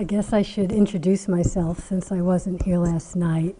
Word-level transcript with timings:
I 0.00 0.04
guess 0.04 0.32
I 0.32 0.42
should 0.42 0.70
introduce 0.70 1.26
myself 1.26 1.80
since 1.80 2.12
I 2.12 2.20
wasn't 2.20 2.62
here 2.62 2.78
last 2.78 3.16
night. 3.16 3.56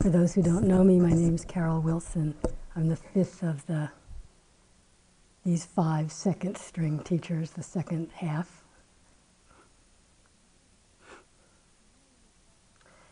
For 0.00 0.08
those 0.08 0.34
who 0.34 0.40
don't 0.40 0.68
know 0.68 0.84
me, 0.84 1.00
my 1.00 1.10
name 1.10 1.34
is 1.34 1.44
Carol 1.44 1.80
Wilson. 1.80 2.36
I'm 2.76 2.88
the 2.88 2.94
fifth 2.94 3.42
of 3.42 3.66
the 3.66 3.90
these 5.44 5.64
five 5.64 6.12
second 6.12 6.56
string 6.56 7.00
teachers, 7.00 7.50
the 7.50 7.64
second 7.64 8.10
half. 8.14 8.62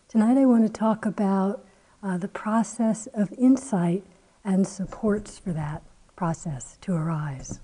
Tonight 0.06 0.38
I 0.38 0.44
want 0.46 0.64
to 0.64 0.72
talk 0.72 1.04
about 1.04 1.66
uh, 2.00 2.16
the 2.16 2.28
process 2.28 3.08
of 3.08 3.32
insight 3.32 4.04
and 4.44 4.64
supports 4.64 5.36
for 5.36 5.52
that 5.52 5.82
process 6.14 6.78
to 6.82 6.92
arise. 6.92 7.58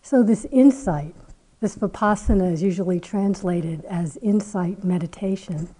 So, 0.00 0.22
this 0.22 0.46
insight, 0.46 1.14
this 1.60 1.76
vipassana 1.76 2.52
is 2.52 2.62
usually 2.62 3.00
translated 3.00 3.84
as 3.86 4.18
insight 4.18 4.84
meditation. 4.84 5.74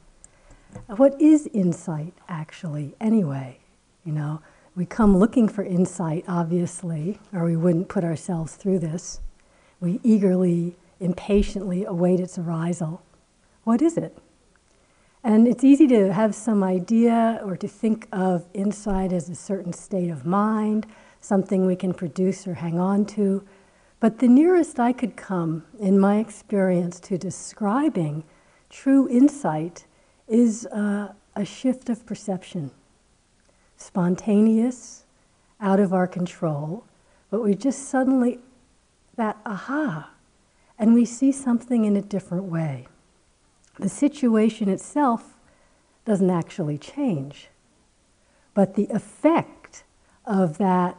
What 0.97 1.21
is 1.21 1.48
insight 1.53 2.15
actually, 2.29 2.95
anyway? 3.01 3.59
You 4.05 4.12
know, 4.12 4.41
we 4.75 4.87
come 4.87 5.17
looking 5.17 5.48
for 5.48 5.65
insight, 5.65 6.25
obviously, 6.29 7.19
or 7.33 7.45
we 7.45 7.57
wouldn't 7.57 7.89
put 7.89 8.05
ourselves 8.05 8.55
through 8.55 8.79
this. 8.79 9.20
We 9.81 10.01
eagerly, 10.03 10.77
impatiently 11.01 11.84
await 11.84 12.20
its 12.20 12.39
arisal. 12.39 13.03
What 13.65 13.83
is 13.83 13.97
it? 13.97 14.17
And 15.25 15.48
it's 15.48 15.65
easy 15.65 15.89
to 15.89 16.12
have 16.12 16.34
some 16.34 16.62
idea 16.62 17.41
or 17.45 17.56
to 17.56 17.67
think 17.67 18.06
of 18.12 18.47
insight 18.55 19.12
as 19.12 19.29
a 19.29 19.34
certain 19.34 19.73
state 19.73 20.09
of 20.09 20.25
mind, 20.25 20.87
something 21.20 21.67
we 21.67 21.75
can 21.75 21.93
produce 21.93 22.47
or 22.47 22.55
hang 22.55 22.79
on 22.79 23.05
to. 23.06 23.45
But 23.98 24.18
the 24.18 24.28
nearest 24.28 24.78
I 24.78 24.92
could 24.92 25.16
come, 25.16 25.64
in 25.78 25.98
my 25.98 26.18
experience, 26.18 27.00
to 27.00 27.16
describing 27.16 28.25
true 28.69 29.08
insight 29.08 29.86
is 30.28 30.66
uh, 30.66 31.12
a 31.34 31.44
shift 31.44 31.88
of 31.88 32.05
perception. 32.05 32.70
Spontaneous, 33.77 35.05
out 35.61 35.80
of 35.80 35.92
our 35.92 36.06
control, 36.06 36.84
but 37.30 37.42
we 37.42 37.55
just 37.55 37.88
suddenly, 37.88 38.41
that 39.16 39.38
aha, 39.47 40.10
and 40.78 40.92
we 40.92 41.05
see 41.05 41.33
something 41.33 41.84
in 41.84 41.97
a 41.97 42.03
different 42.03 42.44
way. 42.44 42.86
The 43.78 43.88
situation 43.88 44.69
itself 44.69 45.34
doesn't 46.05 46.31
actually 46.31 46.78
change, 46.78 47.48
but 48.55 48.75
the 48.75 48.86
effect 48.91 49.84
of 50.25 50.58
that 50.58 50.97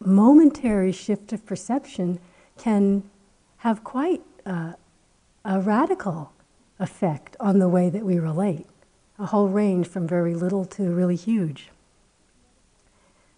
momentary 0.00 0.92
shift 0.92 1.32
of 1.32 1.44
perception 1.44 2.18
can 2.56 3.02
have 3.58 3.84
quite 3.84 4.22
a, 4.46 4.74
a 5.44 5.60
radical 5.60 6.32
effect 6.78 7.36
on 7.40 7.58
the 7.58 7.68
way 7.68 7.90
that 7.90 8.04
we 8.04 8.18
relate. 8.18 8.66
A 9.18 9.26
whole 9.26 9.48
range 9.48 9.88
from 9.88 10.06
very 10.06 10.34
little 10.34 10.64
to 10.66 10.94
really 10.94 11.16
huge. 11.16 11.70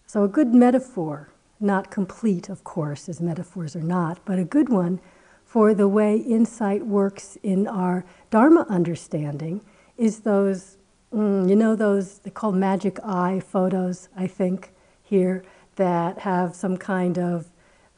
So, 0.05 0.23
a 0.23 0.27
good 0.27 0.53
metaphor, 0.53 1.29
not 1.59 1.89
complete, 1.89 2.49
of 2.49 2.63
course, 2.63 3.09
as 3.09 3.21
metaphors 3.21 3.75
are 3.75 3.81
not, 3.81 4.19
but 4.25 4.37
a 4.37 4.43
good 4.43 4.69
one 4.69 4.99
for 5.45 5.73
the 5.73 5.87
way 5.87 6.17
insight 6.17 6.85
works 6.85 7.37
in 7.43 7.67
our 7.67 8.05
Dharma 8.29 8.65
understanding 8.69 9.61
is 9.97 10.19
those, 10.21 10.77
mm, 11.13 11.49
you 11.49 11.55
know, 11.55 11.75
those, 11.75 12.19
they 12.19 12.29
call 12.29 12.51
magic 12.51 12.99
eye 13.03 13.39
photos, 13.39 14.07
I 14.15 14.27
think, 14.27 14.71
here, 15.03 15.43
that 15.75 16.19
have 16.19 16.55
some 16.55 16.77
kind 16.77 17.17
of 17.17 17.47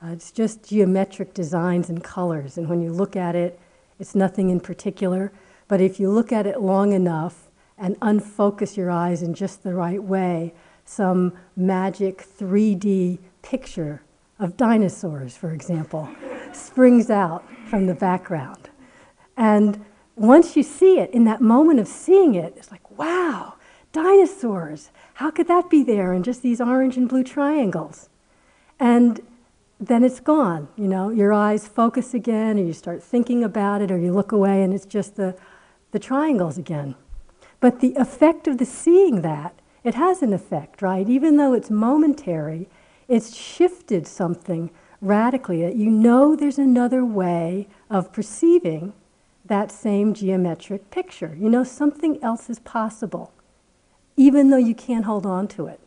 uh, 0.04 0.12
it's 0.12 0.32
just 0.32 0.68
geometric 0.68 1.34
designs 1.34 1.90
and 1.90 2.04
colors, 2.04 2.58
and 2.58 2.68
when 2.68 2.82
you 2.82 2.92
look 2.92 3.16
at 3.16 3.36
it, 3.36 3.58
it's 4.00 4.14
nothing 4.14 4.50
in 4.50 4.60
particular. 4.60 5.32
But 5.70 5.80
if 5.80 6.00
you 6.00 6.10
look 6.10 6.32
at 6.34 6.46
it 6.46 6.60
long 6.62 6.92
enough 6.92 7.50
and 7.78 7.98
unfocus 8.02 8.76
your 8.76 8.92
eyes 8.92 9.22
in 9.22 9.34
just 9.34 9.64
the 9.64 9.74
right 9.74 10.04
way, 10.04 10.54
some 10.84 11.34
magic 11.56 12.18
3D 12.18 13.20
picture 13.42 14.02
of 14.40 14.58
dinosaurs, 14.58 15.38
for 15.38 15.52
example, 15.52 16.10
springs 16.52 17.10
out 17.10 17.46
from 17.70 17.86
the 17.88 17.96
background. 17.96 18.70
And 19.38 19.86
once 20.16 20.58
you 20.58 20.64
see 20.64 21.00
it, 21.00 21.10
in 21.12 21.24
that 21.26 21.42
moment 21.42 21.80
of 21.80 21.88
seeing 21.88 22.36
it, 22.36 22.54
it's 22.58 22.72
like, 22.72 22.98
wow, 22.98 23.56
dinosaurs. 23.94 24.92
How 25.16 25.32
could 25.32 25.48
that 25.48 25.70
be 25.70 25.84
there 25.84 26.14
in 26.14 26.24
just 26.24 26.42
these 26.42 26.60
orange 26.60 26.98
and 26.98 27.08
blue 27.08 27.24
triangles? 27.24 28.10
And 28.80 29.22
then 29.80 30.04
it's 30.04 30.20
gone. 30.20 30.68
You 30.76 30.88
know, 30.88 31.10
your 31.10 31.32
eyes 31.32 31.68
focus 31.68 32.14
again, 32.14 32.60
or 32.60 32.64
you 32.64 32.74
start 32.74 33.02
thinking 33.02 33.44
about 33.44 33.82
it, 33.82 33.92
or 33.92 33.98
you 33.98 34.12
look 34.12 34.32
away, 34.32 34.62
and 34.62 34.74
it's 34.74 34.86
just 34.86 35.16
the, 35.16 35.38
the 35.92 36.00
triangles 36.00 36.58
again. 36.58 36.96
But 37.60 37.80
the 37.80 37.94
effect 37.96 38.48
of 38.48 38.58
the 38.58 38.66
seeing 38.66 39.22
that, 39.22 39.56
it 39.84 39.96
has 39.96 40.22
an 40.22 40.34
effect, 40.34 40.82
right? 40.82 41.08
Even 41.08 41.38
though 41.38 41.54
it's 41.54 41.70
momentary, 41.70 42.68
it's 43.08 43.36
shifted 43.36 44.08
something 44.08 44.70
radically 45.02 45.62
that 45.62 45.76
you 45.76 45.90
know 45.90 46.36
there's 46.36 46.58
another 46.58 47.06
way 47.06 47.68
of 47.90 48.12
perceiving 48.14 48.94
that 49.46 49.72
same 49.72 50.14
geometric 50.14 50.90
picture. 50.90 51.38
You 51.40 51.50
know, 51.50 51.64
something 51.64 52.22
else 52.24 52.50
is 52.50 52.60
possible, 52.60 53.34
even 54.16 54.50
though 54.50 54.58
you 54.58 54.76
can't 54.76 55.06
hold 55.06 55.26
on 55.26 55.48
to 55.50 55.68
it. 55.68 55.80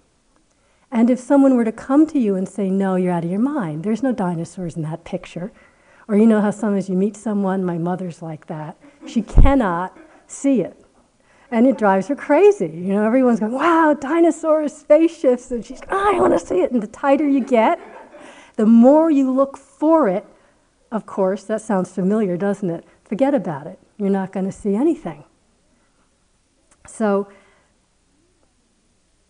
And 0.90 1.10
if 1.10 1.18
someone 1.18 1.56
were 1.56 1.64
to 1.64 1.72
come 1.72 2.06
to 2.08 2.18
you 2.18 2.36
and 2.36 2.48
say, 2.48 2.70
No, 2.70 2.96
you're 2.96 3.12
out 3.12 3.24
of 3.24 3.30
your 3.30 3.40
mind, 3.40 3.84
there's 3.84 4.02
no 4.02 4.12
dinosaurs 4.12 4.76
in 4.76 4.82
that 4.82 5.04
picture. 5.04 5.52
Or 6.08 6.16
you 6.16 6.26
know 6.26 6.40
how 6.40 6.52
sometimes 6.52 6.88
you 6.88 6.96
meet 6.96 7.16
someone, 7.16 7.64
my 7.64 7.78
mother's 7.78 8.22
like 8.22 8.46
that, 8.46 8.76
she 9.06 9.22
cannot 9.22 9.96
see 10.26 10.60
it. 10.60 10.80
And 11.50 11.66
it 11.66 11.78
drives 11.78 12.08
her 12.08 12.16
crazy. 12.16 12.66
You 12.66 12.94
know, 12.94 13.04
everyone's 13.04 13.40
going, 13.40 13.52
Wow, 13.52 13.94
dinosaurs, 13.98 14.72
spaceships. 14.72 15.50
And 15.50 15.64
she's, 15.64 15.80
oh, 15.90 16.14
I 16.14 16.20
want 16.20 16.32
to 16.38 16.44
see 16.44 16.60
it. 16.60 16.70
And 16.72 16.82
the 16.82 16.88
tighter 16.88 17.28
you 17.28 17.44
get, 17.44 17.80
the 18.56 18.66
more 18.66 19.10
you 19.10 19.30
look 19.30 19.56
for 19.56 20.08
it, 20.08 20.24
of 20.90 21.04
course, 21.04 21.44
that 21.44 21.60
sounds 21.60 21.92
familiar, 21.92 22.36
doesn't 22.36 22.70
it? 22.70 22.84
Forget 23.04 23.34
about 23.34 23.66
it. 23.66 23.78
You're 23.98 24.08
not 24.08 24.32
going 24.32 24.46
to 24.46 24.52
see 24.52 24.74
anything. 24.74 25.24
So, 26.86 27.28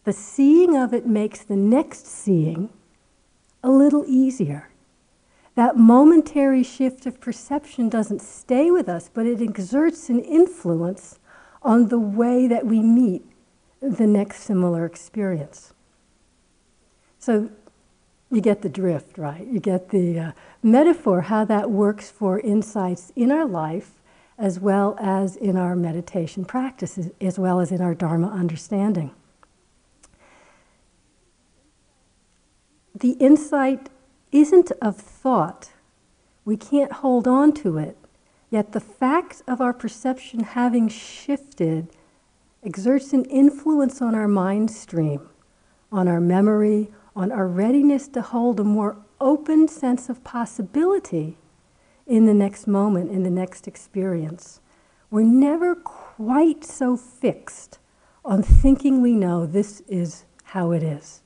the 0.06 0.12
seeing 0.12 0.76
of 0.76 0.94
it 0.94 1.04
makes 1.04 1.40
the 1.40 1.56
next 1.56 2.06
seeing 2.06 2.70
a 3.60 3.68
little 3.68 4.04
easier. 4.06 4.70
That 5.56 5.76
momentary 5.76 6.62
shift 6.62 7.06
of 7.06 7.20
perception 7.20 7.88
doesn't 7.88 8.22
stay 8.22 8.70
with 8.70 8.88
us, 8.88 9.10
but 9.12 9.26
it 9.26 9.42
exerts 9.42 10.08
an 10.08 10.20
influence 10.20 11.18
on 11.60 11.88
the 11.88 11.98
way 11.98 12.46
that 12.46 12.64
we 12.66 12.82
meet 12.82 13.24
the 13.82 14.06
next 14.06 14.42
similar 14.42 14.84
experience. 14.84 15.74
So 17.18 17.50
you 18.30 18.40
get 18.40 18.62
the 18.62 18.68
drift, 18.68 19.18
right? 19.18 19.44
You 19.44 19.58
get 19.58 19.88
the 19.88 20.20
uh, 20.20 20.32
metaphor, 20.62 21.22
how 21.22 21.44
that 21.46 21.72
works 21.72 22.12
for 22.12 22.38
insights 22.38 23.12
in 23.16 23.32
our 23.32 23.44
life 23.44 23.94
as 24.38 24.60
well 24.60 24.96
as 25.00 25.34
in 25.34 25.56
our 25.56 25.74
meditation 25.74 26.44
practices, 26.44 27.10
as 27.20 27.40
well 27.40 27.58
as 27.58 27.72
in 27.72 27.80
our 27.80 27.94
Dharma 27.94 28.28
understanding. 28.28 29.10
The 33.00 33.12
insight 33.12 33.90
isn't 34.32 34.72
of 34.80 34.96
thought. 34.96 35.72
We 36.46 36.56
can't 36.56 36.92
hold 36.92 37.28
on 37.28 37.52
to 37.54 37.76
it. 37.76 37.98
Yet 38.48 38.72
the 38.72 38.80
fact 38.80 39.42
of 39.46 39.60
our 39.60 39.74
perception 39.74 40.40
having 40.40 40.88
shifted 40.88 41.88
exerts 42.64 43.12
an 43.12 43.24
influence 43.26 44.00
on 44.00 44.14
our 44.14 44.28
mind 44.28 44.70
stream, 44.70 45.28
on 45.92 46.08
our 46.08 46.20
memory, 46.20 46.88
on 47.14 47.30
our 47.32 47.46
readiness 47.46 48.08
to 48.08 48.22
hold 48.22 48.60
a 48.60 48.64
more 48.64 48.96
open 49.20 49.68
sense 49.68 50.08
of 50.08 50.24
possibility 50.24 51.36
in 52.06 52.24
the 52.24 52.34
next 52.34 52.66
moment, 52.66 53.10
in 53.10 53.24
the 53.24 53.30
next 53.30 53.68
experience. 53.68 54.60
We're 55.10 55.22
never 55.22 55.74
quite 55.74 56.64
so 56.64 56.96
fixed 56.96 57.78
on 58.24 58.42
thinking 58.42 59.02
we 59.02 59.14
know 59.14 59.44
this 59.44 59.82
is 59.88 60.24
how 60.44 60.72
it 60.72 60.82
is. 60.82 61.22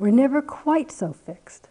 We're 0.00 0.10
never 0.10 0.40
quite 0.40 0.90
so 0.90 1.12
fixed. 1.12 1.68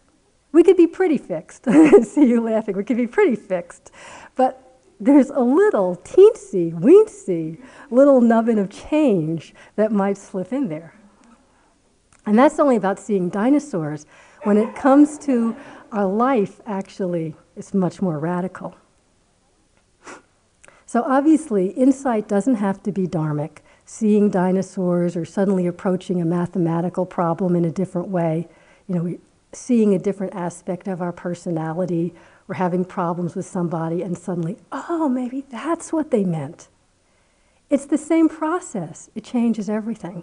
We 0.52 0.62
could 0.62 0.76
be 0.76 0.86
pretty 0.86 1.18
fixed. 1.18 1.64
See 2.02 2.26
you 2.26 2.40
laughing. 2.40 2.76
We 2.76 2.84
could 2.84 2.96
be 2.96 3.08
pretty 3.08 3.34
fixed. 3.34 3.90
But 4.36 4.78
there's 5.00 5.30
a 5.30 5.40
little 5.40 5.96
teensy, 5.96 6.72
weensy 6.72 7.60
little 7.90 8.20
nubbin 8.20 8.58
of 8.58 8.70
change 8.70 9.52
that 9.74 9.90
might 9.90 10.16
slip 10.16 10.52
in 10.52 10.68
there. 10.68 10.94
And 12.24 12.38
that's 12.38 12.60
only 12.60 12.76
about 12.76 13.00
seeing 13.00 13.30
dinosaurs. 13.30 14.06
When 14.44 14.56
it 14.56 14.76
comes 14.76 15.18
to 15.20 15.56
our 15.90 16.06
life, 16.06 16.60
actually, 16.66 17.34
it's 17.56 17.74
much 17.74 18.00
more 18.00 18.20
radical. 18.20 18.76
So 20.86 21.02
obviously, 21.02 21.68
insight 21.68 22.28
doesn't 22.28 22.56
have 22.56 22.80
to 22.84 22.92
be 22.92 23.08
dharmic 23.08 23.58
seeing 23.92 24.30
dinosaurs 24.30 25.16
or 25.16 25.24
suddenly 25.24 25.66
approaching 25.66 26.22
a 26.22 26.24
mathematical 26.24 27.04
problem 27.04 27.56
in 27.56 27.64
a 27.64 27.70
different 27.72 28.06
way. 28.06 28.46
You 28.86 28.94
know, 28.94 29.18
seeing 29.52 29.92
a 29.92 29.98
different 29.98 30.32
aspect 30.32 30.86
of 30.86 31.02
our 31.02 31.10
personality. 31.10 32.14
We're 32.46 32.54
having 32.54 32.84
problems 32.84 33.34
with 33.34 33.46
somebody, 33.46 34.00
and 34.00 34.16
suddenly, 34.16 34.58
oh, 34.70 35.08
maybe 35.08 35.40
that's 35.50 35.92
what 35.92 36.12
they 36.12 36.22
meant. 36.22 36.68
It's 37.68 37.84
the 37.84 37.98
same 37.98 38.28
process, 38.28 39.10
it 39.16 39.24
changes 39.24 39.68
everything. 39.68 40.22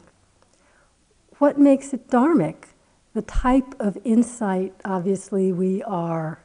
What 1.38 1.60
makes 1.60 1.92
it 1.92 2.08
dharmic? 2.08 2.70
The 3.14 3.22
type 3.22 3.76
of 3.80 3.98
insight, 4.06 4.76
obviously, 4.86 5.52
we 5.52 5.84
are 5.84 6.40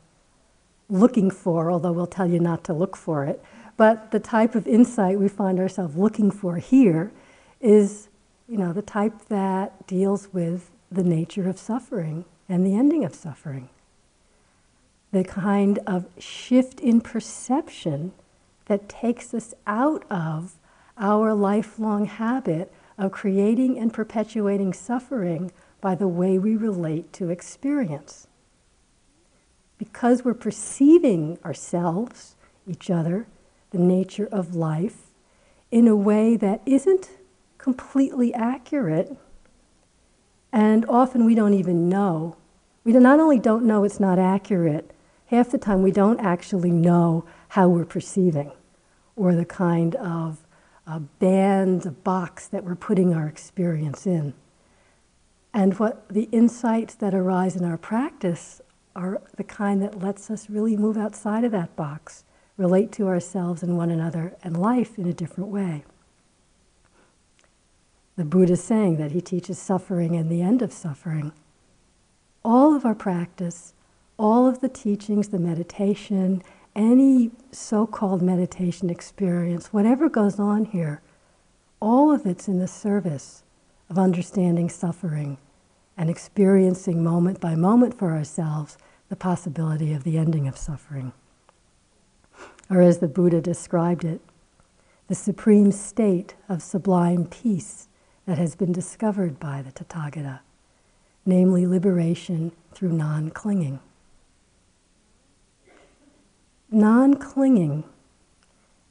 looking 0.90 1.30
for, 1.30 1.70
although 1.70 1.92
we'll 1.92 2.06
tell 2.08 2.28
you 2.28 2.40
not 2.40 2.64
to 2.64 2.72
look 2.72 2.96
for 2.96 3.24
it. 3.24 3.40
But 3.76 4.10
the 4.10 4.20
type 4.20 4.54
of 4.54 4.66
insight 4.66 5.18
we 5.18 5.28
find 5.28 5.58
ourselves 5.58 5.96
looking 5.96 6.30
for 6.30 6.56
here 6.56 7.10
is, 7.60 8.08
you 8.48 8.56
know, 8.58 8.72
the 8.72 8.82
type 8.82 9.26
that 9.28 9.86
deals 9.86 10.32
with 10.32 10.70
the 10.90 11.02
nature 11.02 11.48
of 11.48 11.58
suffering 11.58 12.24
and 12.48 12.66
the 12.66 12.74
ending 12.74 13.04
of 13.04 13.14
suffering. 13.14 13.68
The 15.10 15.24
kind 15.24 15.78
of 15.86 16.06
shift 16.18 16.80
in 16.80 17.00
perception 17.00 18.12
that 18.66 18.88
takes 18.88 19.34
us 19.34 19.54
out 19.66 20.04
of 20.10 20.56
our 20.98 21.34
lifelong 21.34 22.06
habit 22.06 22.72
of 22.98 23.12
creating 23.12 23.78
and 23.78 23.92
perpetuating 23.92 24.72
suffering 24.72 25.50
by 25.80 25.94
the 25.94 26.08
way 26.08 26.38
we 26.38 26.56
relate 26.56 27.12
to 27.14 27.30
experience 27.30 28.26
because 29.82 30.24
we're 30.24 30.32
perceiving 30.32 31.36
ourselves, 31.44 32.36
each 32.68 32.88
other, 32.88 33.26
the 33.72 33.78
nature 33.78 34.28
of 34.30 34.54
life, 34.54 35.10
in 35.70 35.88
a 35.88 35.96
way 35.96 36.36
that 36.36 36.60
isn't 36.64 37.10
completely 37.58 38.32
accurate, 38.32 39.16
and 40.52 40.84
often 40.88 41.24
we 41.24 41.34
don't 41.34 41.54
even 41.54 41.88
know. 41.88 42.36
We 42.84 42.92
not 42.92 43.20
only 43.20 43.38
don't 43.38 43.64
know 43.64 43.84
it's 43.84 44.00
not 44.00 44.18
accurate, 44.18 44.92
half 45.26 45.50
the 45.50 45.58
time 45.58 45.82
we 45.82 45.90
don't 45.92 46.20
actually 46.20 46.70
know 46.70 47.24
how 47.48 47.68
we're 47.68 47.86
perceiving 47.86 48.52
or 49.16 49.34
the 49.34 49.44
kind 49.44 49.94
of 49.96 50.46
uh, 50.86 50.98
band, 50.98 51.86
a 51.86 51.90
box 51.90 52.48
that 52.48 52.64
we're 52.64 52.74
putting 52.74 53.14
our 53.14 53.26
experience 53.26 54.06
in. 54.06 54.34
And 55.54 55.78
what 55.78 56.08
the 56.08 56.28
insights 56.32 56.94
that 56.96 57.14
arise 57.14 57.56
in 57.56 57.64
our 57.64 57.78
practice 57.78 58.60
are 58.94 59.22
the 59.36 59.44
kind 59.44 59.80
that 59.82 60.00
lets 60.00 60.30
us 60.30 60.50
really 60.50 60.76
move 60.76 60.96
outside 60.96 61.44
of 61.44 61.52
that 61.52 61.76
box, 61.76 62.24
relate 62.62 62.92
to 62.92 63.08
ourselves 63.08 63.64
and 63.64 63.76
one 63.76 63.90
another 63.90 64.36
and 64.44 64.56
life 64.56 64.96
in 64.96 65.08
a 65.08 65.12
different 65.12 65.50
way. 65.50 65.82
The 68.16 68.24
Buddha 68.24 68.52
is 68.52 68.62
saying 68.62 68.98
that 68.98 69.10
he 69.10 69.20
teaches 69.20 69.58
suffering 69.58 70.14
and 70.14 70.30
the 70.30 70.42
end 70.42 70.62
of 70.62 70.72
suffering. 70.72 71.32
All 72.44 72.72
of 72.76 72.84
our 72.84 72.94
practice, 72.94 73.74
all 74.16 74.46
of 74.46 74.60
the 74.60 74.68
teachings, 74.68 75.28
the 75.28 75.40
meditation, 75.40 76.40
any 76.76 77.32
so 77.50 77.84
called 77.84 78.22
meditation 78.22 78.90
experience, 78.90 79.72
whatever 79.72 80.08
goes 80.08 80.38
on 80.38 80.66
here, 80.66 81.02
all 81.80 82.12
of 82.12 82.26
it's 82.26 82.46
in 82.46 82.60
the 82.60 82.68
service 82.68 83.42
of 83.90 83.98
understanding 83.98 84.68
suffering 84.68 85.36
and 85.96 86.08
experiencing 86.08 87.02
moment 87.02 87.40
by 87.40 87.56
moment 87.56 87.98
for 87.98 88.12
ourselves 88.12 88.78
the 89.08 89.16
possibility 89.16 89.92
of 89.92 90.04
the 90.04 90.16
ending 90.16 90.46
of 90.46 90.56
suffering. 90.56 91.12
Or 92.72 92.80
as 92.80 92.98
the 92.98 93.08
Buddha 93.08 93.42
described 93.42 94.02
it, 94.02 94.22
the 95.08 95.14
supreme 95.14 95.72
state 95.72 96.36
of 96.48 96.62
sublime 96.62 97.26
peace 97.26 97.88
that 98.24 98.38
has 98.38 98.54
been 98.54 98.72
discovered 98.72 99.38
by 99.38 99.60
the 99.60 99.72
Tathagata, 99.72 100.40
namely 101.26 101.66
liberation 101.66 102.52
through 102.72 102.92
non 102.92 103.30
clinging. 103.30 103.80
Non 106.70 107.14
clinging 107.14 107.84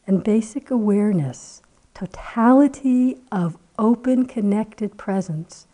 and 0.06 0.24
basic 0.24 0.70
awareness, 0.70 1.64
totality 1.96 3.18
of 3.32 3.58
open, 3.80 4.26
connected 4.28 4.96
presence 4.96 5.66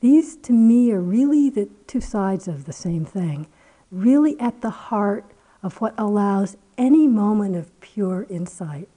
these, 0.00 0.36
to 0.38 0.52
me, 0.52 0.90
are 0.90 1.00
really 1.00 1.48
the 1.48 1.68
two 1.86 2.00
sides 2.00 2.48
of 2.48 2.64
the 2.64 2.72
same 2.72 3.04
thing, 3.04 3.46
really 3.92 4.40
at 4.40 4.60
the 4.60 4.70
heart 4.70 5.24
of 5.62 5.80
what 5.80 5.94
allows 5.96 6.56
any 6.78 7.06
moment 7.06 7.56
of 7.56 7.80
pure 7.80 8.26
insight 8.28 8.88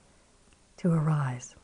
to 0.78 0.92
arise. 0.92 1.56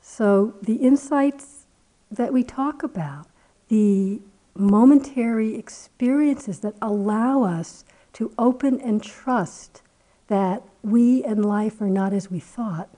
So, 0.00 0.54
the 0.62 0.76
insights 0.76 1.66
that 2.10 2.32
we 2.32 2.42
talk 2.42 2.82
about, 2.82 3.26
the 3.68 4.20
momentary 4.54 5.54
experiences 5.54 6.60
that 6.60 6.74
allow 6.82 7.44
us 7.44 7.84
to 8.14 8.32
open 8.38 8.80
and 8.80 9.02
trust 9.02 9.82
that 10.26 10.62
we 10.82 11.22
and 11.24 11.44
life 11.44 11.80
are 11.80 11.90
not 11.90 12.12
as 12.12 12.30
we 12.30 12.40
thought, 12.40 12.88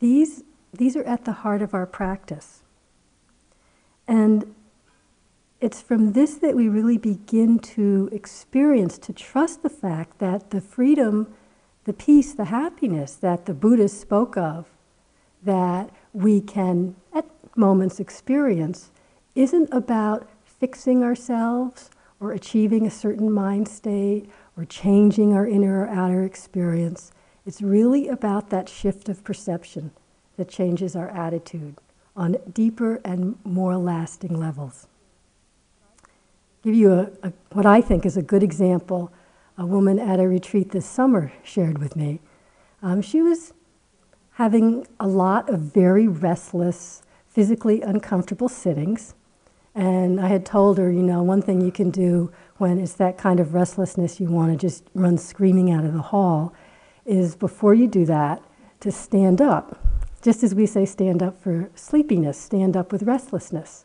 these, 0.00 0.42
these 0.72 0.96
are 0.96 1.04
at 1.04 1.24
the 1.24 1.32
heart 1.32 1.62
of 1.62 1.74
our 1.74 1.86
practice. 1.86 2.62
And 4.06 4.54
it's 5.64 5.80
from 5.80 6.12
this 6.12 6.34
that 6.34 6.54
we 6.54 6.68
really 6.68 6.98
begin 6.98 7.58
to 7.58 8.10
experience, 8.12 8.98
to 8.98 9.14
trust 9.14 9.62
the 9.62 9.70
fact 9.70 10.18
that 10.18 10.50
the 10.50 10.60
freedom, 10.60 11.32
the 11.84 11.92
peace, 11.94 12.34
the 12.34 12.44
happiness 12.44 13.14
that 13.14 13.46
the 13.46 13.54
Buddhists 13.54 13.98
spoke 13.98 14.36
of, 14.36 14.66
that 15.42 15.88
we 16.12 16.42
can 16.42 16.94
at 17.14 17.24
moments 17.56 17.98
experience, 17.98 18.90
isn't 19.34 19.70
about 19.72 20.28
fixing 20.44 21.02
ourselves 21.02 21.88
or 22.20 22.32
achieving 22.32 22.86
a 22.86 22.90
certain 22.90 23.32
mind 23.32 23.66
state 23.66 24.28
or 24.58 24.66
changing 24.66 25.32
our 25.32 25.46
inner 25.46 25.84
or 25.84 25.88
outer 25.88 26.24
experience. 26.24 27.10
It's 27.46 27.62
really 27.62 28.06
about 28.06 28.50
that 28.50 28.68
shift 28.68 29.08
of 29.08 29.24
perception 29.24 29.92
that 30.36 30.50
changes 30.50 30.94
our 30.94 31.08
attitude 31.08 31.76
on 32.14 32.36
deeper 32.52 33.00
and 33.02 33.38
more 33.44 33.78
lasting 33.78 34.38
levels. 34.38 34.88
Give 36.64 36.74
you 36.74 36.92
a, 36.92 37.10
a, 37.22 37.32
what 37.52 37.66
I 37.66 37.82
think 37.82 38.06
is 38.06 38.16
a 38.16 38.22
good 38.22 38.42
example. 38.42 39.12
A 39.58 39.66
woman 39.66 39.98
at 39.98 40.18
a 40.18 40.26
retreat 40.26 40.70
this 40.70 40.86
summer 40.86 41.30
shared 41.42 41.76
with 41.76 41.94
me. 41.94 42.20
Um, 42.82 43.02
she 43.02 43.20
was 43.20 43.52
having 44.32 44.86
a 44.98 45.06
lot 45.06 45.50
of 45.50 45.60
very 45.60 46.08
restless, 46.08 47.02
physically 47.28 47.82
uncomfortable 47.82 48.48
sittings. 48.48 49.14
And 49.74 50.18
I 50.18 50.28
had 50.28 50.46
told 50.46 50.78
her, 50.78 50.90
you 50.90 51.02
know, 51.02 51.22
one 51.22 51.42
thing 51.42 51.60
you 51.60 51.70
can 51.70 51.90
do 51.90 52.32
when 52.56 52.78
it's 52.78 52.94
that 52.94 53.18
kind 53.18 53.40
of 53.40 53.52
restlessness 53.52 54.18
you 54.18 54.28
want 54.28 54.50
to 54.50 54.56
just 54.56 54.84
run 54.94 55.18
screaming 55.18 55.70
out 55.70 55.84
of 55.84 55.92
the 55.92 56.00
hall 56.00 56.54
is 57.04 57.36
before 57.36 57.74
you 57.74 57.86
do 57.86 58.06
that, 58.06 58.42
to 58.80 58.90
stand 58.90 59.40
up 59.42 59.78
just 60.24 60.42
as 60.42 60.54
we 60.54 60.64
say 60.64 60.86
stand 60.86 61.22
up 61.22 61.38
for 61.38 61.68
sleepiness, 61.74 62.40
stand 62.40 62.78
up 62.78 62.90
with 62.90 63.02
restlessness. 63.02 63.84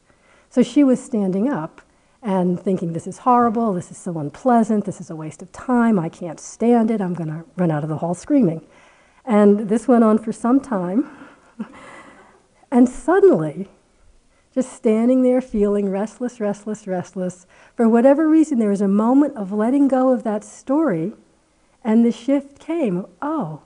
So 0.50 0.64
she 0.64 0.86
was 0.86 1.04
standing 1.04 1.50
up 1.50 1.82
and 2.22 2.60
thinking, 2.60 2.94
this 2.94 3.08
is 3.08 3.20
horrible, 3.20 3.74
this 3.74 3.92
is 3.92 3.98
so 3.98 4.18
unpleasant, 4.20 4.86
this 4.86 5.00
is 5.00 5.10
a 5.10 5.16
waste 5.16 5.42
of 5.42 5.52
time, 5.52 5.98
I 5.98 6.10
can't 6.10 6.40
stand 6.40 6.92
it, 6.92 7.00
I'm 7.00 7.14
going 7.14 7.30
to 7.30 7.46
run 7.56 7.72
out 7.72 7.84
of 7.84 7.90
the 7.90 7.98
hall 7.98 8.14
screaming. 8.14 8.66
And 9.24 9.70
this 9.70 9.88
went 9.88 10.04
on 10.04 10.18
for 10.18 10.32
some 10.34 10.60
time. 10.60 11.10
and 12.72 12.90
suddenly, 12.90 13.70
just 14.54 14.74
standing 14.74 15.24
there 15.24 15.40
feeling 15.40 15.90
restless, 15.90 16.40
restless, 16.40 16.88
restless, 16.88 17.48
for 17.76 17.88
whatever 17.88 18.28
reason, 18.28 18.60
there 18.60 18.70
was 18.70 18.82
a 18.82 18.88
moment 18.88 19.38
of 19.38 19.54
letting 19.54 19.88
go 19.88 20.12
of 20.12 20.24
that 20.24 20.44
story, 20.44 21.14
and 21.84 22.06
the 22.06 22.12
shift 22.12 22.60
came. 22.60 23.06
Oh, 23.22 23.62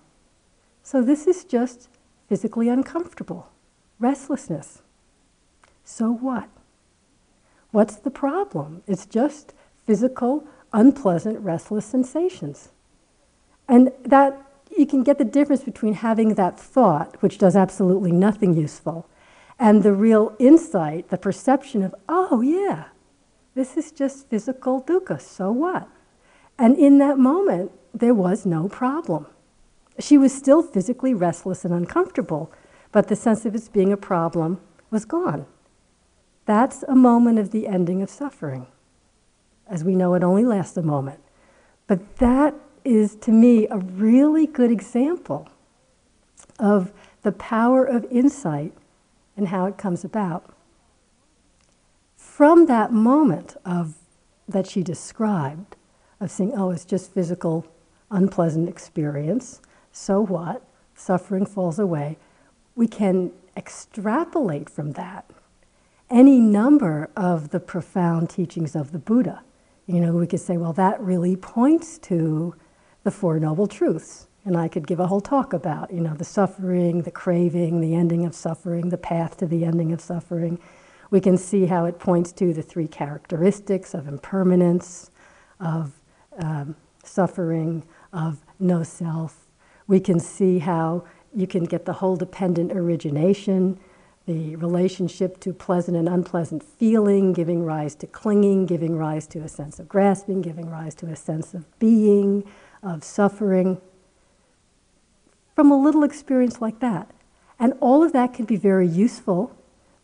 so 0.83 1.01
this 1.01 1.25
is 1.25 1.43
just 1.43 1.87
physically 2.27 2.69
uncomfortable, 2.69 3.49
restlessness. 3.99 4.83
So 5.83 6.11
what? 6.11 6.49
What's 7.73 7.95
the 7.95 8.11
problem? 8.11 8.83
It's 8.85 9.07
just 9.07 9.51
physical, 9.87 10.45
unpleasant, 10.73 11.39
restless 11.39 11.87
sensations. 11.87 12.69
And 13.67 13.91
that 14.05 14.39
you 14.77 14.85
can 14.85 15.01
get 15.01 15.17
the 15.17 15.25
difference 15.25 15.63
between 15.63 15.95
having 15.95 16.35
that 16.35 16.59
thought, 16.59 17.19
which 17.23 17.39
does 17.39 17.55
absolutely 17.55 18.11
nothing 18.11 18.53
useful, 18.53 19.09
and 19.57 19.81
the 19.81 19.91
real 19.91 20.35
insight, 20.37 21.09
the 21.09 21.17
perception 21.17 21.81
of, 21.81 21.95
oh, 22.07 22.41
yeah, 22.41 22.85
this 23.55 23.75
is 23.75 23.91
just 23.91 24.29
physical 24.29 24.83
dukkha, 24.83 25.19
so 25.19 25.51
what? 25.51 25.89
And 26.59 26.77
in 26.77 26.99
that 26.99 27.17
moment, 27.17 27.71
there 27.91 28.13
was 28.13 28.45
no 28.45 28.69
problem. 28.69 29.25
She 29.97 30.19
was 30.19 30.31
still 30.31 30.61
physically 30.61 31.15
restless 31.15 31.65
and 31.65 31.73
uncomfortable, 31.73 32.51
but 32.91 33.07
the 33.07 33.15
sense 33.15 33.47
of 33.47 33.55
its 33.55 33.67
being 33.67 33.91
a 33.91 33.97
problem 33.97 34.61
was 34.91 35.05
gone. 35.05 35.47
That's 36.45 36.83
a 36.83 36.95
moment 36.95 37.39
of 37.39 37.51
the 37.51 37.67
ending 37.67 38.01
of 38.01 38.09
suffering. 38.09 38.67
As 39.67 39.83
we 39.83 39.95
know, 39.95 40.13
it 40.13 40.23
only 40.23 40.45
lasts 40.45 40.77
a 40.77 40.81
moment. 40.81 41.19
But 41.87 42.17
that 42.17 42.53
is, 42.83 43.15
to 43.17 43.31
me, 43.31 43.67
a 43.67 43.77
really 43.77 44.45
good 44.45 44.71
example 44.71 45.47
of 46.59 46.91
the 47.21 47.31
power 47.31 47.85
of 47.85 48.05
insight 48.11 48.73
and 49.37 49.47
how 49.47 49.65
it 49.65 49.77
comes 49.77 50.03
about. 50.03 50.53
from 52.33 52.65
that 52.65 52.91
moment 52.91 53.55
of 53.63 53.93
that 54.47 54.65
she 54.65 54.81
described, 54.81 55.75
of 56.19 56.31
saying, 56.31 56.51
oh, 56.55 56.71
it's 56.71 56.83
just 56.83 57.13
physical, 57.13 57.67
unpleasant 58.09 58.67
experience, 58.67 59.61
so 59.91 60.19
what? 60.19 60.63
Suffering 60.95 61.45
falls 61.45 61.77
away. 61.77 62.17
We 62.75 62.87
can 62.87 63.31
extrapolate 63.55 64.67
from 64.67 64.93
that 64.93 65.29
any 66.13 66.39
number 66.39 67.09
of 67.17 67.49
the 67.49 67.59
profound 67.59 68.29
teachings 68.29 68.75
of 68.75 68.91
the 68.91 68.99
Buddha. 68.99 69.43
You 69.87 69.99
know, 69.99 70.13
we 70.13 70.27
could 70.27 70.39
say, 70.39 70.57
well, 70.57 70.73
that 70.73 71.01
really 71.01 71.35
points 71.35 71.97
to 71.99 72.55
the 73.03 73.09
Four 73.09 73.39
Noble 73.39 73.65
Truths. 73.65 74.27
And 74.45 74.55
I 74.55 74.67
could 74.67 74.85
give 74.85 74.99
a 74.99 75.07
whole 75.07 75.21
talk 75.21 75.53
about, 75.53 75.91
you 75.91 76.01
know, 76.01 76.13
the 76.13 76.23
suffering, 76.23 77.01
the 77.01 77.11
craving, 77.11 77.81
the 77.81 77.95
ending 77.95 78.25
of 78.25 78.35
suffering, 78.35 78.89
the 78.89 78.97
path 78.97 79.37
to 79.37 79.47
the 79.47 79.65
ending 79.65 79.91
of 79.91 80.01
suffering. 80.01 80.59
We 81.09 81.19
can 81.19 81.35
see 81.35 81.65
how 81.65 81.85
it 81.85 81.97
points 81.97 82.31
to 82.33 82.53
the 82.53 82.61
three 82.61 82.87
characteristics 82.87 83.95
of 83.95 84.07
impermanence, 84.07 85.09
of 85.59 85.99
um, 86.37 86.75
suffering, 87.03 87.85
of 88.11 88.37
no 88.59 88.83
self. 88.83 89.47
We 89.87 89.99
can 89.99 90.19
see 90.19 90.59
how 90.59 91.05
you 91.33 91.47
can 91.47 91.63
get 91.63 91.85
the 91.85 91.93
whole 91.93 92.17
dependent 92.17 92.71
origination 92.71 93.79
the 94.25 94.55
relationship 94.55 95.39
to 95.41 95.53
pleasant 95.53 95.97
and 95.97 96.07
unpleasant 96.07 96.63
feeling, 96.63 97.33
giving 97.33 97.63
rise 97.63 97.93
to 97.95 98.07
clinging, 98.07 98.65
giving 98.65 98.97
rise 98.97 99.27
to 99.27 99.39
a 99.39 99.49
sense 99.49 99.79
of 99.79 99.89
grasping, 99.89 100.41
giving 100.41 100.69
rise 100.69 100.95
to 100.95 101.07
a 101.07 101.15
sense 101.15 101.53
of 101.53 101.77
being, 101.79 102.43
of 102.81 103.03
suffering, 103.03 103.81
from 105.55 105.71
a 105.71 105.81
little 105.81 106.03
experience 106.03 106.61
like 106.61 106.79
that. 106.79 107.09
And 107.59 107.73
all 107.79 108.03
of 108.03 108.13
that 108.13 108.33
can 108.33 108.45
be 108.45 108.55
very 108.55 108.87
useful, 108.87 109.55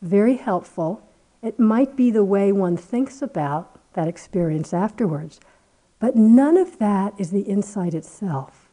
very 0.01 0.35
helpful. 0.35 1.01
It 1.41 1.59
might 1.59 1.95
be 1.95 2.11
the 2.11 2.23
way 2.23 2.51
one 2.51 2.77
thinks 2.77 3.21
about 3.21 3.79
that 3.93 4.07
experience 4.07 4.73
afterwards. 4.73 5.39
But 5.99 6.15
none 6.15 6.57
of 6.57 6.77
that 6.79 7.13
is 7.17 7.31
the 7.31 7.41
insight 7.41 7.93
itself. 7.93 8.69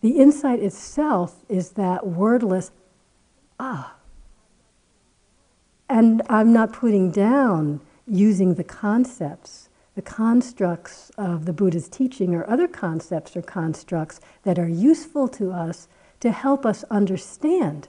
The 0.00 0.18
insight 0.18 0.60
itself 0.60 1.44
is 1.48 1.70
that 1.70 2.06
wordless, 2.06 2.70
ah, 3.58 3.95
and 5.88 6.22
I'm 6.28 6.52
not 6.52 6.72
putting 6.72 7.10
down 7.10 7.80
using 8.06 8.54
the 8.54 8.64
concepts, 8.64 9.68
the 9.94 10.02
constructs 10.02 11.10
of 11.16 11.44
the 11.44 11.52
Buddha's 11.52 11.88
teaching, 11.88 12.34
or 12.34 12.48
other 12.48 12.68
concepts 12.68 13.36
or 13.36 13.42
constructs 13.42 14.20
that 14.42 14.58
are 14.58 14.68
useful 14.68 15.28
to 15.28 15.52
us 15.52 15.88
to 16.20 16.32
help 16.32 16.64
us 16.64 16.84
understand 16.90 17.88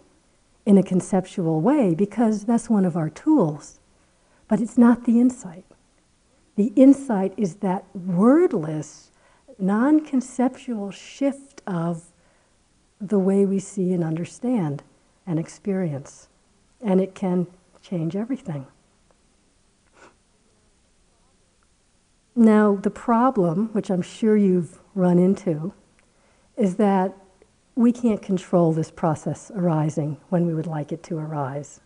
in 0.65 0.77
a 0.77 0.83
conceptual 0.83 1.61
way, 1.61 1.95
because 1.95 2.43
that's 2.45 2.69
one 2.69 2.85
of 2.85 2.97
our 2.97 3.09
tools. 3.09 3.79
But 4.47 4.59
it's 4.59 4.77
not 4.77 5.05
the 5.05 5.19
insight. 5.19 5.63
The 6.55 6.73
insight 6.75 7.33
is 7.37 7.55
that 7.57 7.85
wordless, 7.95 9.11
non 9.57 10.01
conceptual 10.01 10.91
shift 10.91 11.61
of 11.65 12.05
the 12.99 13.19
way 13.19 13.45
we 13.45 13.59
see 13.59 13.93
and 13.93 14.03
understand 14.03 14.83
and 15.25 15.39
experience. 15.39 16.27
And 16.81 16.99
it 16.99 17.15
can 17.15 17.47
change 17.81 18.15
everything. 18.15 18.67
Now, 22.35 22.75
the 22.75 22.91
problem, 22.91 23.69
which 23.73 23.89
I'm 23.89 24.03
sure 24.03 24.37
you've 24.37 24.79
run 24.93 25.17
into, 25.17 25.73
is 26.55 26.75
that 26.75 27.15
we 27.75 27.91
can't 27.91 28.21
control 28.21 28.73
this 28.73 28.91
process 28.91 29.51
arising 29.55 30.17
when 30.29 30.45
we 30.45 30.53
would 30.53 30.67
like 30.67 30.91
it 30.91 31.03
to 31.03 31.17
arise. 31.17 31.79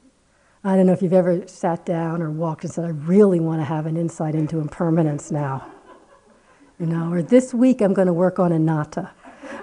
I 0.63 0.75
don't 0.75 0.86
know 0.86 0.93
if 0.93 1.01
you've 1.01 1.13
ever 1.13 1.48
sat 1.48 1.86
down 1.86 2.21
or 2.21 2.29
walked 2.29 2.63
and 2.63 2.74
said, 2.74 2.86
I 2.86 2.89
really 2.89 3.39
want 3.39 3.62
to 3.62 3.65
have 3.65 3.86
an 3.86 3.98
insight 3.98 4.36
into 4.36 4.60
impermanence 4.60 5.31
now. 5.31 5.65
You 6.79 6.86
know, 6.86 7.12
or 7.12 7.21
this 7.21 7.53
week 7.53 7.81
I'm 7.81 7.93
going 7.93 8.07
to 8.07 8.13
work 8.13 8.38
on 8.38 8.51
anatta. 8.51 9.12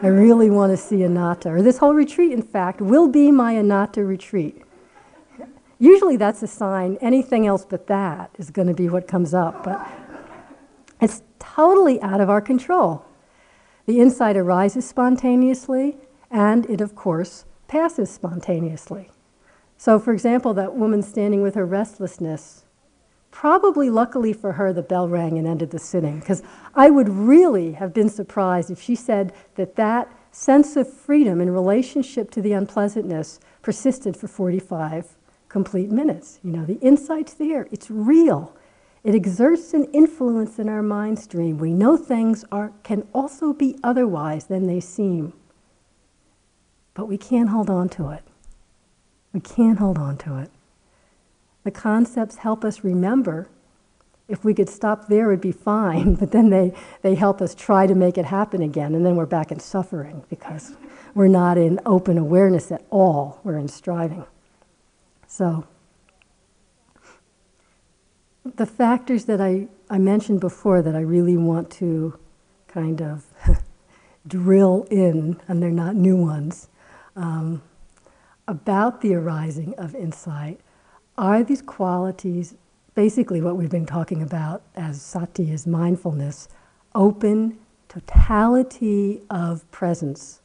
I 0.02 0.06
really 0.06 0.50
want 0.50 0.72
to 0.72 0.76
see 0.76 1.02
anatta. 1.02 1.50
Or 1.50 1.62
this 1.62 1.78
whole 1.78 1.94
retreat, 1.94 2.32
in 2.32 2.42
fact, 2.42 2.80
will 2.80 3.08
be 3.08 3.30
my 3.30 3.52
anatta 3.52 4.04
retreat. 4.04 4.62
Usually 5.78 6.16
that's 6.16 6.42
a 6.42 6.46
sign 6.46 6.98
anything 7.00 7.46
else 7.46 7.64
but 7.68 7.86
that 7.86 8.30
is 8.38 8.50
going 8.50 8.68
to 8.68 8.74
be 8.74 8.88
what 8.88 9.06
comes 9.06 9.32
up, 9.32 9.62
but 9.62 9.88
it's 11.00 11.22
totally 11.38 12.00
out 12.02 12.20
of 12.20 12.28
our 12.28 12.40
control. 12.40 13.04
The 13.86 14.00
insight 14.00 14.36
arises 14.36 14.88
spontaneously, 14.88 15.96
and 16.30 16.68
it, 16.68 16.80
of 16.80 16.94
course, 16.94 17.44
passes 17.68 18.10
spontaneously. 18.10 19.10
So, 19.76 19.98
for 19.98 20.12
example, 20.12 20.52
that 20.54 20.74
woman 20.74 21.02
standing 21.02 21.42
with 21.42 21.54
her 21.54 21.64
restlessness, 21.64 22.64
probably 23.30 23.88
luckily 23.88 24.32
for 24.32 24.52
her, 24.52 24.72
the 24.72 24.82
bell 24.82 25.08
rang 25.08 25.38
and 25.38 25.46
ended 25.46 25.70
the 25.70 25.78
sitting, 25.78 26.18
because 26.18 26.42
I 26.74 26.90
would 26.90 27.08
really 27.08 27.72
have 27.72 27.94
been 27.94 28.08
surprised 28.08 28.70
if 28.70 28.80
she 28.82 28.96
said 28.96 29.32
that 29.54 29.76
that 29.76 30.12
sense 30.32 30.76
of 30.76 30.92
freedom 30.92 31.40
in 31.40 31.50
relationship 31.50 32.30
to 32.32 32.42
the 32.42 32.52
unpleasantness 32.52 33.38
persisted 33.62 34.16
for 34.16 34.26
45 34.26 35.16
complete 35.48 35.90
minutes. 35.90 36.40
You 36.42 36.52
know, 36.52 36.64
the 36.64 36.78
insight's 36.80 37.34
there, 37.34 37.68
it's 37.70 37.90
real. 37.90 38.54
It 39.04 39.14
exerts 39.14 39.74
an 39.74 39.84
influence 39.92 40.58
in 40.58 40.68
our 40.68 40.82
mind 40.82 41.18
stream. 41.18 41.58
We 41.58 41.72
know 41.72 41.96
things 41.96 42.44
are, 42.50 42.72
can 42.82 43.06
also 43.14 43.52
be 43.52 43.78
otherwise 43.82 44.46
than 44.46 44.66
they 44.66 44.80
seem. 44.80 45.32
But 46.94 47.06
we 47.06 47.16
can't 47.16 47.50
hold 47.50 47.70
on 47.70 47.88
to 47.90 48.10
it. 48.10 48.24
We 49.32 49.40
can't 49.40 49.78
hold 49.78 49.98
on 49.98 50.18
to 50.18 50.38
it. 50.38 50.50
The 51.64 51.70
concepts 51.70 52.36
help 52.36 52.64
us 52.64 52.82
remember. 52.82 53.48
If 54.26 54.44
we 54.44 54.52
could 54.52 54.68
stop 54.68 55.06
there, 55.08 55.30
it'd 55.30 55.40
be 55.40 55.52
fine. 55.52 56.14
But 56.20 56.32
then 56.32 56.50
they, 56.50 56.74
they 57.02 57.14
help 57.14 57.40
us 57.40 57.54
try 57.54 57.86
to 57.86 57.94
make 57.94 58.18
it 58.18 58.24
happen 58.24 58.62
again, 58.62 58.94
and 58.94 59.06
then 59.06 59.16
we're 59.16 59.26
back 59.26 59.52
in 59.52 59.60
suffering 59.60 60.24
because 60.28 60.76
we're 61.14 61.28
not 61.28 61.56
in 61.56 61.80
open 61.86 62.18
awareness 62.18 62.72
at 62.72 62.84
all. 62.90 63.40
We're 63.44 63.58
in 63.58 63.68
striving. 63.68 64.26
So, 65.38 65.68
the 68.56 68.66
factors 68.66 69.26
that 69.26 69.40
I, 69.40 69.68
I 69.88 69.98
mentioned 69.98 70.40
before 70.40 70.82
that 70.82 70.96
I 70.96 71.00
really 71.00 71.36
want 71.36 71.70
to 71.78 72.18
kind 72.66 73.00
of 73.00 73.24
drill 74.26 74.88
in, 74.90 75.40
and 75.46 75.62
they're 75.62 75.70
not 75.70 75.94
new 75.94 76.16
ones, 76.16 76.66
um, 77.14 77.62
about 78.48 79.00
the 79.00 79.14
arising 79.14 79.76
of 79.78 79.94
insight 79.94 80.58
are 81.16 81.44
these 81.44 81.62
qualities, 81.62 82.56
basically 82.96 83.40
what 83.40 83.56
we've 83.56 83.70
been 83.70 83.86
talking 83.86 84.20
about 84.20 84.62
as 84.74 85.00
sati, 85.00 85.52
is 85.52 85.68
mindfulness, 85.68 86.48
open 86.96 87.60
totality 87.88 89.22
of 89.30 89.70
presence, 89.70 90.40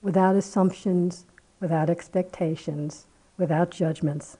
without 0.00 0.36
assumptions, 0.36 1.26
without 1.58 1.90
expectations, 1.90 3.06
without 3.38 3.70
judgments. 3.70 4.36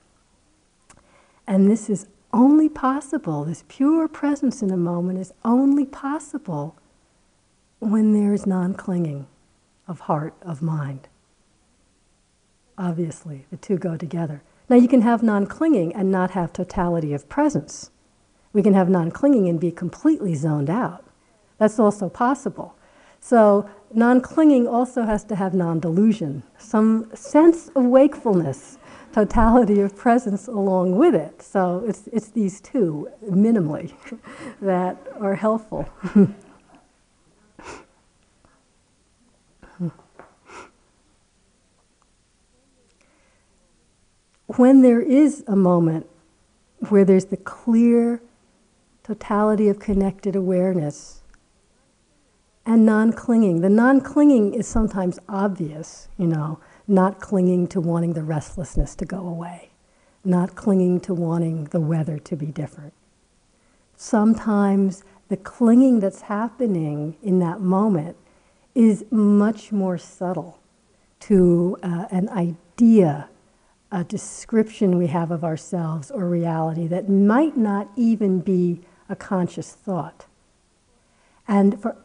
And 1.46 1.70
this 1.70 1.88
is 1.88 2.06
only 2.32 2.68
possible, 2.68 3.44
this 3.44 3.64
pure 3.68 4.08
presence 4.08 4.62
in 4.62 4.70
a 4.70 4.76
moment 4.76 5.18
is 5.18 5.32
only 5.44 5.86
possible 5.86 6.76
when 7.78 8.12
there 8.12 8.34
is 8.34 8.46
non 8.46 8.74
clinging 8.74 9.26
of 9.86 10.00
heart, 10.00 10.34
of 10.42 10.60
mind. 10.60 11.08
Obviously, 12.76 13.46
the 13.50 13.56
two 13.56 13.78
go 13.78 13.96
together. 13.96 14.42
Now, 14.68 14.76
you 14.76 14.88
can 14.88 15.02
have 15.02 15.22
non 15.22 15.46
clinging 15.46 15.94
and 15.94 16.10
not 16.10 16.32
have 16.32 16.52
totality 16.52 17.14
of 17.14 17.28
presence. 17.28 17.90
We 18.52 18.62
can 18.62 18.74
have 18.74 18.88
non 18.88 19.10
clinging 19.10 19.48
and 19.48 19.60
be 19.60 19.70
completely 19.70 20.34
zoned 20.34 20.68
out. 20.68 21.04
That's 21.58 21.78
also 21.78 22.08
possible. 22.08 22.74
So, 23.20 23.68
non 23.94 24.20
clinging 24.20 24.66
also 24.66 25.04
has 25.04 25.24
to 25.24 25.36
have 25.36 25.54
non 25.54 25.80
delusion, 25.80 26.42
some 26.58 27.10
sense 27.14 27.68
of 27.68 27.84
wakefulness 27.84 28.78
totality 29.16 29.80
of 29.80 29.96
presence 29.96 30.46
along 30.46 30.94
with 30.94 31.14
it. 31.14 31.40
So 31.40 31.82
it's, 31.88 32.06
it's 32.12 32.28
these 32.28 32.60
two, 32.60 33.08
minimally, 33.24 33.94
that 34.60 34.98
are 35.18 35.36
helpful. 35.36 35.88
when 44.48 44.82
there 44.82 45.00
is 45.00 45.42
a 45.46 45.56
moment 45.56 46.06
where 46.90 47.06
there's 47.06 47.24
the 47.26 47.38
clear 47.38 48.20
totality 49.02 49.68
of 49.68 49.78
connected 49.78 50.36
awareness 50.36 51.22
and 52.66 52.84
non 52.84 53.14
clinging, 53.14 53.62
the 53.62 53.70
non 53.70 54.02
clinging 54.02 54.52
is 54.52 54.68
sometimes 54.68 55.18
obvious, 55.26 56.08
you 56.18 56.26
know 56.26 56.60
not 56.88 57.20
clinging 57.20 57.66
to 57.68 57.80
wanting 57.80 58.12
the 58.12 58.22
restlessness 58.22 58.94
to 58.96 59.04
go 59.04 59.26
away, 59.26 59.70
not 60.24 60.54
clinging 60.54 61.00
to 61.00 61.14
wanting 61.14 61.64
the 61.64 61.80
weather 61.80 62.18
to 62.18 62.36
be 62.36 62.46
different. 62.46 62.92
Sometimes 63.96 65.02
the 65.28 65.36
clinging 65.36 66.00
that's 66.00 66.22
happening 66.22 67.16
in 67.22 67.38
that 67.40 67.60
moment 67.60 68.16
is 68.74 69.04
much 69.10 69.72
more 69.72 69.98
subtle 69.98 70.60
to 71.20 71.76
uh, 71.82 72.06
an 72.10 72.28
idea 72.28 73.28
a 73.92 74.04
description 74.04 74.98
we 74.98 75.06
have 75.06 75.30
of 75.30 75.44
ourselves 75.44 76.10
or 76.10 76.28
reality 76.28 76.86
that 76.88 77.08
might 77.08 77.56
not 77.56 77.88
even 77.96 78.40
be 78.40 78.80
a 79.08 79.14
conscious 79.14 79.72
thought. 79.72 80.26
And 81.46 81.80
for, 81.80 81.96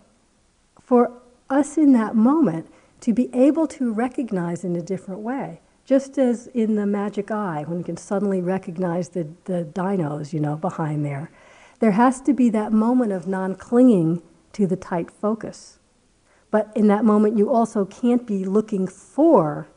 for 0.79 1.11
us 1.50 1.77
in 1.77 1.93
that 1.93 2.15
moment 2.15 2.67
to 3.01 3.13
be 3.13 3.29
able 3.34 3.67
to 3.67 3.91
recognize 3.91 4.63
in 4.63 4.75
a 4.75 4.81
different 4.81 5.22
way, 5.22 5.62
just 5.86 6.17
as 6.17 6.48
in 6.48 6.75
the 6.75 6.86
magic 6.86 7.31
eye, 7.31 7.63
when 7.67 7.79
you 7.79 7.84
can 7.84 7.98
suddenly 7.98 8.41
recognize 8.41 9.10
the, 9.10 9.27
the 9.46 9.65
dinos, 9.74 10.31
you 10.34 10.39
know, 10.39 10.55
behind 10.55 11.05
there, 11.05 11.31
there 11.79 11.91
has 11.91 12.22
to 12.22 12.34
be 12.34 12.50
that 12.51 12.72
moment 12.72 13.12
of 13.12 13.27
non 13.27 13.55
clinging 13.55 14.22
to 14.53 14.67
the 14.67 14.75
tight 14.75 15.10
focus. 15.10 15.79
But 16.51 16.72
in 16.75 16.88
that 16.88 17.03
moment, 17.05 17.38
you 17.38 17.50
also 17.50 17.86
can't 17.86 18.27
be 18.27 18.46
looking 18.46 18.88
for 18.88 19.67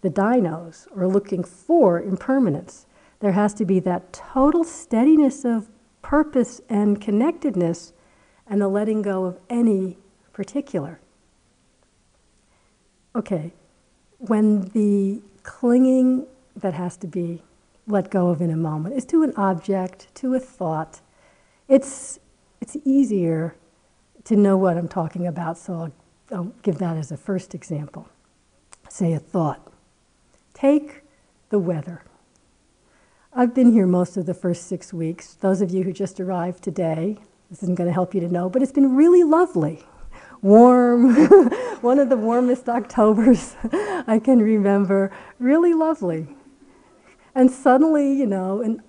the 0.00 0.10
dinos 0.10 0.88
or 0.96 1.06
looking 1.06 1.44
for 1.44 2.00
impermanence. 2.00 2.86
There 3.20 3.32
has 3.32 3.54
to 3.54 3.64
be 3.64 3.78
that 3.80 4.12
total 4.12 4.64
steadiness 4.64 5.44
of 5.44 5.68
purpose 6.00 6.60
and 6.68 7.00
connectedness 7.00 7.92
and 8.48 8.60
the 8.60 8.66
letting 8.66 9.02
go 9.02 9.24
of 9.24 9.38
any 9.48 9.98
particular. 10.32 10.98
Okay, 13.14 13.52
when 14.18 14.62
the 14.68 15.20
clinging 15.42 16.26
that 16.56 16.74
has 16.74 16.96
to 16.98 17.06
be 17.06 17.42
let 17.86 18.10
go 18.10 18.28
of 18.28 18.40
in 18.40 18.50
a 18.50 18.56
moment 18.56 18.96
is 18.96 19.04
to 19.06 19.22
an 19.22 19.34
object, 19.36 20.14
to 20.14 20.34
a 20.34 20.40
thought, 20.40 21.00
it's, 21.68 22.18
it's 22.60 22.76
easier 22.84 23.54
to 24.24 24.36
know 24.36 24.56
what 24.56 24.78
I'm 24.78 24.88
talking 24.88 25.26
about, 25.26 25.58
so 25.58 25.74
I'll, 25.74 25.92
I'll 26.36 26.52
give 26.62 26.78
that 26.78 26.96
as 26.96 27.10
a 27.12 27.16
first 27.16 27.54
example. 27.54 28.08
Say 28.88 29.12
a 29.12 29.18
thought. 29.18 29.60
Take 30.54 31.02
the 31.50 31.58
weather. 31.58 32.02
I've 33.34 33.54
been 33.54 33.72
here 33.72 33.86
most 33.86 34.16
of 34.16 34.26
the 34.26 34.34
first 34.34 34.68
six 34.68 34.92
weeks. 34.92 35.34
Those 35.34 35.60
of 35.60 35.70
you 35.70 35.82
who 35.82 35.92
just 35.92 36.20
arrived 36.20 36.62
today, 36.62 37.18
this 37.50 37.62
isn't 37.62 37.74
going 37.74 37.88
to 37.88 37.94
help 37.94 38.14
you 38.14 38.20
to 38.20 38.28
know, 38.28 38.48
but 38.48 38.62
it's 38.62 38.72
been 38.72 38.94
really 38.94 39.24
lovely. 39.24 39.84
Warm, 40.42 41.14
one 41.80 42.00
of 42.00 42.08
the 42.08 42.16
warmest 42.16 42.68
Octobers 42.68 43.54
I 44.06 44.20
can 44.22 44.40
remember. 44.40 45.12
Really 45.38 45.72
lovely. 45.72 46.26
And 47.34 47.50
suddenly, 47.50 48.12
you 48.12 48.26
know, 48.26 48.60
and 48.60 48.80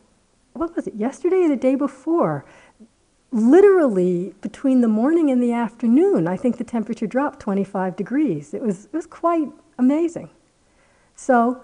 what 0.54 0.76
was 0.76 0.88
it, 0.88 0.96
yesterday 0.96 1.44
or 1.44 1.50
the 1.50 1.56
day 1.56 1.76
before? 1.76 2.46
Literally 3.32 4.34
between 4.42 4.82
the 4.82 4.88
morning 4.88 5.30
and 5.30 5.42
the 5.42 5.54
afternoon, 5.54 6.28
I 6.28 6.38
think 6.38 6.58
the 6.58 6.64
temperature 6.64 7.08
dropped 7.08 7.40
25 7.40 7.96
degrees. 7.96 8.54
It 8.54 8.62
was, 8.62 8.86
it 8.86 8.94
was 8.94 9.08
quite 9.08 9.50
amazing. 9.78 10.30
So, 11.16 11.64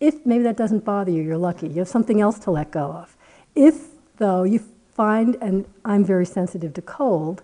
if 0.00 0.26
maybe 0.26 0.42
that 0.44 0.56
doesn't 0.56 0.84
bother 0.84 1.10
you, 1.10 1.22
you're 1.22 1.38
lucky. 1.38 1.68
You 1.68 1.78
have 1.78 1.88
something 1.88 2.20
else 2.20 2.38
to 2.40 2.50
let 2.50 2.70
go 2.70 2.92
of. 2.92 3.16
If, 3.54 3.86
though, 4.18 4.42
you 4.42 4.60
find, 4.92 5.36
and 5.40 5.66
I'm 5.84 6.04
very 6.04 6.26
sensitive 6.26 6.74
to 6.74 6.82
cold, 6.82 7.42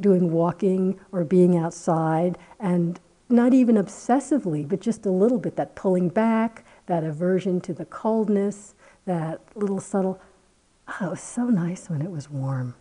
doing 0.00 0.32
walking 0.32 0.98
or 1.12 1.24
being 1.24 1.56
outside, 1.56 2.38
and 2.58 3.00
not 3.28 3.54
even 3.54 3.76
obsessively, 3.76 4.66
but 4.68 4.80
just 4.80 5.06
a 5.06 5.10
little 5.10 5.38
bit, 5.38 5.56
that 5.56 5.74
pulling 5.74 6.08
back, 6.08 6.64
that 6.86 7.04
aversion 7.04 7.60
to 7.62 7.72
the 7.72 7.86
coldness, 7.86 8.74
that 9.06 9.40
little 9.54 9.80
subtle, 9.80 10.20
oh, 10.88 11.06
it 11.06 11.10
was 11.10 11.20
so 11.20 11.44
nice 11.44 11.88
when 11.88 12.02
it 12.02 12.10
was 12.10 12.30
warm. 12.30 12.74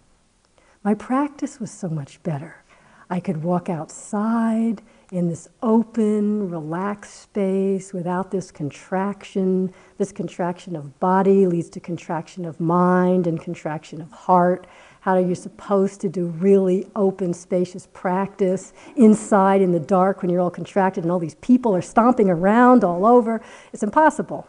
My 0.83 0.93
practice 0.93 1.59
was 1.59 1.71
so 1.71 1.87
much 1.87 2.21
better. 2.23 2.63
I 3.09 3.19
could 3.19 3.43
walk 3.43 3.69
outside 3.69 4.81
in 5.11 5.27
this 5.27 5.47
open, 5.61 6.49
relaxed 6.49 7.21
space 7.21 7.93
without 7.93 8.31
this 8.31 8.49
contraction. 8.51 9.71
This 9.97 10.11
contraction 10.11 10.75
of 10.75 10.99
body 10.99 11.45
leads 11.45 11.69
to 11.71 11.79
contraction 11.79 12.45
of 12.45 12.59
mind 12.59 13.27
and 13.27 13.39
contraction 13.39 14.01
of 14.01 14.11
heart. 14.11 14.65
How 15.03 15.17
are 15.17 15.19
you 15.19 15.35
supposed 15.35 15.99
to 15.99 16.07
do 16.07 16.27
really 16.27 16.87
open, 16.95 17.33
spacious 17.33 17.89
practice 17.91 18.71
inside 18.95 19.59
in 19.59 19.73
the 19.73 19.79
dark 19.79 20.21
when 20.21 20.31
you're 20.31 20.39
all 20.39 20.49
contracted 20.49 21.03
and 21.03 21.11
all 21.11 21.19
these 21.19 21.35
people 21.35 21.75
are 21.75 21.81
stomping 21.81 22.29
around 22.29 22.85
all 22.85 23.05
over? 23.05 23.41
It's 23.73 23.83
impossible. 23.83 24.47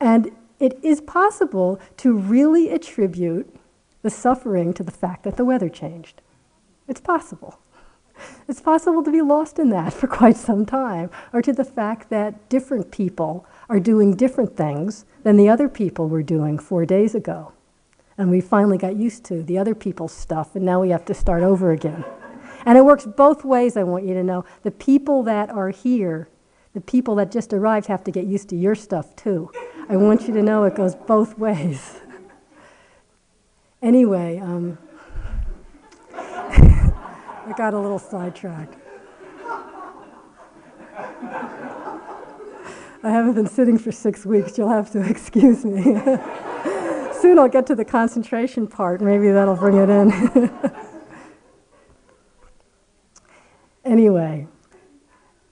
And 0.00 0.30
it 0.58 0.82
is 0.82 1.02
possible 1.02 1.78
to 1.98 2.16
really 2.16 2.70
attribute 2.70 3.54
the 4.00 4.08
suffering 4.08 4.72
to 4.72 4.82
the 4.82 4.90
fact 4.90 5.24
that 5.24 5.36
the 5.36 5.44
weather 5.44 5.68
changed. 5.68 6.22
It's 6.88 7.02
possible. 7.02 7.58
It's 8.48 8.62
possible 8.62 9.04
to 9.04 9.12
be 9.12 9.20
lost 9.20 9.58
in 9.58 9.68
that 9.68 9.92
for 9.92 10.06
quite 10.06 10.38
some 10.38 10.64
time, 10.64 11.10
or 11.34 11.42
to 11.42 11.52
the 11.52 11.66
fact 11.66 12.08
that 12.08 12.48
different 12.48 12.90
people 12.90 13.44
are 13.68 13.78
doing 13.78 14.16
different 14.16 14.56
things 14.56 15.04
than 15.22 15.36
the 15.36 15.50
other 15.50 15.68
people 15.68 16.08
were 16.08 16.22
doing 16.22 16.58
four 16.58 16.86
days 16.86 17.14
ago. 17.14 17.52
And 18.18 18.30
we 18.30 18.40
finally 18.40 18.78
got 18.78 18.96
used 18.96 19.24
to 19.24 19.42
the 19.42 19.58
other 19.58 19.74
people's 19.74 20.12
stuff, 20.12 20.54
and 20.54 20.64
now 20.64 20.80
we 20.80 20.90
have 20.90 21.04
to 21.06 21.14
start 21.14 21.42
over 21.42 21.70
again. 21.72 22.04
And 22.64 22.78
it 22.78 22.84
works 22.84 23.06
both 23.06 23.44
ways, 23.44 23.76
I 23.76 23.82
want 23.82 24.04
you 24.04 24.14
to 24.14 24.22
know. 24.22 24.44
The 24.62 24.70
people 24.70 25.22
that 25.24 25.50
are 25.50 25.70
here, 25.70 26.28
the 26.74 26.80
people 26.80 27.14
that 27.16 27.30
just 27.30 27.52
arrived, 27.52 27.86
have 27.86 28.04
to 28.04 28.10
get 28.10 28.26
used 28.26 28.48
to 28.50 28.56
your 28.56 28.74
stuff 28.74 29.16
too. 29.16 29.50
I 29.88 29.96
want 29.96 30.28
you 30.28 30.34
to 30.34 30.42
know 30.42 30.64
it 30.64 30.74
goes 30.74 30.94
both 30.94 31.38
ways. 31.38 32.00
anyway, 33.80 34.38
um, 34.38 34.78
I 36.14 37.52
got 37.56 37.74
a 37.74 37.78
little 37.78 37.98
sidetracked. 37.98 38.76
I 43.04 43.10
haven't 43.10 43.34
been 43.34 43.48
sitting 43.48 43.78
for 43.78 43.90
six 43.90 44.24
weeks. 44.24 44.56
You'll 44.56 44.68
have 44.68 44.92
to 44.92 45.00
excuse 45.10 45.64
me. 45.64 46.00
Soon 47.22 47.38
I'll 47.38 47.48
get 47.48 47.68
to 47.68 47.76
the 47.76 47.84
concentration 47.84 48.66
part. 48.66 49.00
Maybe 49.00 49.30
that'll 49.30 49.54
bring 49.54 49.76
it 49.76 49.88
in. 49.88 50.50
anyway, 53.84 54.48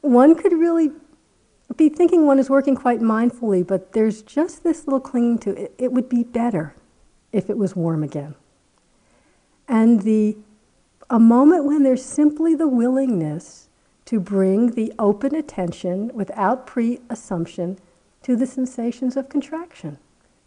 one 0.01 0.35
could 0.35 0.51
really 0.51 0.91
be 1.77 1.89
thinking 1.89 2.27
one 2.27 2.41
is 2.41 2.51
working 2.51 2.75
quite 2.75 2.99
mindfully, 2.99 3.65
but 3.65 3.93
there's 3.93 4.23
just 4.23 4.65
this 4.65 4.89
little 4.89 4.99
clinging 4.99 5.39
to 5.39 5.51
it. 5.51 5.73
It 5.79 5.93
would 5.93 6.09
be 6.09 6.25
better 6.25 6.75
if 7.31 7.49
it 7.49 7.57
was 7.57 7.77
warm 7.77 8.03
again. 8.03 8.35
And 9.69 10.03
the 10.03 10.39
a 11.09 11.21
moment 11.21 11.67
when 11.67 11.85
there's 11.85 12.05
simply 12.05 12.57
the 12.57 12.67
willingness 12.67 13.69
to 14.07 14.19
bring 14.19 14.73
the 14.73 14.93
open 14.99 15.37
attention 15.37 16.11
without 16.15 16.67
pre 16.67 16.99
assumption 17.09 17.79
to 18.25 18.35
the 18.35 18.49
sensations 18.49 19.17
of 19.17 19.29
contraction, 19.29 19.99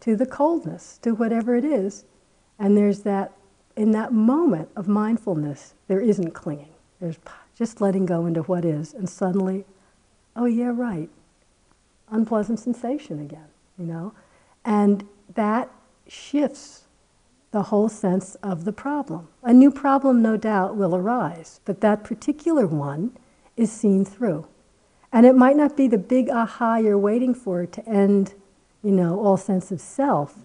to 0.04 0.18
the 0.18 0.26
coldness, 0.26 1.00
to 1.02 1.16
whatever 1.16 1.56
it 1.56 1.64
is. 1.64 2.04
And 2.60 2.76
there's 2.76 3.04
that, 3.04 3.32
in 3.78 3.92
that 3.92 4.12
moment 4.12 4.68
of 4.76 4.86
mindfulness, 4.86 5.76
there 5.88 6.02
isn't 6.02 6.32
clinging. 6.32 6.74
There's 7.00 7.18
just 7.56 7.80
letting 7.80 8.06
go 8.06 8.26
into 8.26 8.42
what 8.42 8.66
is. 8.66 8.94
And 8.94 9.10
suddenly, 9.10 9.64
oh, 10.36 10.44
yeah, 10.44 10.74
right. 10.76 11.10
Unpleasant 12.12 12.60
sensation 12.60 13.22
again, 13.22 13.48
you 13.78 13.86
know? 13.86 14.14
And 14.66 15.08
that 15.36 15.72
shifts 16.06 16.84
the 17.52 17.64
whole 17.64 17.88
sense 17.88 18.36
of 18.36 18.66
the 18.66 18.74
problem. 18.74 19.30
A 19.42 19.54
new 19.54 19.72
problem, 19.72 20.22
no 20.22 20.36
doubt, 20.36 20.76
will 20.76 20.98
arise, 20.98 21.62
but 21.64 21.80
that 21.80 22.04
particular 22.04 22.68
one 22.68 23.16
is 23.56 23.72
seen 23.72 24.04
through. 24.04 24.48
And 25.14 25.26
it 25.26 25.36
might 25.36 25.56
not 25.56 25.78
be 25.78 25.88
the 25.88 25.98
big 25.98 26.30
aha 26.30 26.76
you're 26.76 26.98
waiting 26.98 27.34
for 27.34 27.66
to 27.66 27.88
end, 27.88 28.34
you 28.84 28.92
know, 28.92 29.20
all 29.20 29.38
sense 29.38 29.72
of 29.72 29.80
self, 29.80 30.36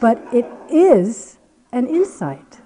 but 0.00 0.22
it 0.32 0.46
is 0.70 1.38
an 1.72 1.86
insight. 1.86 2.60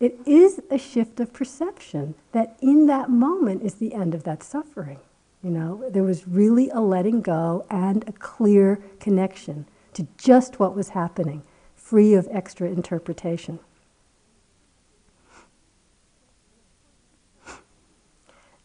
It 0.00 0.18
is 0.26 0.60
a 0.70 0.78
shift 0.78 1.20
of 1.20 1.32
perception 1.32 2.14
that 2.32 2.56
in 2.60 2.86
that 2.86 3.10
moment 3.10 3.62
is 3.62 3.74
the 3.74 3.94
end 3.94 4.14
of 4.14 4.24
that 4.24 4.42
suffering. 4.42 4.98
You 5.42 5.50
know, 5.50 5.84
there 5.90 6.02
was 6.02 6.26
really 6.26 6.70
a 6.70 6.80
letting 6.80 7.20
go 7.20 7.64
and 7.70 8.06
a 8.08 8.12
clear 8.12 8.80
connection 9.00 9.66
to 9.94 10.06
just 10.18 10.58
what 10.58 10.74
was 10.74 10.90
happening 10.90 11.42
free 11.74 12.14
of 12.14 12.26
extra 12.30 12.68
interpretation. 12.68 13.60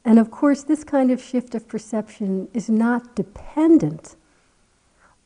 And 0.04 0.18
of 0.18 0.32
course, 0.32 0.64
this 0.64 0.84
kind 0.84 1.12
of 1.12 1.22
shift 1.22 1.54
of 1.54 1.68
perception 1.68 2.48
is 2.54 2.70
not 2.70 3.16
dependent 3.16 4.16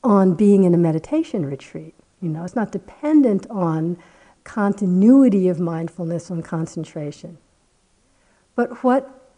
on 0.06 0.36
being 0.36 0.64
in 0.64 0.74
a 0.74 0.78
meditation 0.78 1.46
retreat. 1.46 1.96
You 2.22 2.30
know, 2.30 2.44
it's 2.44 2.56
not 2.56 2.72
dependent 2.72 3.48
on 3.50 3.98
continuity 4.44 5.50
of 5.50 5.60
mindfulness 5.60 6.30
and 6.30 6.46
concentration. 6.46 7.40
But 8.56 8.84
what 8.84 9.34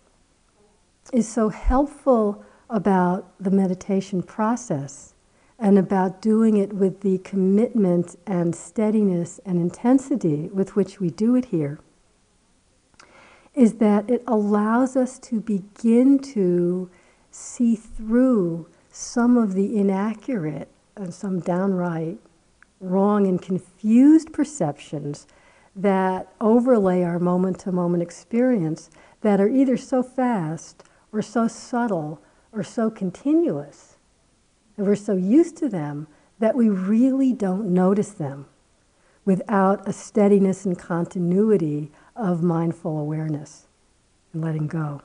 is 1.13 1.27
so 1.27 1.49
helpful 1.49 2.43
about 2.69 3.31
the 3.39 3.49
meditation 3.49 4.21
process 4.21 5.13
and 5.57 5.79
about 5.79 6.21
doing 6.21 6.57
it 6.57 6.73
with 6.73 6.99
the 6.99 7.17
commitment 7.19 8.17
and 8.27 8.53
steadiness 8.53 9.39
and 9.45 9.59
intensity 9.59 10.49
with 10.49 10.75
which 10.75 10.99
we 10.99 11.09
do 11.09 11.35
it 11.35 11.45
here 11.45 11.79
is 13.55 13.75
that 13.75 14.07
it 14.09 14.21
allows 14.27 14.95
us 14.95 15.17
to 15.17 15.39
begin 15.39 16.19
to 16.19 16.91
see 17.31 17.75
through 17.75 18.67
some 18.97 19.37
of 19.37 19.53
the 19.53 19.77
inaccurate 19.77 20.67
and 20.95 21.13
some 21.13 21.39
downright 21.39 22.17
wrong 22.79 23.27
and 23.27 23.39
confused 23.39 24.33
perceptions 24.33 25.27
that 25.75 26.27
overlay 26.41 27.03
our 27.03 27.19
moment 27.19 27.59
to 27.59 27.71
moment 27.71 28.01
experience 28.01 28.89
that 29.21 29.39
are 29.39 29.49
either 29.49 29.77
so 29.77 30.01
fast 30.01 30.83
or 31.13 31.21
so 31.21 31.47
subtle 31.47 32.19
or 32.51 32.63
so 32.63 32.89
continuous, 32.89 33.97
and 34.75 34.87
we're 34.87 34.95
so 34.95 35.15
used 35.15 35.55
to 35.57 35.69
them 35.69 36.07
that 36.39 36.55
we 36.55 36.67
really 36.67 37.33
don't 37.33 37.71
notice 37.71 38.09
them 38.09 38.47
without 39.25 39.87
a 39.87 39.93
steadiness 39.93 40.65
and 40.65 40.79
continuity 40.79 41.91
of 42.15 42.41
mindful 42.41 42.97
awareness 42.97 43.67
and 44.33 44.43
letting 44.43 44.65
go. 44.65 45.03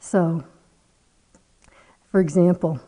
So, 0.00 0.44
for 2.12 2.20
example, 2.20 2.78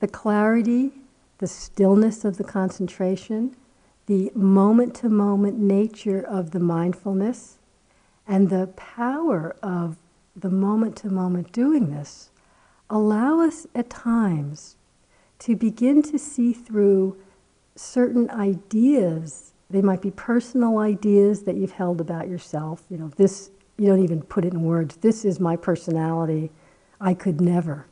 the 0.00 0.06
clarity, 0.06 0.92
the 1.38 1.46
stillness 1.46 2.26
of 2.26 2.36
the 2.36 2.44
concentration, 2.44 3.56
the 4.04 4.30
moment 4.34 4.94
to 4.96 5.08
moment 5.08 5.58
nature 5.58 6.20
of 6.20 6.50
the 6.50 6.60
mindfulness, 6.60 7.58
and 8.28 8.50
the 8.50 8.66
power 8.76 9.56
of 9.62 9.96
the 10.36 10.50
moment 10.50 10.94
to 10.96 11.08
moment 11.08 11.50
doing 11.52 11.90
this 11.90 12.30
allow 12.90 13.40
us 13.40 13.66
at 13.74 13.88
times 13.88 14.76
to 15.38 15.56
begin 15.56 16.02
to 16.02 16.18
see 16.18 16.52
through 16.52 17.16
certain 17.76 18.30
ideas. 18.30 19.54
They 19.70 19.80
might 19.80 20.02
be 20.02 20.10
personal 20.10 20.78
ideas 20.78 21.44
that 21.44 21.56
you've 21.56 21.72
held 21.72 22.00
about 22.00 22.28
yourself. 22.28 22.84
You 22.90 22.98
know, 22.98 23.10
this, 23.16 23.50
you 23.78 23.86
don't 23.86 24.02
even 24.02 24.22
put 24.22 24.44
it 24.44 24.54
in 24.54 24.62
words. 24.62 24.96
This 24.96 25.24
is 25.24 25.38
my 25.40 25.56
personality. 25.56 26.50
I 27.00 27.14
could 27.14 27.40
never 27.40 27.86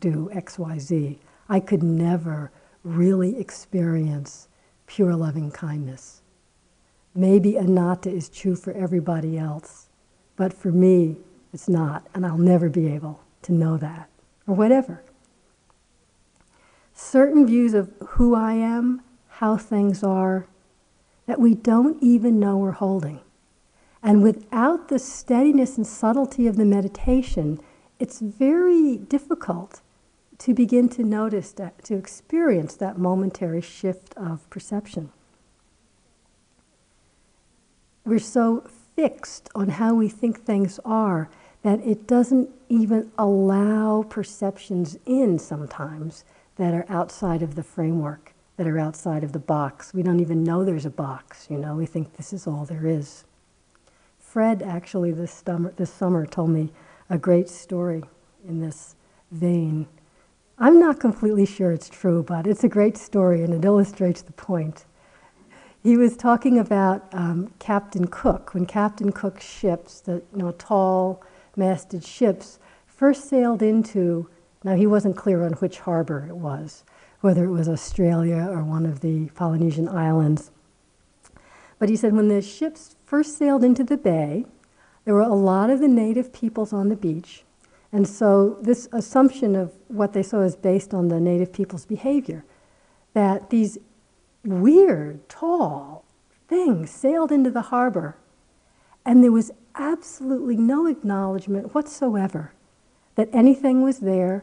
do 0.00 0.30
X, 0.32 0.58
Y, 0.58 0.78
Z. 0.78 1.18
I 1.48 1.60
could 1.60 1.82
never 1.82 2.52
really 2.82 3.38
experience 3.38 4.48
pure 4.86 5.14
loving 5.14 5.50
kindness. 5.50 6.22
Maybe 7.14 7.56
anatta 7.56 8.10
is 8.10 8.28
true 8.28 8.56
for 8.56 8.72
everybody 8.72 9.38
else, 9.38 9.88
but 10.36 10.52
for 10.52 10.70
me, 10.72 11.16
it's 11.52 11.68
not, 11.68 12.06
and 12.14 12.26
I'll 12.26 12.38
never 12.38 12.68
be 12.68 12.88
able 12.88 13.22
to 13.42 13.52
know 13.52 13.76
that, 13.76 14.08
or 14.46 14.54
whatever. 14.54 15.02
Certain 16.92 17.46
views 17.46 17.74
of 17.74 17.92
who 18.08 18.34
I 18.34 18.54
am, 18.54 19.02
how 19.28 19.56
things 19.56 20.02
are, 20.02 20.46
that 21.26 21.40
we 21.40 21.54
don't 21.54 22.02
even 22.02 22.38
know 22.38 22.56
we're 22.56 22.72
holding. 22.72 23.20
And 24.04 24.22
without 24.22 24.88
the 24.88 24.98
steadiness 24.98 25.78
and 25.78 25.86
subtlety 25.86 26.46
of 26.46 26.56
the 26.56 26.66
meditation, 26.66 27.58
it's 27.98 28.20
very 28.20 28.98
difficult 28.98 29.80
to 30.38 30.52
begin 30.52 30.90
to 30.90 31.02
notice 31.02 31.52
that, 31.52 31.82
to 31.84 31.94
experience 31.94 32.74
that 32.76 32.98
momentary 32.98 33.62
shift 33.62 34.14
of 34.14 34.48
perception. 34.50 35.10
We're 38.04 38.18
so 38.18 38.68
fixed 38.94 39.48
on 39.54 39.70
how 39.70 39.94
we 39.94 40.10
think 40.10 40.40
things 40.40 40.78
are 40.84 41.30
that 41.62 41.80
it 41.80 42.06
doesn't 42.06 42.50
even 42.68 43.10
allow 43.16 44.02
perceptions 44.02 44.98
in 45.06 45.38
sometimes 45.38 46.24
that 46.56 46.74
are 46.74 46.84
outside 46.90 47.42
of 47.42 47.54
the 47.54 47.62
framework, 47.62 48.34
that 48.58 48.66
are 48.66 48.78
outside 48.78 49.24
of 49.24 49.32
the 49.32 49.38
box. 49.38 49.94
We 49.94 50.02
don't 50.02 50.20
even 50.20 50.44
know 50.44 50.62
there's 50.62 50.84
a 50.84 50.90
box, 50.90 51.46
you 51.48 51.56
know, 51.56 51.74
we 51.76 51.86
think 51.86 52.18
this 52.18 52.34
is 52.34 52.46
all 52.46 52.66
there 52.66 52.86
is. 52.86 53.24
Fred 54.34 54.64
actually 54.64 55.12
this 55.12 55.30
summer, 55.46 55.72
this 55.76 55.92
summer 55.92 56.26
told 56.26 56.50
me 56.50 56.72
a 57.08 57.16
great 57.16 57.48
story 57.48 58.02
in 58.48 58.60
this 58.60 58.96
vein. 59.30 59.86
I'm 60.58 60.80
not 60.80 60.98
completely 60.98 61.46
sure 61.46 61.70
it's 61.70 61.88
true, 61.88 62.24
but 62.24 62.44
it's 62.44 62.64
a 62.64 62.68
great 62.68 62.96
story 62.96 63.44
and 63.44 63.54
it 63.54 63.64
illustrates 63.64 64.22
the 64.22 64.32
point. 64.32 64.86
He 65.84 65.96
was 65.96 66.16
talking 66.16 66.58
about 66.58 67.04
um, 67.12 67.52
Captain 67.60 68.08
Cook. 68.08 68.54
When 68.54 68.66
Captain 68.66 69.12
Cook's 69.12 69.44
ships, 69.44 70.00
the 70.00 70.14
you 70.14 70.38
know, 70.38 70.50
tall 70.50 71.22
masted 71.54 72.02
ships, 72.02 72.58
first 72.88 73.28
sailed 73.28 73.62
into, 73.62 74.28
now 74.64 74.74
he 74.74 74.88
wasn't 74.88 75.16
clear 75.16 75.44
on 75.44 75.52
which 75.52 75.78
harbor 75.78 76.26
it 76.28 76.34
was, 76.34 76.82
whether 77.20 77.44
it 77.44 77.52
was 77.52 77.68
Australia 77.68 78.48
or 78.50 78.64
one 78.64 78.84
of 78.84 78.98
the 78.98 79.28
Polynesian 79.36 79.88
islands. 79.88 80.50
But 81.78 81.88
he 81.88 81.94
said 81.94 82.14
when 82.14 82.26
the 82.26 82.42
ships 82.42 82.96
first 83.14 83.38
sailed 83.38 83.62
into 83.62 83.84
the 83.84 83.96
bay, 83.96 84.44
there 85.04 85.14
were 85.14 85.20
a 85.20 85.28
lot 85.52 85.70
of 85.70 85.78
the 85.78 85.86
native 85.86 86.32
peoples 86.32 86.72
on 86.72 86.88
the 86.88 86.96
beach, 86.96 87.44
and 87.92 88.08
so 88.08 88.58
this 88.60 88.88
assumption 88.92 89.54
of 89.54 89.72
what 89.86 90.14
they 90.14 90.22
saw 90.22 90.40
is 90.40 90.56
based 90.56 90.92
on 90.92 91.06
the 91.06 91.20
native 91.20 91.52
people's 91.52 91.86
behavior, 91.86 92.44
that 93.12 93.50
these 93.50 93.78
weird, 94.44 95.28
tall 95.28 96.04
things 96.48 96.90
sailed 96.90 97.30
into 97.30 97.52
the 97.52 97.62
harbor, 97.70 98.16
and 99.06 99.22
there 99.22 99.30
was 99.30 99.52
absolutely 99.76 100.56
no 100.56 100.86
acknowledgement 100.88 101.72
whatsoever 101.72 102.52
that 103.14 103.28
anything 103.32 103.80
was 103.80 104.00
there, 104.00 104.42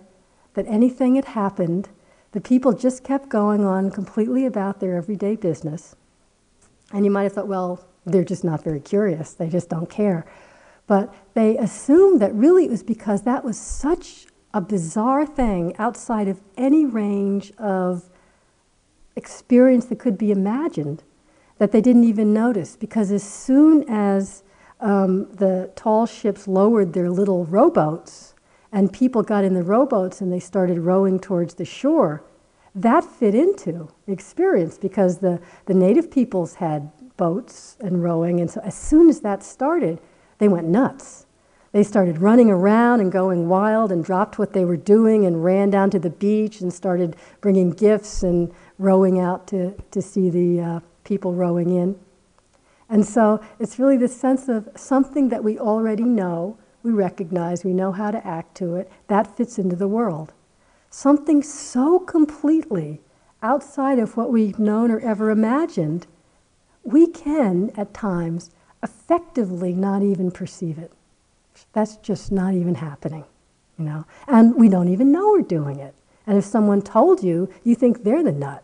that 0.54 0.66
anything 0.66 1.16
had 1.16 1.26
happened. 1.26 1.90
The 2.32 2.40
people 2.40 2.72
just 2.72 3.04
kept 3.04 3.28
going 3.28 3.66
on 3.66 3.92
completely 3.92 4.46
about 4.46 4.80
their 4.80 4.96
everyday 4.96 5.36
business. 5.36 5.98
And 6.94 7.04
you 7.04 7.12
might 7.12 7.24
have 7.24 7.34
thought, 7.34 7.50
well, 7.50 7.86
they're 8.06 8.24
just 8.24 8.44
not 8.44 8.64
very 8.64 8.80
curious, 8.80 9.34
they 9.34 9.50
just 9.50 9.70
don't 9.70 9.90
care. 9.90 10.26
But 10.88 11.14
they 11.34 11.58
assumed 11.58 12.22
that 12.22 12.34
really 12.34 12.66
it 12.66 12.72
was 12.72 12.84
because 12.84 13.22
that 13.24 13.44
was 13.44 13.58
such 13.58 14.26
a 14.54 14.62
bizarre 14.62 15.26
thing 15.26 15.76
outside 15.78 16.28
of 16.28 16.42
any 16.58 16.86
range 16.86 17.54
of 17.58 18.10
experience 19.16 19.86
that 19.86 20.00
could 20.00 20.18
be 20.18 20.32
imagined 20.32 21.04
that 21.58 21.72
they 21.72 21.82
didn't 21.82 22.04
even 22.04 22.34
notice. 22.34 22.76
Because 22.76 23.12
as 23.12 23.24
soon 23.24 23.86
as 23.88 24.44
um, 24.80 25.32
the 25.34 25.72
tall 25.76 26.06
ships 26.06 26.48
lowered 26.48 26.94
their 26.94 27.10
little 27.10 27.46
rowboats 27.46 28.34
and 28.72 28.92
people 28.92 29.22
got 29.22 29.44
in 29.44 29.54
the 29.54 29.64
rowboats 29.64 30.22
and 30.22 30.32
they 30.32 30.40
started 30.40 30.80
rowing 30.80 31.20
towards 31.20 31.54
the 31.54 31.66
shore, 31.66 32.24
that 32.74 33.04
fit 33.04 33.36
into 33.36 33.90
experience 34.08 34.78
because 34.78 35.20
the, 35.20 35.40
the 35.66 35.74
native 35.74 36.10
peoples 36.10 36.56
had 36.56 36.92
boats 37.22 37.78
and 37.80 38.02
rowing. 38.02 38.40
And 38.40 38.50
so 38.50 38.62
as 38.62 38.76
soon 38.76 39.08
as 39.08 39.22
that 39.22 39.44
started, 39.44 40.02
they 40.40 40.48
went 40.48 40.68
nuts. 40.68 41.28
They 41.72 41.84
started 41.84 42.18
running 42.18 42.50
around 42.50 43.00
and 43.00 43.12
going 43.12 43.48
wild 43.48 43.92
and 43.92 44.04
dropped 44.04 44.40
what 44.40 44.54
they 44.54 44.66
were 44.66 44.76
doing 44.76 45.24
and 45.28 45.44
ran 45.44 45.70
down 45.70 45.92
to 45.92 46.00
the 46.00 46.10
beach 46.10 46.62
and 46.62 46.74
started 46.74 47.16
bringing 47.40 47.70
gifts 47.70 48.24
and 48.24 48.52
rowing 48.80 49.20
out 49.20 49.46
to, 49.50 49.76
to 49.92 50.02
see 50.02 50.32
the 50.32 50.60
uh, 50.60 50.80
people 51.04 51.36
rowing 51.36 51.70
in. 51.70 51.96
And 52.90 53.06
so 53.06 53.40
it's 53.60 53.78
really 53.78 53.98
this 53.98 54.20
sense 54.20 54.50
of 54.50 54.68
something 54.76 55.30
that 55.30 55.44
we 55.44 55.60
already 55.60 56.04
know, 56.04 56.58
we 56.82 56.90
recognize, 56.90 57.64
we 57.64 57.74
know 57.74 57.92
how 57.92 58.10
to 58.10 58.26
act 58.26 58.58
to 58.58 58.78
it, 58.78 58.92
that 59.10 59.38
fits 59.38 59.60
into 59.60 59.76
the 59.76 59.88
world. 59.88 60.34
Something 60.90 61.44
so 61.44 62.00
completely 62.00 63.00
outside 63.44 64.00
of 64.00 64.18
what 64.18 64.32
we've 64.32 64.58
known 64.58 64.90
or 64.90 65.00
ever 65.00 65.30
imagined, 65.30 66.08
we 66.84 67.08
can 67.08 67.72
at 67.76 67.94
times 67.94 68.52
effectively 68.84 69.74
not 69.74 70.02
even 70.02 70.32
perceive 70.32 70.78
it. 70.78 70.91
That's 71.74 71.98
just 71.98 72.32
not 72.32 72.54
even 72.54 72.76
happening, 72.76 73.26
you 73.78 73.86
know. 73.86 74.06
And 74.28 74.56
we 74.56 74.70
don't 74.70 74.88
even 74.88 75.12
know 75.12 75.30
we're 75.30 75.41
doing 75.41 75.80
it. 75.80 75.94
And 76.26 76.38
if 76.38 76.46
someone 76.46 76.82
told 76.82 77.24
you, 77.24 77.50
you 77.63 77.76
think 77.76 78.04
they're 78.04 78.24
the 78.24 78.32
nut. 78.32 78.63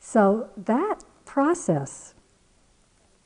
So 0.00 0.48
that 0.56 1.04
process, 1.24 2.14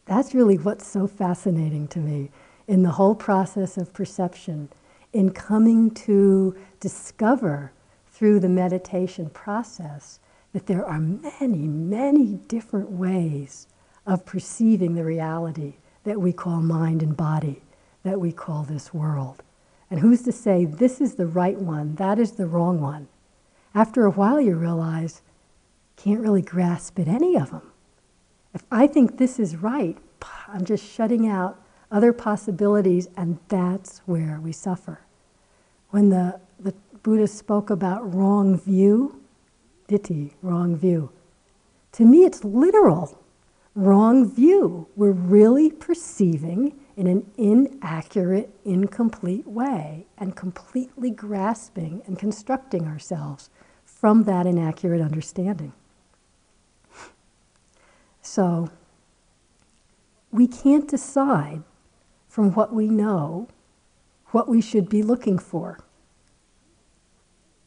that's 0.06 0.34
really 0.34 0.56
what's 0.56 0.86
so 0.86 1.06
fascinating 1.06 1.88
to 1.88 1.98
me 1.98 2.30
in 2.66 2.82
the 2.82 2.92
whole 2.92 3.14
process 3.14 3.76
of 3.76 3.92
perception, 3.92 4.68
in 5.12 5.30
coming 5.30 5.90
to 5.90 6.56
discover 6.80 7.72
through 8.10 8.40
the 8.40 8.48
meditation 8.48 9.28
process 9.30 10.20
that 10.52 10.66
there 10.66 10.84
are 10.84 10.98
many, 10.98 11.66
many 11.66 12.34
different 12.48 12.90
ways 12.90 13.66
of 14.06 14.24
perceiving 14.26 14.94
the 14.94 15.04
reality 15.04 15.74
that 16.04 16.20
we 16.20 16.32
call 16.32 16.60
mind 16.60 17.02
and 17.02 17.16
body, 17.16 17.62
that 18.02 18.20
we 18.20 18.32
call 18.32 18.64
this 18.64 18.92
world. 18.92 19.42
And 19.90 20.00
who's 20.00 20.22
to 20.22 20.32
say 20.32 20.64
this 20.64 21.00
is 21.00 21.14
the 21.14 21.26
right 21.26 21.58
one, 21.58 21.94
that 21.96 22.18
is 22.18 22.32
the 22.32 22.46
wrong 22.46 22.80
one? 22.80 23.08
After 23.74 24.04
a 24.04 24.10
while, 24.10 24.40
you 24.40 24.56
realize 24.56 25.22
can't 25.96 26.20
really 26.20 26.42
grasp 26.42 26.98
at 26.98 27.08
any 27.08 27.36
of 27.36 27.50
them. 27.50 27.70
If 28.54 28.64
I 28.70 28.86
think 28.86 29.18
this 29.18 29.38
is 29.38 29.56
right, 29.56 29.96
I'm 30.48 30.64
just 30.64 30.84
shutting 30.84 31.28
out 31.28 31.60
other 31.90 32.12
possibilities, 32.12 33.08
and 33.16 33.38
that's 33.48 34.00
where 34.06 34.40
we 34.42 34.52
suffer. 34.52 35.00
When 35.90 36.08
the, 36.08 36.40
the 36.58 36.74
Buddha 37.02 37.26
spoke 37.26 37.70
about 37.70 38.14
wrong 38.14 38.58
view, 38.58 39.20
ditthi, 39.88 40.32
wrong 40.42 40.76
view, 40.76 41.10
to 41.92 42.04
me 42.04 42.24
it's 42.24 42.44
literal 42.44 43.21
wrong 43.74 44.30
view. 44.30 44.88
We're 44.96 45.12
really 45.12 45.70
perceiving 45.70 46.78
in 46.96 47.06
an 47.06 47.30
inaccurate, 47.38 48.50
incomplete 48.64 49.46
way 49.46 50.06
and 50.18 50.36
completely 50.36 51.10
grasping 51.10 52.02
and 52.06 52.18
constructing 52.18 52.86
ourselves 52.86 53.48
from 53.84 54.24
that 54.24 54.46
inaccurate 54.46 55.00
understanding. 55.00 55.72
So, 58.20 58.70
we 60.30 60.46
can't 60.46 60.88
decide 60.88 61.62
from 62.28 62.52
what 62.52 62.72
we 62.72 62.88
know 62.88 63.48
what 64.28 64.48
we 64.48 64.60
should 64.60 64.88
be 64.88 65.02
looking 65.02 65.38
for. 65.38 65.78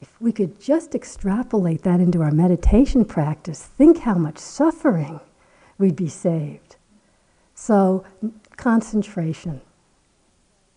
If 0.02 0.20
we 0.20 0.32
could 0.32 0.60
just 0.60 0.96
extrapolate 0.96 1.84
that 1.84 2.00
into 2.00 2.22
our 2.22 2.32
meditation 2.32 3.06
practice, 3.06 3.64
think 3.64 4.00
how 4.00 4.16
much 4.16 4.38
suffering 4.38 5.20
we'd 5.78 5.96
be 5.96 6.10
saved. 6.10 6.76
So, 7.54 8.06
concentration. 8.58 9.62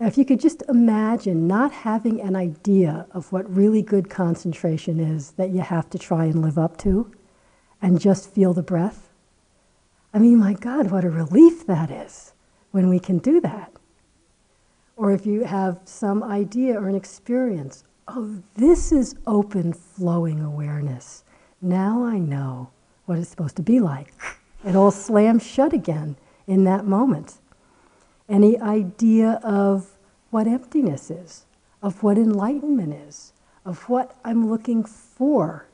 If 0.01 0.17
you 0.17 0.25
could 0.25 0.39
just 0.39 0.63
imagine 0.69 1.49
not 1.49 1.73
having 1.73 2.21
an 2.21 2.37
idea 2.37 3.07
of 3.11 3.33
what 3.33 3.53
really 3.53 3.83
good 3.83 4.09
concentration 4.09 5.01
is 5.01 5.33
that 5.33 5.51
you 5.51 5.61
have 5.61 5.91
to 5.91 5.99
try 5.99 6.27
and 6.27 6.41
live 6.41 6.57
up 6.57 6.77
to, 6.79 7.11
and 7.83 8.01
just 8.01 8.31
feel 8.31 8.53
the 8.53 8.63
breath. 8.63 9.09
I 10.13 10.19
mean, 10.19 10.39
my 10.39 10.55
God, 10.55 10.91
what 10.91 11.05
a 11.05 11.11
relief 11.11 11.67
that 11.67 11.91
is 11.91 12.33
when 12.71 12.89
we 12.89 12.99
can 12.99 13.19
do 13.19 13.41
that. 13.41 13.73
Or 14.97 15.13
if 15.13 15.27
you 15.27 15.45
have 15.45 15.81
some 15.85 16.23
idea 16.23 16.81
or 16.81 16.89
an 16.89 16.97
experience, 16.97 17.85
oh, 18.09 18.43
this 18.55 18.91
is 18.91 19.15
open, 19.27 19.73
flowing 19.73 20.41
awareness. 20.41 21.25
Now 21.61 22.05
I 22.05 22.19
know 22.19 22.71
what 23.07 23.19
it's 23.19 23.29
supposed 23.29 23.57
to 23.57 23.63
be 23.63 23.81
like. 23.81 24.13
It 24.65 24.75
all 24.75 24.91
slams 24.91 25.47
shut 25.47 25.73
again 25.73 26.17
in 26.47 26.65
that 26.65 26.85
moment. 26.85 27.39
Any 28.29 28.59
idea 28.59 29.41
of 29.43 29.97
what 30.31 30.47
emptiness 30.47 31.11
is, 31.11 31.47
of 31.83 32.03
what 32.03 32.19
enlightenment 32.19 32.95
is, 32.95 33.33
of 33.65 33.89
what 33.89 34.17
I'm 34.25 34.51
looking 34.51 34.85
for, 34.85 35.67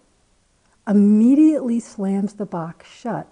immediately 0.87 1.81
slams 1.81 2.35
the 2.35 2.47
box 2.47 2.89
shut. 2.89 3.27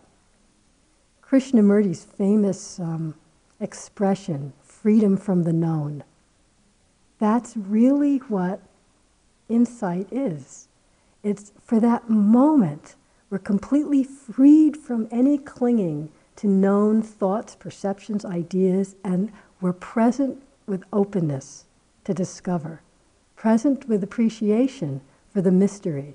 Krishnamurti's 1.23 2.05
famous 2.05 2.81
um, 2.81 3.15
expression, 3.61 4.53
freedom 4.63 5.17
from 5.17 5.45
the 5.45 5.53
known, 5.53 6.03
that's 7.23 7.57
really 7.57 8.17
what 8.19 8.61
insight 9.49 10.09
is. 10.11 10.67
It's 11.23 11.53
for 11.63 11.79
that 11.79 12.11
moment, 12.11 12.97
we're 13.33 13.39
completely 13.39 14.05
freed 14.05 14.77
from 14.77 15.09
any 15.11 15.39
clinging 15.39 16.11
to 16.37 16.47
known 16.47 17.01
thoughts, 17.01 17.55
perceptions, 17.55 18.27
ideas, 18.27 18.95
and 19.03 19.33
we're 19.59 19.73
present 19.73 20.43
with 20.67 20.85
openness 20.93 21.65
to 22.05 22.13
discover, 22.13 22.83
present 23.35 23.89
with 23.89 24.05
appreciation 24.05 25.01
for 25.33 25.41
the 25.41 25.51
mystery. 25.51 26.15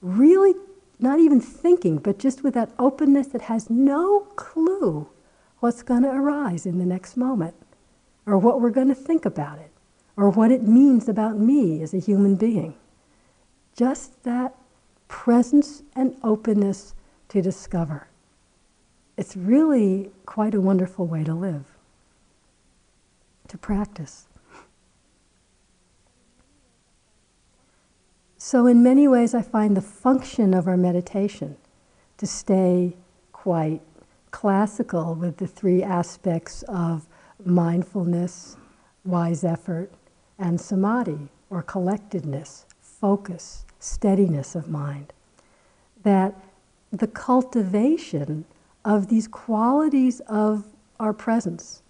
Really, 0.00 0.54
not 0.98 1.18
even 1.18 1.42
thinking, 1.42 1.98
but 1.98 2.18
just 2.18 2.42
with 2.42 2.54
that 2.54 2.70
openness 2.78 3.26
that 3.26 3.42
has 3.42 3.68
no 3.68 4.20
clue 4.36 5.10
what's 5.58 5.82
going 5.82 6.04
to 6.04 6.08
arise 6.08 6.64
in 6.64 6.78
the 6.78 6.86
next 6.86 7.18
moment, 7.18 7.54
or 8.24 8.38
what 8.38 8.62
we're 8.62 8.70
going 8.70 8.88
to 8.88 8.94
think 8.94 9.26
about 9.26 9.58
it, 9.58 9.72
or 10.16 10.30
what 10.30 10.50
it 10.50 10.62
means 10.62 11.06
about 11.06 11.36
me 11.38 11.82
as 11.82 11.92
a 11.92 11.98
human 11.98 12.34
being. 12.34 12.74
Just 13.76 14.22
that 14.22 14.54
presence 15.08 15.82
and 15.94 16.16
openness 16.22 16.94
to 17.28 17.42
discover 17.42 18.08
it's 19.16 19.36
really 19.36 20.10
quite 20.26 20.54
a 20.54 20.60
wonderful 20.60 21.06
way 21.06 21.24
to 21.24 21.34
live, 21.34 21.64
to 23.48 23.56
practice. 23.56 24.26
So, 28.36 28.66
in 28.66 28.82
many 28.82 29.08
ways, 29.08 29.34
I 29.34 29.42
find 29.42 29.76
the 29.76 29.82
function 29.82 30.54
of 30.54 30.68
our 30.68 30.76
meditation 30.76 31.56
to 32.18 32.26
stay 32.26 32.96
quite 33.32 33.80
classical 34.30 35.14
with 35.14 35.38
the 35.38 35.46
three 35.46 35.82
aspects 35.82 36.62
of 36.68 37.06
mindfulness, 37.44 38.56
wise 39.04 39.42
effort, 39.42 39.90
and 40.38 40.60
samadhi, 40.60 41.28
or 41.48 41.62
collectedness, 41.62 42.65
focus, 43.06 43.64
steadiness 43.78 44.56
of 44.56 44.68
mind. 44.68 45.12
That 46.02 46.34
the 46.90 47.06
cultivation 47.06 48.44
of 48.84 49.06
these 49.06 49.28
qualities 49.28 50.18
of 50.26 50.66
our 50.98 51.12
presence 51.12 51.82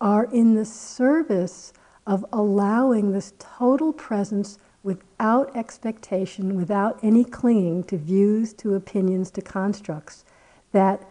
are 0.00 0.24
in 0.32 0.54
the 0.54 0.64
service 0.64 1.74
of 2.06 2.24
allowing 2.32 3.12
this 3.12 3.34
total 3.38 3.92
presence 3.92 4.56
without 4.82 5.54
expectation, 5.54 6.56
without 6.56 6.98
any 7.02 7.22
clinging 7.22 7.84
to 7.84 7.98
views, 7.98 8.54
to 8.54 8.74
opinions, 8.74 9.30
to 9.32 9.42
constructs, 9.42 10.24
that 10.72 11.06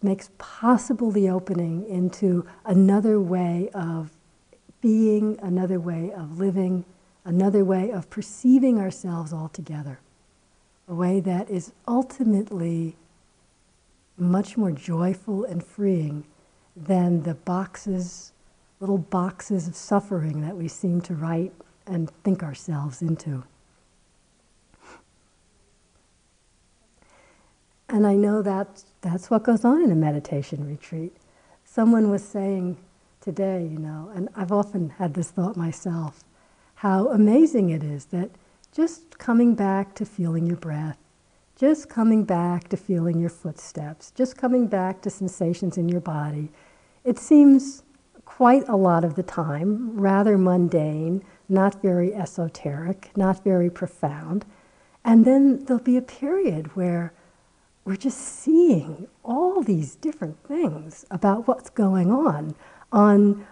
makes 0.00 0.30
possible 0.38 1.10
the 1.10 1.28
opening 1.28 1.86
into 1.86 2.46
another 2.64 3.20
way 3.20 3.68
of 3.74 4.12
being, 4.80 5.38
another 5.42 5.78
way 5.78 6.10
of 6.10 6.38
living, 6.38 6.86
another 7.24 7.64
way 7.64 7.90
of 7.90 8.10
perceiving 8.10 8.78
ourselves 8.78 9.32
altogether. 9.32 10.00
A 10.88 10.94
way 10.94 11.20
that 11.20 11.48
is 11.50 11.72
ultimately 11.86 12.96
much 14.16 14.56
more 14.56 14.72
joyful 14.72 15.44
and 15.44 15.64
freeing 15.64 16.24
than 16.76 17.22
the 17.22 17.34
boxes, 17.34 18.32
little 18.80 18.98
boxes 18.98 19.68
of 19.68 19.76
suffering 19.76 20.40
that 20.42 20.56
we 20.56 20.68
seem 20.68 21.00
to 21.02 21.14
write 21.14 21.52
and 21.86 22.10
think 22.22 22.42
ourselves 22.42 23.02
into. 23.02 23.44
And 27.88 28.06
I 28.06 28.14
know 28.14 28.40
that 28.42 28.84
that's 29.00 29.30
what 29.30 29.42
goes 29.42 29.64
on 29.64 29.82
in 29.82 29.90
a 29.90 29.96
meditation 29.96 30.66
retreat. 30.66 31.16
Someone 31.64 32.08
was 32.08 32.22
saying 32.22 32.76
today, 33.20 33.62
you 33.62 33.78
know, 33.78 34.10
and 34.14 34.28
I've 34.36 34.52
often 34.52 34.90
had 34.90 35.14
this 35.14 35.30
thought 35.30 35.56
myself, 35.56 36.22
how 36.80 37.08
amazing 37.08 37.68
it 37.68 37.84
is 37.84 38.06
that 38.06 38.30
just 38.72 39.18
coming 39.18 39.54
back 39.54 39.94
to 39.94 40.02
feeling 40.02 40.46
your 40.46 40.56
breath, 40.56 40.96
just 41.54 41.90
coming 41.90 42.24
back 42.24 42.68
to 42.68 42.76
feeling 42.78 43.20
your 43.20 43.28
footsteps, 43.28 44.10
just 44.12 44.34
coming 44.34 44.66
back 44.66 45.02
to 45.02 45.10
sensations 45.10 45.76
in 45.76 45.90
your 45.90 46.00
body. 46.00 46.50
It 47.04 47.18
seems 47.18 47.82
quite 48.24 48.66
a 48.66 48.76
lot 48.76 49.04
of 49.04 49.14
the 49.14 49.22
time 49.22 50.00
rather 50.00 50.38
mundane, 50.38 51.22
not 51.50 51.82
very 51.82 52.14
esoteric, 52.14 53.10
not 53.14 53.44
very 53.44 53.68
profound. 53.68 54.46
And 55.04 55.26
then 55.26 55.62
there'll 55.66 55.82
be 55.82 55.98
a 55.98 56.02
period 56.02 56.74
where 56.76 57.12
we're 57.84 57.96
just 57.96 58.20
seeing 58.20 59.06
all 59.22 59.60
these 59.60 59.96
different 59.96 60.42
things 60.48 61.04
about 61.10 61.46
what's 61.46 61.68
going 61.68 62.10
on 62.10 62.54
on 62.90 63.46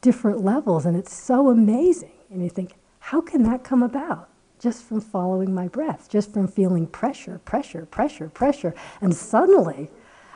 different 0.00 0.42
levels, 0.42 0.86
and 0.86 0.96
it's 0.96 1.12
so 1.12 1.50
amazing. 1.50 2.15
And 2.30 2.42
you 2.42 2.50
think, 2.50 2.74
how 2.98 3.20
can 3.20 3.42
that 3.44 3.64
come 3.64 3.82
about? 3.82 4.28
just 4.58 4.84
from 4.84 5.00
following 5.00 5.54
my 5.54 5.68
breath, 5.68 6.08
just 6.08 6.32
from 6.32 6.48
feeling 6.48 6.86
pressure, 6.86 7.38
pressure, 7.44 7.86
pressure, 7.86 8.28
pressure. 8.28 8.74
And 9.00 9.14
suddenly, 9.14 9.90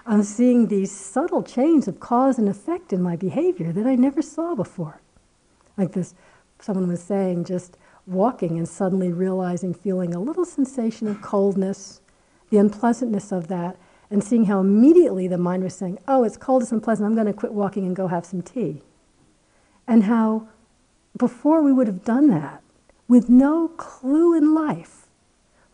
I'm 0.07 0.23
seeing 0.23 0.67
these 0.67 0.93
subtle 0.93 1.43
chains 1.43 1.89
of 1.89 2.01
cause 2.01 2.39
and 2.39 2.49
effect 2.49 2.93
in 2.93 3.03
my 3.03 3.17
behavior 3.17 3.73
that 3.73 3.87
I 3.87 3.95
never 3.95 4.23
saw 4.23 4.55
before. 4.55 5.01
Like 5.77 5.93
this, 5.93 6.15
someone 6.59 6.89
was 6.89 7.03
saying, 7.03 7.45
just 7.45 7.77
walking 8.07 8.59
and 8.59 8.69
suddenly 8.69 9.13
realizing, 9.13 9.73
feeling 9.73 10.15
a 10.15 10.21
little 10.21 10.45
sensation 10.45 11.09
of 11.09 11.23
coldness, 11.23 12.01
the 12.51 12.59
unpleasantness 12.59 13.33
of 13.33 13.49
that, 13.49 13.77
and 14.11 14.25
seeing 14.25 14.47
how 14.47 14.61
immediately 14.61 15.29
the 15.29 15.39
mind 15.39 15.63
was 15.63 15.75
saying, 15.75 15.99
Oh, 16.09 16.25
it's 16.25 16.37
cold, 16.37 16.63
it's 16.63 16.73
unpleasant, 16.73 17.07
I'm 17.07 17.15
going 17.15 17.27
to 17.27 17.33
quit 17.33 17.53
walking 17.53 17.87
and 17.87 17.95
go 17.95 18.09
have 18.09 18.27
some 18.27 18.43
tea. 18.43 18.83
And 19.87 20.05
how 20.05 20.49
before 21.17 21.63
we 21.63 21.73
would 21.73 21.87
have 21.87 22.05
done 22.05 22.29
that, 22.29 22.63
with 23.09 23.29
no 23.29 23.69
clue 23.69 24.37
in 24.37 24.55
life 24.55 25.01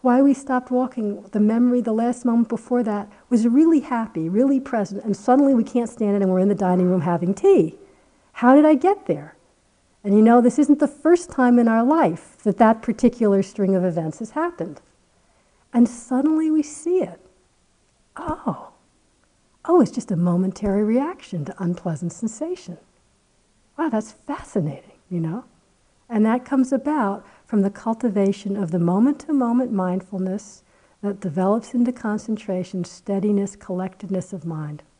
why 0.06 0.22
we 0.22 0.32
stopped 0.32 0.70
walking, 0.70 1.20
the 1.32 1.40
memory 1.40 1.80
the 1.80 1.92
last 1.92 2.24
moment 2.24 2.48
before 2.48 2.84
that 2.84 3.10
was 3.28 3.44
really 3.44 3.80
happy, 3.80 4.28
really 4.28 4.60
present, 4.60 5.02
and 5.02 5.16
suddenly 5.16 5.52
we 5.52 5.64
can't 5.64 5.90
stand 5.90 6.14
it 6.14 6.22
and 6.22 6.30
we're 6.30 6.38
in 6.38 6.46
the 6.46 6.54
dining 6.54 6.88
room 6.88 7.00
having 7.00 7.34
tea. 7.34 7.74
How 8.34 8.54
did 8.54 8.64
I 8.64 8.76
get 8.76 9.06
there? 9.06 9.36
And 10.04 10.14
you 10.14 10.22
know, 10.22 10.40
this 10.40 10.60
isn't 10.60 10.78
the 10.78 10.86
first 10.86 11.32
time 11.32 11.58
in 11.58 11.66
our 11.66 11.82
life 11.82 12.36
that 12.44 12.58
that 12.58 12.82
particular 12.82 13.42
string 13.42 13.74
of 13.74 13.84
events 13.84 14.20
has 14.20 14.30
happened. 14.30 14.80
And 15.72 15.88
suddenly 15.88 16.52
we 16.52 16.62
see 16.62 16.98
it. 16.98 17.20
Oh, 18.16 18.68
oh, 19.64 19.80
it's 19.80 19.90
just 19.90 20.12
a 20.12 20.16
momentary 20.16 20.84
reaction 20.84 21.44
to 21.46 21.62
unpleasant 21.62 22.12
sensation. 22.12 22.78
Wow, 23.76 23.88
that's 23.88 24.12
fascinating, 24.12 24.95
you 25.10 25.20
know? 25.20 25.44
And 26.08 26.24
that 26.24 26.44
comes 26.44 26.72
about 26.72 27.26
from 27.46 27.62
the 27.62 27.70
cultivation 27.70 28.56
of 28.56 28.70
the 28.70 28.78
moment 28.78 29.20
to 29.20 29.32
moment 29.32 29.72
mindfulness 29.72 30.62
that 31.02 31.20
develops 31.20 31.74
into 31.74 31.92
concentration, 31.92 32.84
steadiness, 32.84 33.56
collectedness 33.56 34.32
of 34.32 34.44
mind. 34.44 34.82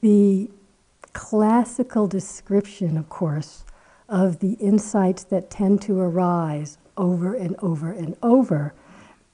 The 0.00 0.48
classical 1.12 2.06
description, 2.06 2.96
of 2.96 3.08
course, 3.08 3.64
of 4.08 4.38
the 4.38 4.52
insights 4.54 5.24
that 5.24 5.50
tend 5.50 5.82
to 5.82 5.98
arise 5.98 6.78
over 6.96 7.34
and 7.34 7.56
over 7.58 7.90
and 7.90 8.16
over, 8.22 8.72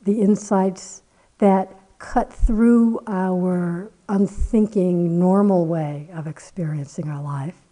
the 0.03 0.23
insights 0.23 1.03
that 1.39 1.71
cut 2.05 2.31
through 2.31 3.01
our 3.07 3.91
unthinking, 4.11 5.19
normal 5.19 5.65
way 5.65 6.11
of 6.13 6.27
experiencing 6.27 7.09
our 7.09 7.23
life, 7.23 7.63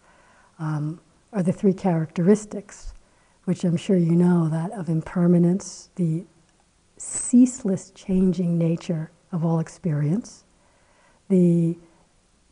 um, 0.57 0.99
are 1.31 1.43
the 1.43 1.53
three 1.53 1.73
characteristics, 1.73 2.95
which 3.43 3.63
I'm 3.63 3.77
sure 3.77 3.95
you 3.95 4.15
know 4.15 4.49
that 4.49 4.71
of 4.71 4.89
impermanence, 4.89 5.89
the 5.97 6.25
ceaseless 6.97 7.91
changing 7.91 8.57
nature 8.57 9.11
of 9.31 9.45
all 9.45 9.59
experience, 9.59 10.45
the 11.29 11.77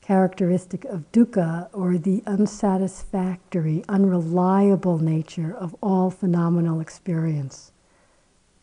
characteristic 0.02 0.86
of 0.86 1.12
dukkha, 1.12 1.68
or 1.74 1.98
the 1.98 2.22
unsatisfactory, 2.28 3.84
unreliable 3.90 5.00
nature 5.00 5.56
of 5.58 5.76
all 5.82 6.12
phenomenal 6.12 6.80
experience, 6.80 7.72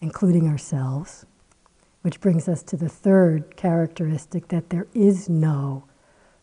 including 0.01 0.47
ourselves, 0.47 1.27
which 2.03 2.21
brings 2.21 2.49
us 2.49 2.63
to 2.63 2.77
the 2.77 2.89
third 2.89 3.57
characteristic 3.57 4.49
that 4.49 4.71
there 4.71 4.87
is 4.95 5.29
no 5.29 5.85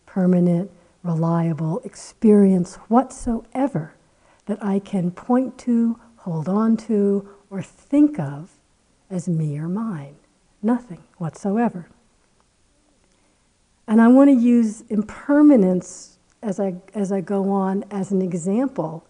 permanent, 0.06 0.72
reliable 1.04 1.80
experience 1.84 2.76
whatsoever 2.88 3.96
that 4.46 4.64
I 4.64 4.80
can 4.80 5.12
point 5.12 5.58
to, 5.60 6.00
hold 6.18 6.48
on 6.50 6.78
to, 6.78 7.30
or 7.50 7.62
think 7.62 8.20
of 8.20 8.52
as 9.10 9.28
me 9.28 9.58
or 9.58 9.68
mine. 9.68 10.16
Nothing 10.62 11.04
whatsoever. 11.18 11.88
And 13.88 14.02
I 14.02 14.08
want 14.08 14.30
to 14.30 14.36
use 14.36 14.82
impermanence 14.90 16.18
as 16.42 16.60
I, 16.60 16.76
as 16.94 17.12
I 17.12 17.22
go 17.22 17.50
on 17.52 17.84
as 17.92 18.12
an 18.12 18.22
example 18.22 19.06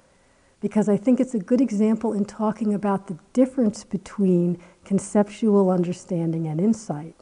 because 0.62 0.89
I 0.89 0.97
think 0.97 1.19
it's 1.19 1.36
a 1.36 1.39
good 1.39 1.62
example 1.62 2.13
in 2.13 2.25
talking 2.25 2.73
about 2.73 3.08
the 3.08 3.19
difference 3.34 3.84
between 3.84 4.58
conceptual 4.86 5.69
understanding 5.69 6.48
and 6.48 6.60
insight. 6.60 7.15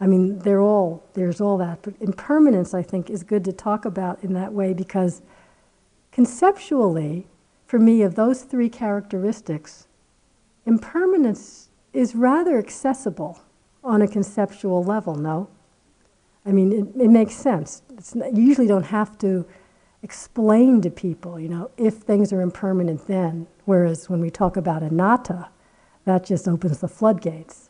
I 0.00 0.06
mean, 0.06 0.40
they're 0.40 0.60
all, 0.60 1.04
there's 1.14 1.40
all 1.40 1.56
that, 1.58 1.80
but 1.82 1.94
impermanence, 2.00 2.74
I 2.74 2.82
think, 2.82 3.08
is 3.08 3.22
good 3.22 3.44
to 3.44 3.52
talk 3.52 3.84
about 3.84 4.22
in 4.24 4.32
that 4.34 4.52
way 4.52 4.72
because 4.74 5.22
conceptually, 6.10 7.26
for 7.66 7.78
me, 7.78 8.02
of 8.02 8.14
those 8.14 8.42
three 8.42 8.68
characteristics, 8.68 9.86
impermanence 10.66 11.68
is 11.92 12.14
rather 12.14 12.58
accessible 12.58 13.40
on 13.82 14.02
a 14.02 14.08
conceptual 14.08 14.82
level, 14.82 15.14
no? 15.14 15.48
I 16.44 16.52
mean, 16.52 16.72
it, 16.72 17.02
it 17.04 17.08
makes 17.08 17.34
sense. 17.34 17.82
Not, 18.14 18.36
you 18.36 18.42
usually 18.42 18.66
don't 18.66 18.84
have 18.84 19.16
to 19.18 19.46
explain 20.02 20.82
to 20.82 20.90
people, 20.90 21.40
you 21.40 21.48
know, 21.48 21.70
if 21.76 21.94
things 21.94 22.32
are 22.32 22.42
impermanent 22.42 23.06
then, 23.06 23.46
whereas 23.64 24.10
when 24.10 24.20
we 24.20 24.30
talk 24.30 24.56
about 24.56 24.82
anatta, 24.82 25.48
that 26.04 26.24
just 26.24 26.48
opens 26.48 26.78
the 26.80 26.88
floodgates. 26.88 27.68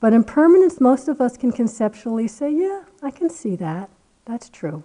But 0.00 0.12
impermanence, 0.12 0.80
most 0.80 1.08
of 1.08 1.20
us 1.20 1.36
can 1.36 1.52
conceptually 1.52 2.28
say, 2.28 2.50
yeah, 2.50 2.84
I 3.02 3.10
can 3.10 3.30
see 3.30 3.56
that. 3.56 3.90
That's 4.26 4.48
true. 4.48 4.82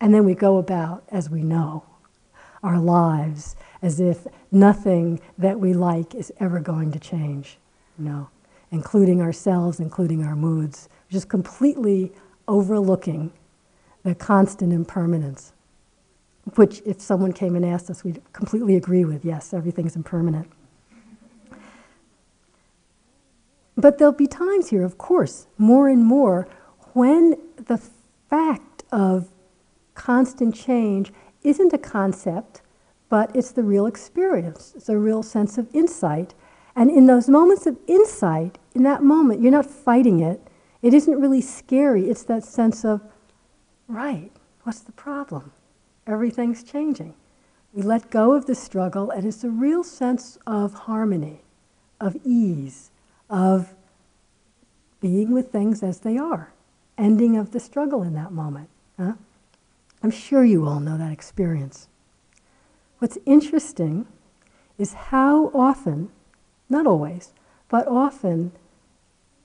And 0.00 0.14
then 0.14 0.24
we 0.24 0.34
go 0.34 0.58
about, 0.58 1.04
as 1.10 1.28
we 1.28 1.42
know, 1.42 1.84
our 2.62 2.78
lives 2.78 3.56
as 3.82 4.00
if 4.00 4.26
nothing 4.50 5.20
that 5.38 5.58
we 5.58 5.72
like 5.72 6.14
is 6.14 6.32
ever 6.38 6.60
going 6.60 6.92
to 6.92 6.98
change, 6.98 7.58
you 7.98 8.04
know, 8.04 8.28
including 8.70 9.20
ourselves, 9.20 9.80
including 9.80 10.24
our 10.24 10.36
moods, 10.36 10.88
just 11.08 11.28
completely 11.28 12.12
overlooking 12.46 13.32
the 14.02 14.14
constant 14.14 14.72
impermanence, 14.72 15.52
which, 16.54 16.82
if 16.86 17.00
someone 17.00 17.32
came 17.32 17.56
and 17.56 17.64
asked 17.64 17.90
us, 17.90 18.04
we'd 18.04 18.22
completely 18.32 18.76
agree 18.76 19.04
with 19.04 19.24
yes, 19.24 19.52
everything's 19.52 19.96
impermanent. 19.96 20.50
But 23.80 23.98
there'll 23.98 24.12
be 24.12 24.26
times 24.26 24.70
here, 24.70 24.84
of 24.84 24.98
course, 24.98 25.46
more 25.56 25.88
and 25.88 26.04
more, 26.04 26.46
when 26.92 27.36
the 27.56 27.78
fact 28.28 28.84
of 28.92 29.28
constant 29.94 30.54
change 30.54 31.12
isn't 31.42 31.72
a 31.72 31.78
concept, 31.78 32.62
but 33.08 33.34
it's 33.34 33.52
the 33.52 33.62
real 33.62 33.86
experience. 33.86 34.74
It's 34.76 34.88
a 34.88 34.98
real 34.98 35.22
sense 35.22 35.56
of 35.56 35.68
insight. 35.74 36.34
And 36.76 36.90
in 36.90 37.06
those 37.06 37.28
moments 37.28 37.66
of 37.66 37.78
insight, 37.86 38.58
in 38.74 38.82
that 38.84 39.02
moment, 39.02 39.40
you're 39.40 39.50
not 39.50 39.66
fighting 39.66 40.20
it. 40.20 40.40
It 40.82 40.94
isn't 40.94 41.20
really 41.20 41.40
scary. 41.40 42.08
It's 42.10 42.22
that 42.24 42.44
sense 42.44 42.84
of, 42.84 43.00
right, 43.88 44.30
what's 44.62 44.80
the 44.80 44.92
problem? 44.92 45.52
Everything's 46.06 46.62
changing. 46.62 47.14
We 47.72 47.82
let 47.82 48.10
go 48.10 48.32
of 48.32 48.46
the 48.46 48.54
struggle, 48.54 49.10
and 49.10 49.24
it's 49.24 49.44
a 49.44 49.50
real 49.50 49.84
sense 49.84 50.38
of 50.46 50.74
harmony, 50.74 51.42
of 52.00 52.16
ease, 52.24 52.90
of 53.30 53.74
being 55.00 55.32
with 55.32 55.50
things 55.50 55.82
as 55.82 56.00
they 56.00 56.18
are, 56.18 56.52
ending 56.98 57.36
of 57.36 57.52
the 57.52 57.60
struggle 57.60 58.02
in 58.02 58.12
that 58.14 58.32
moment. 58.32 58.68
Huh? 58.98 59.14
I'm 60.02 60.10
sure 60.10 60.44
you 60.44 60.66
all 60.66 60.80
know 60.80 60.98
that 60.98 61.12
experience. 61.12 61.88
What's 62.98 63.16
interesting 63.24 64.06
is 64.76 64.92
how 64.92 65.50
often, 65.54 66.10
not 66.68 66.86
always, 66.86 67.32
but 67.68 67.86
often, 67.86 68.52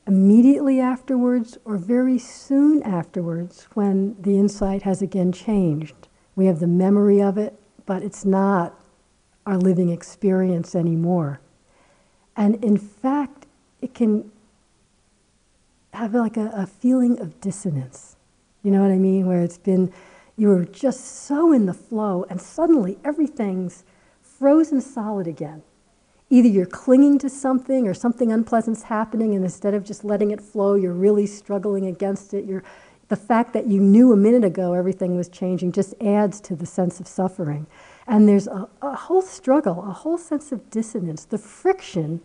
immediately 0.08 0.80
afterwards 0.80 1.58
or 1.66 1.78
very 1.78 2.18
soon 2.18 2.84
afterwards, 2.84 3.68
when 3.74 4.16
the 4.22 4.38
insight 4.38 4.82
has 4.84 5.02
again 5.02 5.32
changed, 5.32 6.08
we 6.36 6.48
have 6.48 6.60
the 6.60 6.68
memory 6.68 7.22
of 7.22 7.38
it, 7.38 7.58
but 7.86 8.04
it's 8.04 8.26
not 8.26 8.80
our 9.46 9.58
living 9.58 9.90
experience 9.90 10.76
anymore. 10.76 11.40
And 12.36 12.64
in 12.64 12.78
fact, 12.78 13.45
it 13.86 13.94
can 13.94 14.32
have 15.94 16.16
like 16.16 16.38
a, 16.38 16.50
a, 16.56 16.66
feeling 16.66 17.20
of 17.22 17.40
dissonance. 17.40 18.16
You 18.64 18.72
know 18.72 18.82
what 18.82 18.90
I 18.90 18.98
mean? 18.98 19.28
Where 19.28 19.42
it's 19.42 19.60
been, 19.60 19.94
you 20.36 20.48
were 20.48 20.66
just 20.66 21.06
so 21.28 21.54
in 21.54 21.68
the 21.68 21.74
flow, 21.74 22.26
and 22.28 22.42
suddenly 22.42 22.98
everything's 23.06 23.84
frozen 24.24 24.82
solid 24.82 25.28
again. 25.28 25.62
Either 26.32 26.48
you're 26.48 26.66
clinging 26.66 27.20
to 27.20 27.30
something 27.30 27.88
or 27.88 27.94
something 27.94 28.32
unpleasant's 28.32 28.82
happening, 28.82 29.36
and 29.36 29.46
instead 29.46 29.76
of 29.76 29.86
just 29.86 30.04
letting 30.04 30.32
it 30.32 30.42
flow, 30.42 30.74
you're 30.74 30.92
really 30.92 31.28
struggling 31.28 31.86
against 31.86 32.34
it. 32.34 32.44
You're, 32.46 32.64
the 33.10 33.16
fact 33.16 33.54
that 33.54 33.68
you 33.68 33.80
knew 33.80 34.12
a 34.12 34.18
minute 34.18 34.44
ago 34.44 34.74
everything 34.74 35.16
was 35.16 35.30
changing 35.30 35.74
just 35.74 35.94
adds 36.02 36.42
to 36.42 36.56
the 36.56 36.66
sense 36.66 37.00
of 37.00 37.08
suffering. 37.08 37.68
And 38.08 38.28
there's 38.28 38.48
a, 38.48 38.68
a 38.82 38.96
whole 38.96 39.22
struggle, 39.22 39.86
a 39.88 39.94
whole 39.94 40.18
sense 40.18 40.52
of 40.52 40.72
dissonance, 40.72 41.24
the 41.24 41.38
friction 41.38 42.22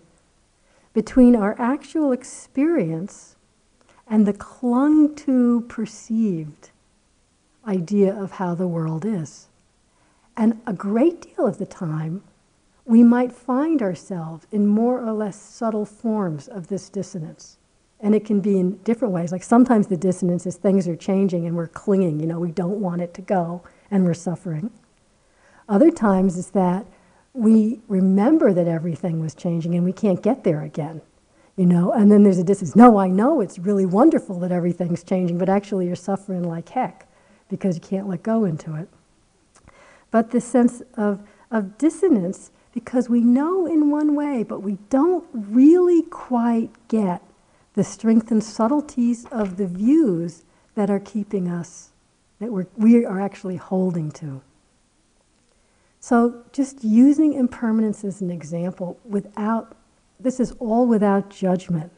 between 0.92 1.36
our 1.36 1.54
actual 1.58 2.12
experience 2.12 3.36
and 4.06 4.26
the 4.26 4.32
clung 4.32 5.14
to 5.14 5.62
perceived 5.68 6.70
idea 7.66 8.14
of 8.14 8.32
how 8.32 8.54
the 8.54 8.66
world 8.66 9.04
is. 9.04 9.48
And 10.36 10.60
a 10.66 10.72
great 10.72 11.22
deal 11.22 11.46
of 11.46 11.58
the 11.58 11.66
time, 11.66 12.22
we 12.84 13.04
might 13.04 13.32
find 13.32 13.82
ourselves 13.82 14.46
in 14.50 14.66
more 14.66 15.00
or 15.00 15.12
less 15.12 15.40
subtle 15.40 15.84
forms 15.84 16.48
of 16.48 16.68
this 16.68 16.88
dissonance. 16.88 17.58
And 18.00 18.14
it 18.14 18.24
can 18.24 18.40
be 18.40 18.58
in 18.58 18.78
different 18.78 19.12
ways. 19.12 19.30
Like 19.30 19.42
sometimes 19.42 19.86
the 19.86 19.96
dissonance 19.96 20.46
is 20.46 20.56
things 20.56 20.88
are 20.88 20.96
changing 20.96 21.46
and 21.46 21.54
we're 21.54 21.68
clinging, 21.68 22.18
you 22.18 22.26
know, 22.26 22.40
we 22.40 22.50
don't 22.50 22.80
want 22.80 23.02
it 23.02 23.14
to 23.14 23.22
go 23.22 23.62
and 23.90 24.04
we're 24.04 24.14
suffering. 24.14 24.70
Other 25.68 25.90
times 25.90 26.36
is 26.36 26.50
that 26.50 26.86
we 27.32 27.80
remember 27.88 28.52
that 28.52 28.66
everything 28.66 29.20
was 29.20 29.34
changing 29.34 29.74
and 29.74 29.84
we 29.84 29.92
can't 29.92 30.22
get 30.22 30.44
there 30.44 30.62
again 30.62 31.00
you 31.60 31.66
know, 31.66 31.92
and 31.92 32.10
then 32.10 32.22
there's 32.22 32.38
a 32.38 32.42
distance. 32.42 32.74
No, 32.74 32.96
I 32.96 33.08
know 33.08 33.42
it's 33.42 33.58
really 33.58 33.84
wonderful 33.84 34.38
that 34.40 34.50
everything's 34.50 35.04
changing, 35.04 35.36
but 35.36 35.50
actually 35.50 35.86
you're 35.86 35.94
suffering 35.94 36.42
like 36.42 36.70
heck 36.70 37.06
because 37.50 37.74
you 37.74 37.82
can't 37.82 38.08
let 38.08 38.22
go 38.22 38.46
into 38.46 38.76
it. 38.76 38.88
But 40.10 40.30
this 40.30 40.46
sense 40.46 40.80
of, 40.94 41.20
of 41.50 41.76
dissonance, 41.76 42.50
because 42.72 43.10
we 43.10 43.20
know 43.20 43.66
in 43.66 43.90
one 43.90 44.14
way, 44.14 44.42
but 44.42 44.60
we 44.60 44.78
don't 44.88 45.26
really 45.34 46.00
quite 46.04 46.70
get 46.88 47.22
the 47.74 47.84
strength 47.84 48.30
and 48.30 48.42
subtleties 48.42 49.26
of 49.26 49.58
the 49.58 49.66
views 49.66 50.44
that 50.76 50.88
are 50.88 50.98
keeping 50.98 51.46
us, 51.46 51.90
that 52.38 52.50
we're, 52.50 52.68
we 52.78 53.04
are 53.04 53.20
actually 53.20 53.56
holding 53.56 54.10
to. 54.12 54.40
So, 56.02 56.42
just 56.52 56.82
using 56.82 57.34
impermanence 57.34 58.04
as 58.04 58.22
an 58.22 58.30
example 58.30 58.98
without 59.04 59.76
this 60.18 60.40
is 60.40 60.52
all 60.58 60.86
without 60.86 61.30
judgment. 61.30 61.92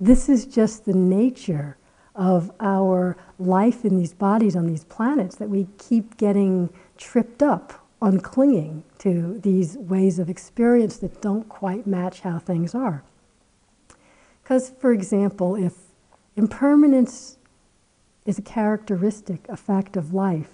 This 0.00 0.28
is 0.28 0.46
just 0.46 0.84
the 0.84 0.94
nature 0.94 1.76
of 2.14 2.50
our 2.60 3.16
life 3.38 3.84
in 3.84 3.98
these 3.98 4.14
bodies 4.14 4.56
on 4.56 4.66
these 4.66 4.84
planets 4.84 5.36
that 5.36 5.50
we 5.50 5.68
keep 5.78 6.16
getting 6.16 6.70
tripped 6.96 7.42
up 7.42 7.86
on 8.00 8.20
clinging 8.20 8.84
to 8.98 9.38
these 9.42 9.76
ways 9.76 10.18
of 10.18 10.30
experience 10.30 10.96
that 10.98 11.20
don't 11.20 11.48
quite 11.48 11.86
match 11.86 12.20
how 12.20 12.38
things 12.38 12.74
are. 12.74 13.02
Because, 14.42 14.70
for 14.78 14.92
example, 14.92 15.56
if 15.56 15.74
impermanence 16.36 17.36
is 18.24 18.38
a 18.38 18.42
characteristic, 18.42 19.46
a 19.48 19.56
fact 19.56 19.96
of 19.96 20.14
life, 20.14 20.52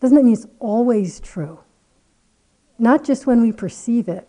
doesn't 0.00 0.16
that 0.16 0.24
mean 0.24 0.34
it's 0.34 0.46
always 0.58 1.20
true? 1.20 1.60
Not 2.78 3.04
just 3.04 3.26
when 3.26 3.42
we 3.42 3.52
perceive 3.52 4.08
it, 4.08 4.28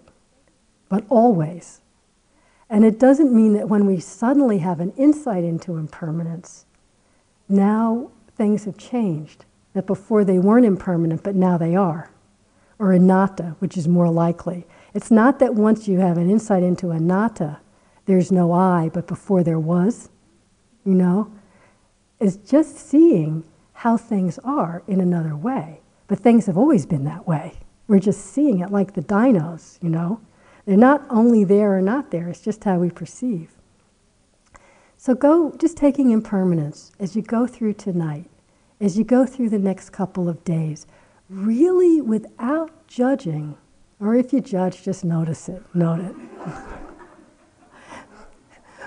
but 0.90 1.04
always. 1.10 1.82
And 2.70 2.84
it 2.84 3.00
doesn't 3.00 3.34
mean 3.34 3.54
that 3.54 3.70
when 3.70 3.86
we 3.86 4.00
suddenly 4.00 4.60
have 4.60 4.80
an 4.80 4.92
insight 4.98 5.44
into 5.44 5.78
impermanence, 5.78 6.66
now 7.48 8.12
things 8.36 8.66
have 8.66 8.78
changed. 8.78 9.46
That 9.74 9.86
before 9.86 10.26
they 10.26 10.40
weren't 10.40 10.66
impermanent, 10.66 11.22
but 11.22 11.36
now 11.36 11.58
they 11.58 11.76
are. 11.76 12.10
Or 12.80 12.92
anatta, 12.92 13.56
which 13.60 13.78
is 13.78 13.88
more 13.88 14.10
likely. 14.10 14.66
It's 14.96 15.12
not 15.12 15.38
that 15.40 15.54
once 15.54 15.88
you 15.88 16.00
have 16.00 16.18
an 16.18 16.30
insight 16.30 16.64
into 16.64 16.90
anatta, 16.90 17.60
there's 18.06 18.32
no 18.32 18.52
I, 18.52 18.90
but 18.92 19.06
before 19.06 19.44
there 19.44 19.60
was, 19.60 20.10
you 20.84 20.96
know? 20.96 21.32
It's 22.20 22.38
just 22.38 22.78
seeing 22.78 23.44
how 23.80 23.96
things 23.96 24.38
are 24.40 24.84
in 24.88 25.00
another 25.00 25.34
way. 25.34 25.80
But 26.08 26.20
things 26.20 26.48
have 26.48 26.58
always 26.58 26.86
been 26.86 27.06
that 27.06 27.26
way. 27.26 27.60
We're 27.88 28.00
just 28.00 28.26
seeing 28.26 28.60
it 28.60 28.72
like 28.72 28.94
the 28.94 29.02
dinos, 29.02 29.82
you 29.82 29.88
know? 29.88 30.20
They're 30.66 30.76
not 30.76 31.06
only 31.10 31.46
there 31.46 31.78
or 31.78 31.82
not 31.82 32.12
there, 32.12 32.28
it's 32.28 32.42
just 32.42 32.66
how 32.66 32.80
we 32.80 32.90
perceive. 32.90 33.52
So 34.98 35.16
go 35.16 35.56
just 35.58 35.78
taking 35.78 36.12
impermanence 36.12 36.92
as 37.00 37.16
you 37.16 37.22
go 37.22 37.48
through 37.48 37.76
tonight, 37.76 38.30
as 38.82 38.98
you 38.98 39.06
go 39.06 39.26
through 39.26 39.50
the 39.50 39.58
next 39.58 39.92
couple 39.92 40.28
of 40.28 40.44
days, 40.44 40.86
really 41.30 42.02
without 42.02 42.86
judging, 42.86 43.56
or 43.98 44.14
if 44.14 44.34
you 44.34 44.42
judge, 44.42 44.84
just 44.84 45.06
notice 45.06 45.48
it, 45.48 45.64
note 45.74 46.02
it. 46.02 46.16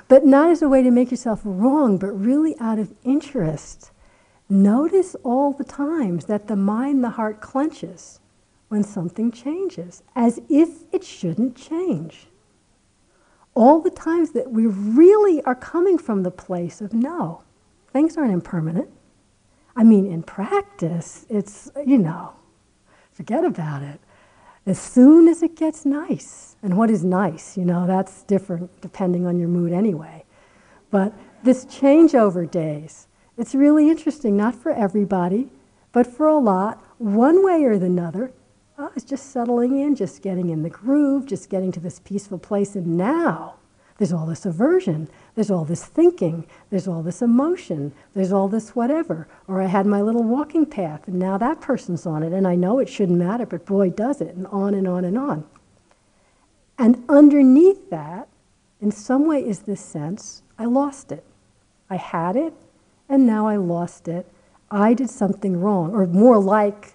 but 0.09 0.27
not 0.27 0.51
as 0.51 0.61
a 0.61 0.69
way 0.69 0.83
to 0.83 0.91
make 0.91 1.11
yourself 1.11 1.41
wrong, 1.45 1.97
but 1.97 2.09
really 2.09 2.55
out 2.61 2.79
of 2.79 2.93
interest. 3.05 3.91
Notice 4.49 5.15
all 5.23 5.53
the 5.53 5.65
times 5.65 6.27
that 6.27 6.47
the 6.47 6.57
mind, 6.57 7.03
the 7.03 7.11
heart 7.11 7.41
clenches 7.41 8.21
when 8.69 8.85
something 8.85 9.31
changes, 9.31 10.03
as 10.15 10.41
if 10.49 10.85
it 10.93 11.05
shouldn't 11.05 11.57
change. 11.57 12.27
All 13.55 13.81
the 13.81 13.91
times 13.91 14.31
that 14.33 14.51
we 14.51 14.67
really 14.67 15.43
are 15.43 15.55
coming 15.55 15.99
from 15.99 16.23
the 16.23 16.31
place 16.31 16.81
of 16.81 16.93
no, 16.95 17.43
things 17.93 18.17
aren't 18.17 18.33
impermanent. 18.33 18.89
I 19.77 19.85
mean, 19.85 20.07
in 20.07 20.23
practice, 20.23 21.27
it's, 21.29 21.71
you 21.87 21.99
know, 21.99 22.33
forget 23.13 23.45
about 23.45 23.83
it. 23.83 24.01
As 24.65 24.79
soon 24.79 25.29
as 25.29 25.43
it 25.43 25.57
gets 25.57 25.85
nice, 25.85 26.57
and 26.63 26.77
what 26.77 26.91
is 26.91 27.05
nice, 27.05 27.57
you 27.57 27.65
know, 27.65 27.87
that's 27.87 28.23
different 28.23 28.81
depending 28.81 29.27
on 29.27 29.39
your 29.39 29.49
mood 29.49 29.73
anyway. 29.73 30.25
But 30.91 31.13
this 31.43 31.65
changeover 31.67 32.49
days, 32.49 33.07
it's 33.37 33.55
really 33.55 33.89
interesting, 33.89 34.37
not 34.37 34.55
for 34.55 34.73
everybody, 34.73 35.49
but 35.93 36.07
for 36.07 36.27
a 36.27 36.39
lot, 36.39 36.83
one 36.99 37.45
way 37.45 37.65
or 37.65 37.73
another, 37.73 38.33
oh, 38.79 38.87
I 38.87 38.95
was 38.95 39.05
just 39.05 39.31
settling 39.31 39.79
in, 39.79 39.95
just 39.95 40.23
getting 40.23 40.51
in 40.51 40.63
the 40.63 40.71
groove, 40.71 41.27
just 41.27 41.51
getting 41.51 41.73
to 41.73 41.81
this 41.81 42.01
peaceful 42.01 42.39
place. 42.39 42.75
And 42.75 42.97
now 42.97 43.57
there's 43.99 44.13
all 44.13 44.27
this 44.27 44.47
aversion, 44.47 45.09
there's 45.35 45.51
all 45.51 45.65
this 45.65 45.85
thinking, 45.85 46.47
there's 46.71 46.89
all 46.89 47.03
this 47.03 47.23
emotion, 47.23 47.93
there's 48.15 48.33
all 48.33 48.49
this 48.49 48.75
whatever. 48.75 49.29
Or 49.49 49.63
I 49.63 49.67
had 49.67 49.87
my 49.87 50.03
little 50.03 50.25
walking 50.25 50.67
path, 50.67 51.07
and 51.07 51.19
now 51.19 51.39
that 51.39 51.61
person's 51.61 52.07
on 52.07 52.23
it, 52.23 52.33
and 52.33 52.47
I 52.47 52.55
know 52.55 52.79
it 52.79 52.89
shouldn't 52.89 53.19
matter, 53.19 53.47
but 53.47 53.67
boy, 53.67 53.91
does 53.91 54.21
it, 54.21 54.35
and 54.35 54.47
on 54.49 54.75
and 54.75 54.89
on 54.89 55.05
and 55.05 55.19
on. 55.19 55.45
And 56.79 57.05
underneath 57.09 57.91
that, 57.91 58.29
in 58.81 58.91
some 58.91 59.27
way, 59.27 59.47
is 59.47 59.61
this 59.61 59.81
sense 59.81 60.43
I 60.59 60.65
lost 60.65 61.13
it. 61.13 61.25
I 61.89 61.97
had 61.97 62.37
it, 62.37 62.55
and 63.13 63.27
now 63.27 63.47
I 63.47 63.57
lost 63.57 64.09
it. 64.09 64.27
I 64.71 64.95
did 64.95 65.11
something 65.11 65.61
wrong, 65.61 65.93
or 65.93 66.07
more 66.07 66.39
like 66.39 66.95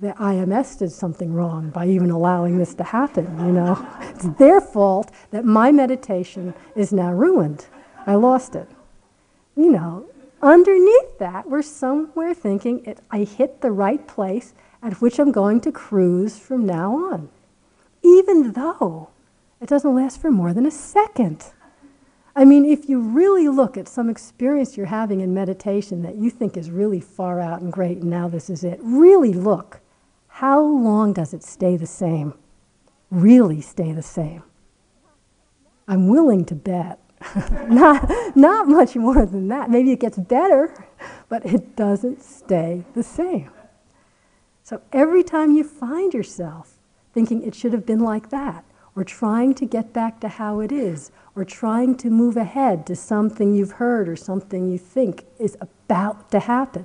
the 0.00 0.12
IMS 0.12 0.78
did 0.78 0.90
something 0.90 1.34
wrong 1.34 1.68
by 1.68 1.86
even 1.86 2.10
allowing 2.10 2.56
this 2.56 2.72
to 2.76 2.84
happen, 2.84 3.26
you 3.46 3.52
know. 3.52 3.86
It's 4.00 4.26
their 4.38 4.62
fault 4.62 5.10
that 5.30 5.44
my 5.44 5.70
meditation 5.70 6.54
is 6.74 6.90
now 6.90 7.12
ruined. 7.12 7.66
I 8.06 8.14
lost 8.14 8.56
it. 8.56 8.66
You 9.56 9.70
know, 9.70 10.06
underneath 10.40 11.18
that, 11.18 11.50
we're 11.50 11.60
somewhere 11.60 12.32
thinking 12.32 12.82
it, 12.86 13.00
I 13.10 13.24
hit 13.24 13.60
the 13.60 13.70
right 13.70 14.08
place 14.08 14.54
at 14.82 15.02
which 15.02 15.18
I'm 15.18 15.32
going 15.32 15.60
to 15.60 15.70
cruise 15.70 16.38
from 16.38 16.64
now 16.64 16.96
on, 17.12 17.28
even 18.02 18.52
though 18.52 19.10
it 19.60 19.68
doesn't 19.68 19.94
last 19.94 20.18
for 20.18 20.30
more 20.30 20.54
than 20.54 20.64
a 20.64 20.70
second. 20.70 21.52
I 22.38 22.44
mean, 22.44 22.64
if 22.64 22.88
you 22.88 23.00
really 23.00 23.48
look 23.48 23.76
at 23.76 23.88
some 23.88 24.08
experience 24.08 24.76
you're 24.76 24.86
having 24.86 25.20
in 25.22 25.34
meditation 25.34 26.02
that 26.02 26.14
you 26.14 26.30
think 26.30 26.56
is 26.56 26.70
really 26.70 27.00
far 27.00 27.40
out 27.40 27.62
and 27.62 27.72
great, 27.72 27.98
and 27.98 28.10
now 28.10 28.28
this 28.28 28.48
is 28.48 28.62
it, 28.62 28.78
really 28.80 29.32
look 29.32 29.80
how 30.28 30.62
long 30.62 31.12
does 31.12 31.34
it 31.34 31.42
stay 31.42 31.76
the 31.76 31.84
same? 31.84 32.32
Really 33.10 33.60
stay 33.60 33.90
the 33.90 34.02
same? 34.02 34.44
I'm 35.88 36.06
willing 36.06 36.44
to 36.44 36.54
bet. 36.54 37.00
not, 37.68 38.08
not 38.36 38.68
much 38.68 38.94
more 38.94 39.26
than 39.26 39.48
that. 39.48 39.68
Maybe 39.68 39.90
it 39.90 39.98
gets 39.98 40.16
better, 40.16 40.72
but 41.28 41.44
it 41.44 41.74
doesn't 41.74 42.22
stay 42.22 42.84
the 42.94 43.02
same. 43.02 43.50
So 44.62 44.80
every 44.92 45.24
time 45.24 45.56
you 45.56 45.64
find 45.64 46.14
yourself 46.14 46.78
thinking 47.12 47.42
it 47.42 47.56
should 47.56 47.72
have 47.72 47.84
been 47.84 47.98
like 47.98 48.30
that, 48.30 48.64
or 48.98 49.04
trying 49.04 49.54
to 49.54 49.64
get 49.64 49.92
back 49.92 50.18
to 50.18 50.26
how 50.26 50.58
it 50.58 50.72
is, 50.72 51.12
or 51.36 51.44
trying 51.44 51.94
to 51.94 52.10
move 52.10 52.36
ahead 52.36 52.84
to 52.84 52.96
something 52.96 53.54
you've 53.54 53.70
heard 53.70 54.08
or 54.08 54.16
something 54.16 54.68
you 54.68 54.76
think 54.76 55.24
is 55.38 55.56
about 55.60 56.28
to 56.32 56.40
happen, 56.40 56.84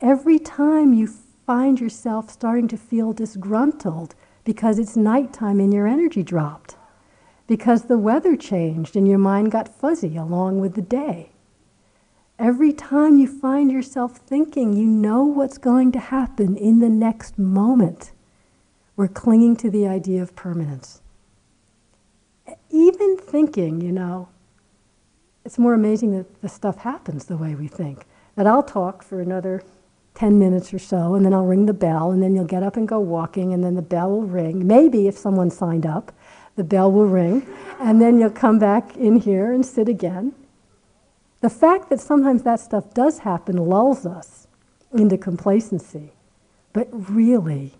every 0.00 0.38
time 0.38 0.94
you 0.94 1.08
find 1.44 1.80
yourself 1.80 2.30
starting 2.30 2.68
to 2.68 2.76
feel 2.76 3.12
disgruntled 3.12 4.14
because 4.44 4.78
it's 4.78 4.96
nighttime 4.96 5.58
and 5.58 5.74
your 5.74 5.88
energy 5.88 6.22
dropped, 6.22 6.76
because 7.48 7.82
the 7.86 7.98
weather 7.98 8.36
changed 8.36 8.94
and 8.94 9.08
your 9.08 9.18
mind 9.18 9.50
got 9.50 9.68
fuzzy 9.68 10.16
along 10.16 10.60
with 10.60 10.76
the 10.76 10.82
day. 10.82 11.32
Every 12.38 12.72
time 12.72 13.18
you 13.18 13.26
find 13.26 13.72
yourself 13.72 14.18
thinking 14.18 14.72
you 14.72 14.86
know 14.86 15.24
what's 15.24 15.58
going 15.58 15.90
to 15.92 15.98
happen 15.98 16.56
in 16.56 16.78
the 16.78 16.88
next 16.88 17.40
moment, 17.40 18.11
we're 19.02 19.08
clinging 19.08 19.56
to 19.56 19.68
the 19.68 19.84
idea 19.84 20.22
of 20.22 20.36
permanence. 20.36 21.00
Even 22.70 23.16
thinking, 23.16 23.80
you 23.80 23.90
know, 23.90 24.28
it's 25.44 25.58
more 25.58 25.74
amazing 25.74 26.12
that 26.16 26.40
the 26.40 26.48
stuff 26.48 26.76
happens 26.76 27.24
the 27.24 27.36
way 27.36 27.52
we 27.56 27.66
think. 27.66 28.06
That 28.36 28.46
I'll 28.46 28.62
talk 28.62 29.02
for 29.02 29.20
another 29.20 29.64
10 30.14 30.38
minutes 30.38 30.72
or 30.72 30.78
so, 30.78 31.16
and 31.16 31.26
then 31.26 31.34
I'll 31.34 31.46
ring 31.46 31.66
the 31.66 31.74
bell, 31.74 32.12
and 32.12 32.22
then 32.22 32.36
you'll 32.36 32.44
get 32.44 32.62
up 32.62 32.76
and 32.76 32.86
go 32.86 33.00
walking, 33.00 33.52
and 33.52 33.64
then 33.64 33.74
the 33.74 33.82
bell 33.82 34.08
will 34.08 34.22
ring. 34.22 34.68
Maybe 34.68 35.08
if 35.08 35.18
someone 35.18 35.50
signed 35.50 35.84
up, 35.84 36.12
the 36.54 36.62
bell 36.62 36.92
will 36.92 37.08
ring, 37.08 37.44
and 37.80 38.00
then 38.00 38.20
you'll 38.20 38.30
come 38.30 38.60
back 38.60 38.96
in 38.96 39.16
here 39.16 39.52
and 39.52 39.66
sit 39.66 39.88
again. 39.88 40.32
The 41.40 41.50
fact 41.50 41.90
that 41.90 41.98
sometimes 41.98 42.44
that 42.44 42.60
stuff 42.60 42.94
does 42.94 43.18
happen 43.18 43.56
lulls 43.56 44.06
us 44.06 44.46
into 44.92 45.18
complacency. 45.18 46.12
But 46.72 46.86
really, 46.92 47.74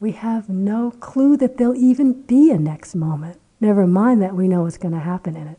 we 0.00 0.12
have 0.12 0.48
no 0.48 0.90
clue 0.90 1.36
that 1.36 1.58
there'll 1.58 1.76
even 1.76 2.22
be 2.22 2.50
a 2.50 2.58
next 2.58 2.94
moment, 2.94 3.38
never 3.60 3.86
mind 3.86 4.22
that 4.22 4.34
we 4.34 4.48
know 4.48 4.62
what's 4.62 4.78
going 4.78 4.94
to 4.94 5.00
happen 5.00 5.36
in 5.36 5.46
it. 5.46 5.58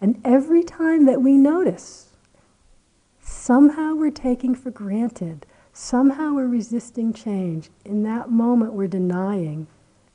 And 0.00 0.20
every 0.24 0.62
time 0.62 1.04
that 1.06 1.20
we 1.20 1.36
notice 1.36 2.10
somehow 3.20 3.94
we're 3.94 4.10
taking 4.10 4.54
for 4.54 4.70
granted, 4.70 5.44
somehow 5.72 6.34
we're 6.34 6.46
resisting 6.46 7.12
change. 7.12 7.70
In 7.84 8.04
that 8.04 8.30
moment, 8.30 8.72
we're 8.72 8.86
denying 8.86 9.66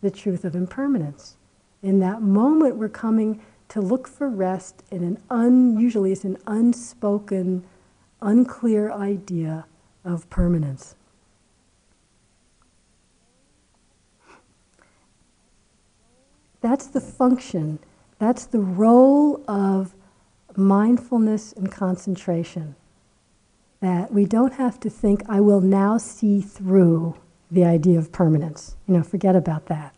the 0.02 0.12
truth 0.12 0.46
of 0.46 0.56
impermanence. 0.56 1.36
In 1.84 2.00
that 2.00 2.22
moment, 2.22 2.78
we're 2.78 2.90
coming 2.90 3.42
to 3.70 3.82
look 3.82 4.08
for 4.08 4.30
rest 4.30 4.84
in 4.92 5.04
an 5.04 5.18
unusually 5.30 6.12
it's 6.12 6.24
an 6.24 6.38
unspoken, 6.48 7.64
unclear 8.22 8.92
idea 8.92 9.66
of 10.04 10.30
permanence. 10.30 10.96
That's 16.62 16.88
the 16.88 17.02
function, 17.02 17.80
that's 18.20 18.46
the 18.46 18.60
role 18.60 19.44
of 19.48 19.96
mindfulness 20.56 21.54
and 21.54 21.72
concentration 21.72 22.76
that 23.80 24.14
we 24.14 24.26
don't 24.26 24.54
have 24.54 24.80
to 24.80 24.90
think, 24.90 25.24
I 25.28 25.42
will 25.42 25.62
now 25.62 25.98
see 25.98 26.40
through 26.40 27.16
the 27.50 27.66
idea 27.66 27.98
of 27.98 28.12
permanence. 28.12 28.76
You 28.88 28.94
know, 28.94 29.04
forget 29.04 29.36
about 29.36 29.66
that. 29.66 29.96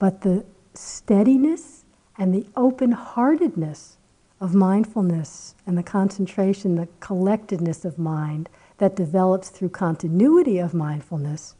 But 0.00 0.22
the 0.22 0.44
steadiness 0.74 1.84
and 2.18 2.34
the 2.34 2.46
open 2.56 2.92
heartedness 2.92 3.96
of 4.40 4.54
mindfulness 4.54 5.54
and 5.66 5.78
the 5.78 5.84
concentration, 5.84 6.74
the 6.74 6.88
collectedness 7.00 7.84
of 7.84 7.98
mind 7.98 8.48
that 8.78 8.96
develops 8.96 9.48
through 9.50 9.70
continuity 9.70 10.58
of 10.58 10.74
mindfulness 10.74 11.54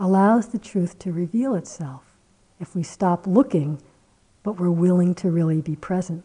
allows 0.00 0.48
the 0.48 0.58
truth 0.58 0.98
to 0.98 1.12
reveal 1.12 1.54
itself 1.54 2.13
if 2.60 2.74
we 2.74 2.82
stop 2.82 3.26
looking, 3.26 3.80
but 4.42 4.58
we're 4.58 4.70
willing 4.70 5.14
to 5.16 5.30
really 5.30 5.60
be 5.60 5.76
present. 5.76 6.24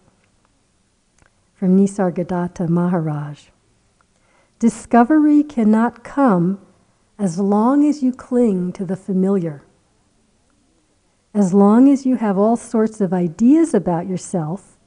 from 1.56 1.78
Nisargadatta 1.78 2.70
Maharaj. 2.70 3.48
Discovery 4.60 5.44
cannot 5.44 6.06
come 6.06 6.60
as 7.18 7.38
long 7.38 7.86
as 7.86 8.02
you 8.02 8.14
cling 8.14 8.72
to 8.74 8.86
the 8.86 8.96
familiar. 8.96 9.62
As 11.34 11.54
long 11.54 11.90
as 11.90 12.06
you 12.06 12.16
have 12.16 12.38
all 12.38 12.56
sorts 12.56 13.02
of 13.02 13.14
ideas 13.14 13.74
about 13.74 14.08
yourself, 14.08 14.78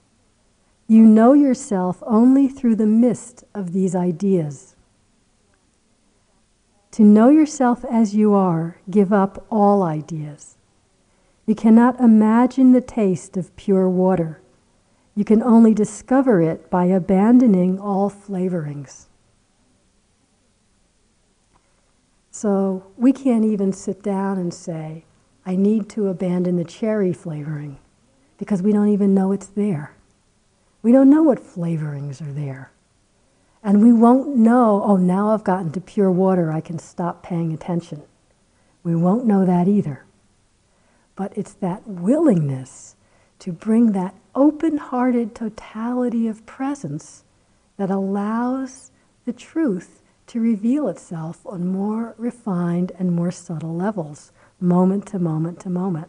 you 0.88 1.05
know 1.05 1.34
yourself 1.34 2.03
only 2.07 2.49
through 2.49 2.76
the 2.76 2.86
mist 2.86 3.45
of 3.55 3.72
these 3.72 3.95
ideas. 3.95 4.74
To 6.93 7.03
know 7.03 7.28
yourself 7.28 7.84
as 7.84 8.14
you 8.14 8.32
are, 8.32 8.78
give 8.90 9.12
up 9.12 9.47
all 9.51 9.82
ideas. 9.82 10.57
You 11.47 11.55
cannot 11.55 11.99
imagine 12.01 12.72
the 12.72 12.80
taste 12.80 13.36
of 13.36 13.55
pure 13.57 13.88
water. 13.88 14.40
You 15.14 15.24
can 15.24 15.43
only 15.43 15.74
discover 15.74 16.40
it 16.40 16.70
by 16.70 16.84
abandoning 16.84 17.78
all 17.78 18.11
flavorings. 18.11 19.07
So 22.30 22.86
we 22.97 23.12
can't 23.12 23.45
even 23.45 23.72
sit 23.72 24.03
down 24.03 24.38
and 24.38 24.55
say, 24.55 25.05
I 25.45 25.57
need 25.57 25.88
to 25.90 26.09
abandon 26.09 26.57
the 26.57 26.64
cherry 26.64 27.12
flavoring 27.12 27.78
because 28.38 28.62
we 28.62 28.72
don't 28.72 28.88
even 28.88 29.14
know 29.14 29.32
it's 29.32 29.49
there. 29.49 29.95
We 30.82 30.93
don't 30.93 31.11
know 31.11 31.22
what 31.22 31.38
flavorings 31.38 32.20
are 32.22 32.32
there. 32.32 32.72
And 33.62 33.82
we 33.82 33.93
won't 33.93 34.36
know, 34.36 34.82
oh, 34.84 34.97
now 34.97 35.30
I've 35.30 35.45
gotten 35.45 35.70
to 35.72 35.80
pure 35.80 36.11
water, 36.11 36.51
I 36.51 36.61
can 36.61 36.78
stop 36.78 37.22
paying 37.22 37.53
attention. 37.53 38.03
We 38.82 38.97
won't 38.97 39.26
know 39.26 39.45
that 39.45 39.68
either. 39.68 40.05
But 41.15 41.37
it's 41.37 41.55
that 41.55 41.87
willingness 41.87 42.97
to 43.41 43.53
bring 43.53 43.93
that 43.93 44.15
open 44.35 44.79
hearted 44.79 45.35
totality 45.35 46.29
of 46.29 46.47
presence 46.47 47.25
that 47.77 47.91
allows 47.91 48.91
the 49.25 49.33
truth 49.33 50.03
to 50.29 50.41
reveal 50.41 50.89
itself 50.89 51.45
on 51.45 51.67
more 51.67 52.15
refined 52.17 52.93
and 52.99 53.13
more 53.13 53.31
subtle 53.31 53.75
levels, 53.75 54.33
moment 54.61 55.07
to 55.07 55.19
moment 55.19 55.61
to 55.61 55.69
moment. 55.69 56.09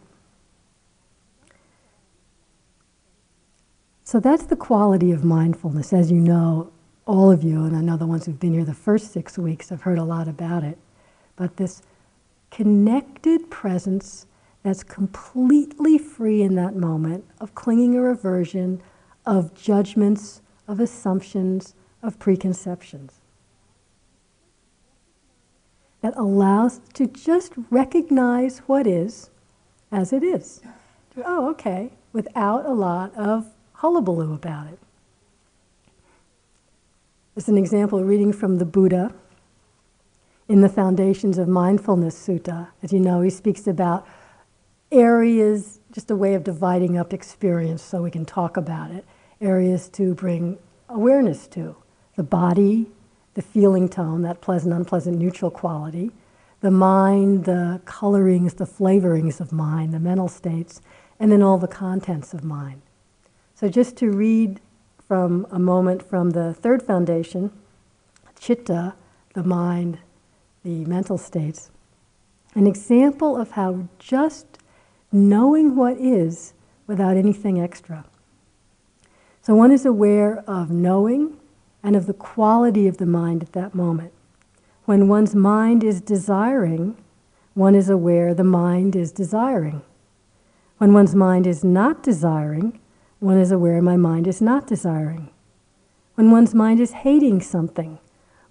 So 4.04 4.20
that's 4.20 4.44
the 4.44 4.56
quality 4.56 5.12
of 5.12 5.24
mindfulness. 5.24 5.92
As 5.92 6.10
you 6.10 6.20
know, 6.20 6.70
all 7.06 7.30
of 7.30 7.42
you, 7.42 7.64
and 7.64 7.76
I 7.76 7.80
know 7.80 7.96
the 7.96 8.06
ones 8.06 8.26
who've 8.26 8.38
been 8.38 8.52
here 8.52 8.64
the 8.64 8.74
first 8.74 9.12
six 9.12 9.36
weeks 9.36 9.70
have 9.70 9.82
heard 9.82 9.98
a 9.98 10.04
lot 10.04 10.28
about 10.28 10.62
it, 10.62 10.78
but 11.36 11.56
this 11.56 11.82
connected 12.50 13.50
presence 13.50 14.26
that's 14.64 14.82
completely 14.82 15.98
free 15.98 16.42
in 16.42 16.54
that 16.54 16.74
moment 16.74 17.24
of 17.38 17.54
clinging 17.54 17.96
or 17.96 18.08
aversion, 18.10 18.82
of 19.26 19.54
judgments, 19.54 20.40
of 20.66 20.80
assumptions, 20.80 21.74
of 22.02 22.18
preconceptions. 22.18 23.20
That 26.00 26.14
allows 26.16 26.80
to 26.94 27.06
just 27.06 27.52
recognize 27.70 28.58
what 28.60 28.86
is 28.86 29.30
as 29.92 30.14
it 30.14 30.22
is. 30.22 30.62
Oh, 31.24 31.50
okay, 31.50 31.92
without 32.14 32.64
a 32.64 32.72
lot 32.72 33.14
of 33.14 33.50
hullabaloo 33.74 34.32
about 34.32 34.68
it. 34.68 34.78
As 37.36 37.48
an 37.48 37.58
example, 37.58 38.02
reading 38.02 38.32
from 38.32 38.56
the 38.56 38.64
Buddha 38.64 39.12
in 40.48 40.62
the 40.62 40.68
Foundations 40.70 41.36
of 41.36 41.48
Mindfulness 41.48 42.16
Sutta. 42.16 42.68
As 42.82 42.94
you 42.94 43.00
know, 43.00 43.20
he 43.20 43.30
speaks 43.30 43.66
about 43.66 44.06
areas, 44.94 45.80
just 45.92 46.10
a 46.10 46.16
way 46.16 46.34
of 46.34 46.44
dividing 46.44 46.96
up 46.96 47.12
experience 47.12 47.82
so 47.82 48.02
we 48.02 48.10
can 48.10 48.24
talk 48.24 48.56
about 48.56 48.90
it, 48.90 49.04
areas 49.40 49.88
to 49.90 50.14
bring 50.14 50.58
awareness 50.88 51.46
to. 51.48 51.76
The 52.16 52.22
body, 52.22 52.86
the 53.34 53.42
feeling 53.42 53.88
tone, 53.88 54.22
that 54.22 54.40
pleasant, 54.40 54.72
unpleasant, 54.72 55.18
neutral 55.18 55.50
quality, 55.50 56.12
the 56.60 56.70
mind, 56.70 57.44
the 57.44 57.80
colorings, 57.84 58.54
the 58.54 58.64
flavorings 58.66 59.40
of 59.40 59.52
mind, 59.52 59.92
the 59.92 60.00
mental 60.00 60.28
states, 60.28 60.80
and 61.18 61.30
then 61.30 61.42
all 61.42 61.58
the 61.58 61.68
contents 61.68 62.32
of 62.32 62.44
mind. 62.44 62.80
So, 63.54 63.68
just 63.68 63.96
to 63.98 64.10
read 64.10 64.60
from 65.06 65.46
a 65.50 65.58
moment 65.58 66.02
from 66.02 66.30
the 66.30 66.54
third 66.54 66.82
foundation, 66.82 67.50
chitta, 68.38 68.94
the 69.34 69.42
mind, 69.42 69.98
the 70.62 70.84
mental 70.84 71.18
states, 71.18 71.70
an 72.54 72.66
example 72.66 73.36
of 73.36 73.52
how 73.52 73.88
just 73.98 74.53
knowing 75.14 75.76
what 75.76 75.96
is 75.96 76.54
without 76.88 77.16
anything 77.16 77.60
extra. 77.60 78.04
So 79.40 79.54
one 79.54 79.70
is 79.70 79.86
aware 79.86 80.42
of 80.48 80.72
knowing 80.72 81.36
and 81.84 81.94
of 81.94 82.06
the 82.06 82.12
quality 82.12 82.88
of 82.88 82.96
the 82.96 83.06
mind 83.06 83.44
at 83.44 83.52
that 83.52 83.76
moment. 83.76 84.12
When 84.86 85.06
one's 85.06 85.32
mind 85.32 85.84
is 85.84 86.00
desiring, 86.00 86.96
one 87.54 87.76
is 87.76 87.88
aware 87.88 88.34
the 88.34 88.42
mind 88.42 88.96
is 88.96 89.12
desiring. 89.12 89.82
When 90.78 90.92
one's 90.92 91.14
mind 91.14 91.46
is 91.46 91.62
not 91.62 92.02
desiring, 92.02 92.80
one 93.20 93.38
is 93.38 93.52
aware 93.52 93.80
my 93.80 93.96
mind 93.96 94.26
is 94.26 94.42
not 94.42 94.66
desiring. 94.66 95.30
When 96.16 96.32
one's 96.32 96.56
mind 96.56 96.80
is 96.80 96.90
hating 96.90 97.40
something, 97.42 98.00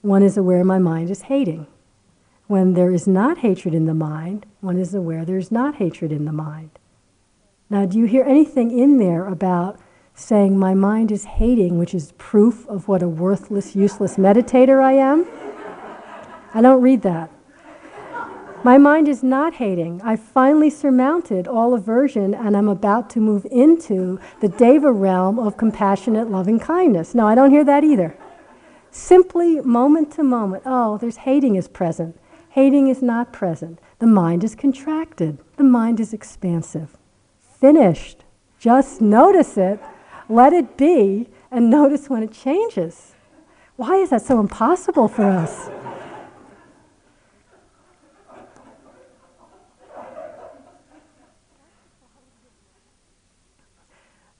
one 0.02 0.24
is 0.24 0.38
aware 0.38 0.64
my 0.64 0.80
mind 0.80 1.10
is 1.10 1.24
hating. 1.24 1.68
When 2.54 2.76
there 2.76 2.92
is 2.92 3.08
not 3.08 3.40
hatred 3.40 3.74
in 3.74 3.88
the 3.88 3.96
mind, 3.96 4.46
one 4.62 4.78
is 4.78 4.94
aware 4.94 5.26
there 5.26 5.40
is 5.40 5.52
not 5.52 5.78
hatred 5.78 6.12
in 6.12 6.26
the 6.26 6.32
mind. 6.32 6.70
Now, 7.68 7.88
do 7.88 7.98
you 7.98 8.06
hear 8.06 8.24
anything 8.24 8.70
in 8.78 8.98
there 8.98 9.26
about 9.26 9.80
saying 10.14 10.60
my 10.60 10.76
mind 10.76 11.12
is 11.12 11.24
hating, 11.24 11.80
which 11.80 11.96
is 11.96 12.12
proof 12.20 12.68
of 12.68 12.88
what 12.88 13.02
a 13.02 13.10
worthless, 13.10 13.76
useless 13.76 14.18
meditator 14.18 14.84
I 14.84 14.92
am? 14.92 15.26
I 16.54 16.62
don't 16.62 16.84
read 16.84 17.02
that. 17.02 17.32
My 18.64 18.78
mind 18.78 19.08
is 19.08 19.24
not 19.24 19.56
hating. 19.56 20.04
I've 20.04 20.22
finally 20.22 20.70
surmounted 20.70 21.48
all 21.48 21.74
aversion 21.74 22.36
and 22.36 22.56
I'm 22.56 22.70
about 22.70 23.10
to 23.16 23.20
move 23.20 23.48
into 23.50 24.20
the 24.42 24.50
Deva 24.50 24.92
realm 24.92 25.40
of 25.40 25.58
compassionate 25.58 26.30
loving 26.30 26.60
kindness. 26.60 27.16
No, 27.16 27.28
I 27.28 27.34
don't 27.34 27.50
hear 27.50 27.64
that 27.64 27.84
either. 27.84 28.16
Simply 28.92 29.60
moment 29.62 30.12
to 30.12 30.24
moment, 30.24 30.62
oh, 30.68 31.00
there's 31.00 31.18
hating 31.18 31.56
is 31.56 31.68
present. 31.68 32.16
Hating 32.54 32.88
is 32.88 33.02
not 33.02 33.34
present. 33.34 33.80
The 33.98 34.06
mind 34.06 34.44
is 34.44 34.54
contracted. 34.54 35.40
The 35.58 35.64
mind 35.64 36.00
is 36.00 36.14
expansive. 36.14 36.96
Finished. 37.40 38.26
Just 38.60 39.02
notice 39.02 39.58
it, 39.58 39.80
let 40.30 40.54
it 40.54 40.78
be, 40.78 41.30
and 41.50 41.72
notice 41.72 42.12
when 42.12 42.22
it 42.22 42.32
changes. 42.32 43.14
Why 43.76 43.96
is 43.96 44.12
that 44.12 44.22
so 44.22 44.40
impossible 44.40 45.08
for 45.08 45.24
us? 45.24 45.72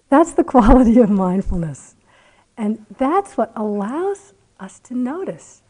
That's 0.10 0.34
the 0.34 0.44
quality 0.44 1.00
of 1.00 1.10
mindfulness. 1.10 1.96
And 2.56 2.86
that's 3.00 3.38
what 3.38 3.52
allows 3.56 4.36
us 4.60 4.78
to 4.82 4.94
notice 4.94 5.64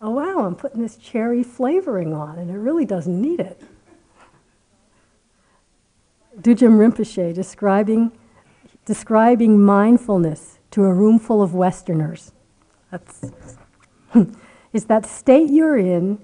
oh 0.00 0.10
wow, 0.10 0.46
I'm 0.46 0.54
putting 0.54 0.80
this 0.80 0.96
cherry 0.96 1.42
flavoring 1.42 2.14
on, 2.14 2.38
and 2.38 2.50
it 2.50 2.56
really 2.56 2.84
doesn't 2.84 3.20
need 3.20 3.40
it. 3.40 3.60
Dudjom 6.40 6.78
Rinpoche 6.78 7.34
describing, 7.34 8.12
describing 8.86 9.60
mindfulness 9.60 10.58
to 10.70 10.84
a 10.84 10.94
room 10.94 11.18
full 11.18 11.42
of 11.42 11.54
Westerners. 11.54 12.32
That's, 12.90 13.30
is 14.72 14.86
that 14.86 15.04
state 15.04 15.50
you're 15.50 15.76
in, 15.76 16.18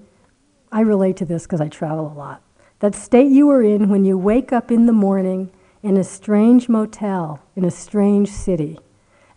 I 0.71 0.81
relate 0.81 1.17
to 1.17 1.25
this 1.25 1.43
because 1.43 1.61
I 1.61 1.67
travel 1.67 2.11
a 2.11 2.15
lot. 2.17 2.41
That 2.79 2.95
state 2.95 3.31
you 3.31 3.49
are 3.49 3.63
in 3.63 3.89
when 3.89 4.05
you 4.05 4.17
wake 4.17 4.51
up 4.51 4.71
in 4.71 4.85
the 4.85 4.93
morning 4.93 5.51
in 5.83 5.97
a 5.97 6.03
strange 6.03 6.67
motel 6.67 7.41
in 7.55 7.63
a 7.63 7.71
strange 7.71 8.29
city, 8.29 8.79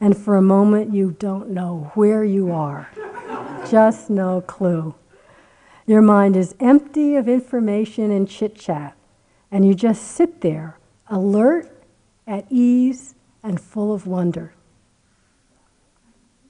and 0.00 0.16
for 0.16 0.36
a 0.36 0.42
moment 0.42 0.94
you 0.94 1.14
don't 1.18 1.50
know 1.50 1.90
where 1.94 2.24
you 2.24 2.50
are 2.52 2.88
just 3.68 4.10
no 4.10 4.40
clue. 4.40 4.94
Your 5.86 6.02
mind 6.02 6.36
is 6.36 6.54
empty 6.60 7.16
of 7.16 7.28
information 7.28 8.10
and 8.10 8.28
chit 8.28 8.54
chat, 8.54 8.96
and 9.50 9.66
you 9.66 9.74
just 9.74 10.02
sit 10.02 10.40
there, 10.40 10.78
alert, 11.08 11.68
at 12.26 12.46
ease, 12.48 13.14
and 13.42 13.60
full 13.60 13.92
of 13.92 14.06
wonder. 14.06 14.54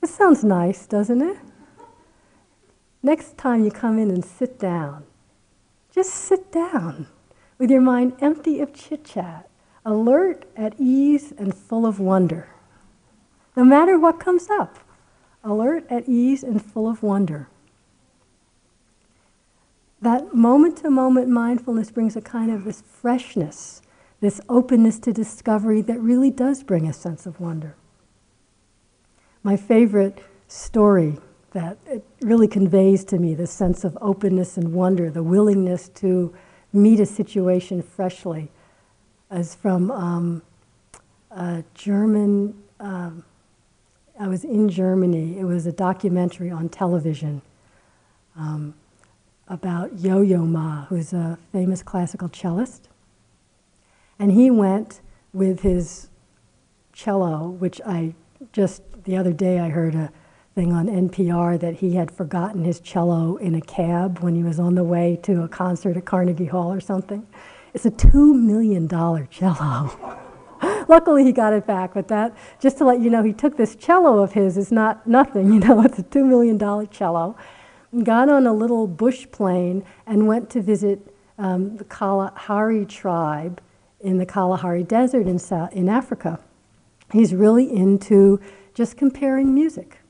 This 0.01 0.15
sounds 0.15 0.45
nice, 0.45 0.87
doesn't 0.87 1.23
it? 1.23 1.39
Next 3.03 3.39
time 3.39 3.65
you 3.65 3.71
come 3.71 3.99
in 3.99 4.11
and 4.11 4.25
sit 4.25 4.59
down, 4.59 5.05
just 5.95 6.11
sit 6.11 6.53
down 6.53 7.07
with 7.59 7.71
your 7.71 7.81
mind 7.81 8.15
empty 8.21 8.61
of 8.61 8.75
chit 8.75 9.05
chat, 9.05 9.49
alert, 9.85 10.45
at 10.57 10.75
ease, 10.79 11.33
and 11.39 11.55
full 11.55 11.87
of 11.87 11.99
wonder. 11.99 12.49
No 13.57 13.65
matter 13.65 13.99
what 13.99 14.21
comes 14.21 14.49
up 14.51 14.79
alert, 15.45 15.87
at 15.91 16.09
ease, 16.09 16.43
and 16.43 16.65
full 16.65 16.89
of 16.89 17.03
wonder. 17.03 17.49
That 20.03 20.35
moment 20.35 20.79
to 20.79 20.91
moment 20.91 21.29
mindfulness 21.29 21.91
brings 21.91 22.17
a 22.17 22.21
kind 22.23 22.51
of 22.51 22.65
this 22.65 22.83
freshness, 22.83 23.83
this 24.21 24.41
openness 24.49 24.99
to 25.01 25.13
discovery 25.13 25.83
that 25.83 26.01
really 26.01 26.31
does 26.31 26.63
bring 26.63 26.87
a 26.89 26.93
sense 26.93 27.27
of 27.27 27.41
wonder. 27.41 27.77
my 29.43 29.57
favorite 29.57 30.23
story 30.49 31.19
that 31.53 31.79
it 31.87 32.05
really 32.21 32.47
conveys 32.49 33.05
to 33.05 33.19
me 33.19 33.35
the 33.35 33.47
sense 33.47 33.85
of 33.85 33.97
openness 34.01 34.57
and 34.57 34.73
wonder, 34.73 35.11
the 35.11 35.23
willingness 35.23 35.89
to 35.89 36.35
meet 36.73 37.01
a 37.01 37.07
situation 37.07 37.83
freshly, 37.83 38.51
is 39.31 39.55
from 39.55 39.91
um, 39.91 40.43
a 41.31 41.65
German. 41.75 42.63
Um, 42.79 43.25
I 44.21 44.29
was 44.29 44.45
in 44.45 44.69
Germany. 44.69 45.39
It 45.39 45.45
was 45.45 45.67
a 45.67 45.73
documentary 45.73 46.51
on 46.51 46.69
television 46.69 47.41
um, 48.37 48.75
about 49.49 49.99
Yo 49.99 50.21
Yo 50.21 50.45
Ma, 50.45 50.85
who's 50.85 51.15
a 51.15 51.39
famous 51.53 51.83
classical 51.83 52.29
cellist. 52.29 52.91
And 54.19 54.31
he 54.31 54.51
went 54.51 55.01
with 55.33 55.61
his 55.61 56.09
cello, 56.93 57.49
which 57.49 57.81
I 57.87 58.13
just 58.53 58.83
the 59.05 59.17
other 59.17 59.33
day 59.33 59.59
I 59.59 59.71
heard 59.71 59.95
a 59.95 60.13
thing 60.55 60.71
on 60.71 60.87
NPR 60.87 61.59
that 61.59 61.77
he 61.77 61.95
had 61.95 62.11
forgotten 62.11 62.63
his 62.63 62.79
cello 62.79 63.37
in 63.37 63.55
a 63.55 63.63
cab 63.63 64.19
when 64.19 64.35
he 64.35 64.43
was 64.43 64.61
on 64.61 64.75
the 64.75 64.85
way 64.85 65.19
to 65.23 65.45
a 65.45 65.49
concert 65.49 65.97
at 65.97 66.05
Carnegie 66.05 66.45
Hall 66.45 66.71
or 66.71 66.81
something. 66.81 67.27
It's 67.73 67.87
a 67.87 67.91
$2 67.91 68.39
million 68.39 68.87
cello. 69.31 70.19
Luckily, 70.91 71.23
he 71.23 71.31
got 71.31 71.53
it 71.53 71.69
back, 71.69 71.95
but 71.95 72.09
that, 72.09 72.37
just 72.59 72.79
to 72.79 72.85
let 72.85 72.99
you 73.01 73.11
know, 73.11 73.23
he 73.23 73.33
took 73.33 73.57
this 73.57 73.77
cello 73.77 74.19
of 74.19 74.33
his, 74.33 74.59
it's 74.59 74.73
not 74.73 75.07
nothing, 75.07 75.53
you 75.53 75.61
know, 75.61 75.83
it's 75.83 76.01
a 76.01 76.03
$2 76.03 76.27
million 76.27 76.59
cello, 76.89 77.37
got 78.03 78.29
on 78.29 78.45
a 78.45 78.53
little 78.53 78.89
bush 78.89 79.25
plane 79.31 79.85
and 80.05 80.27
went 80.27 80.51
to 80.51 80.61
visit 80.61 81.15
um, 81.39 81.77
the 81.77 81.85
Kalahari 81.85 82.85
tribe 82.85 83.61
in 84.01 84.19
the 84.19 84.27
Kalahari 84.27 84.83
Desert 84.83 85.29
in, 85.29 85.39
South, 85.39 85.73
in 85.73 85.89
Africa. 85.89 86.41
He's 87.13 87.37
really 87.37 87.73
into 87.73 88.41
just 88.75 88.97
comparing 88.97 89.55
music. 89.55 90.01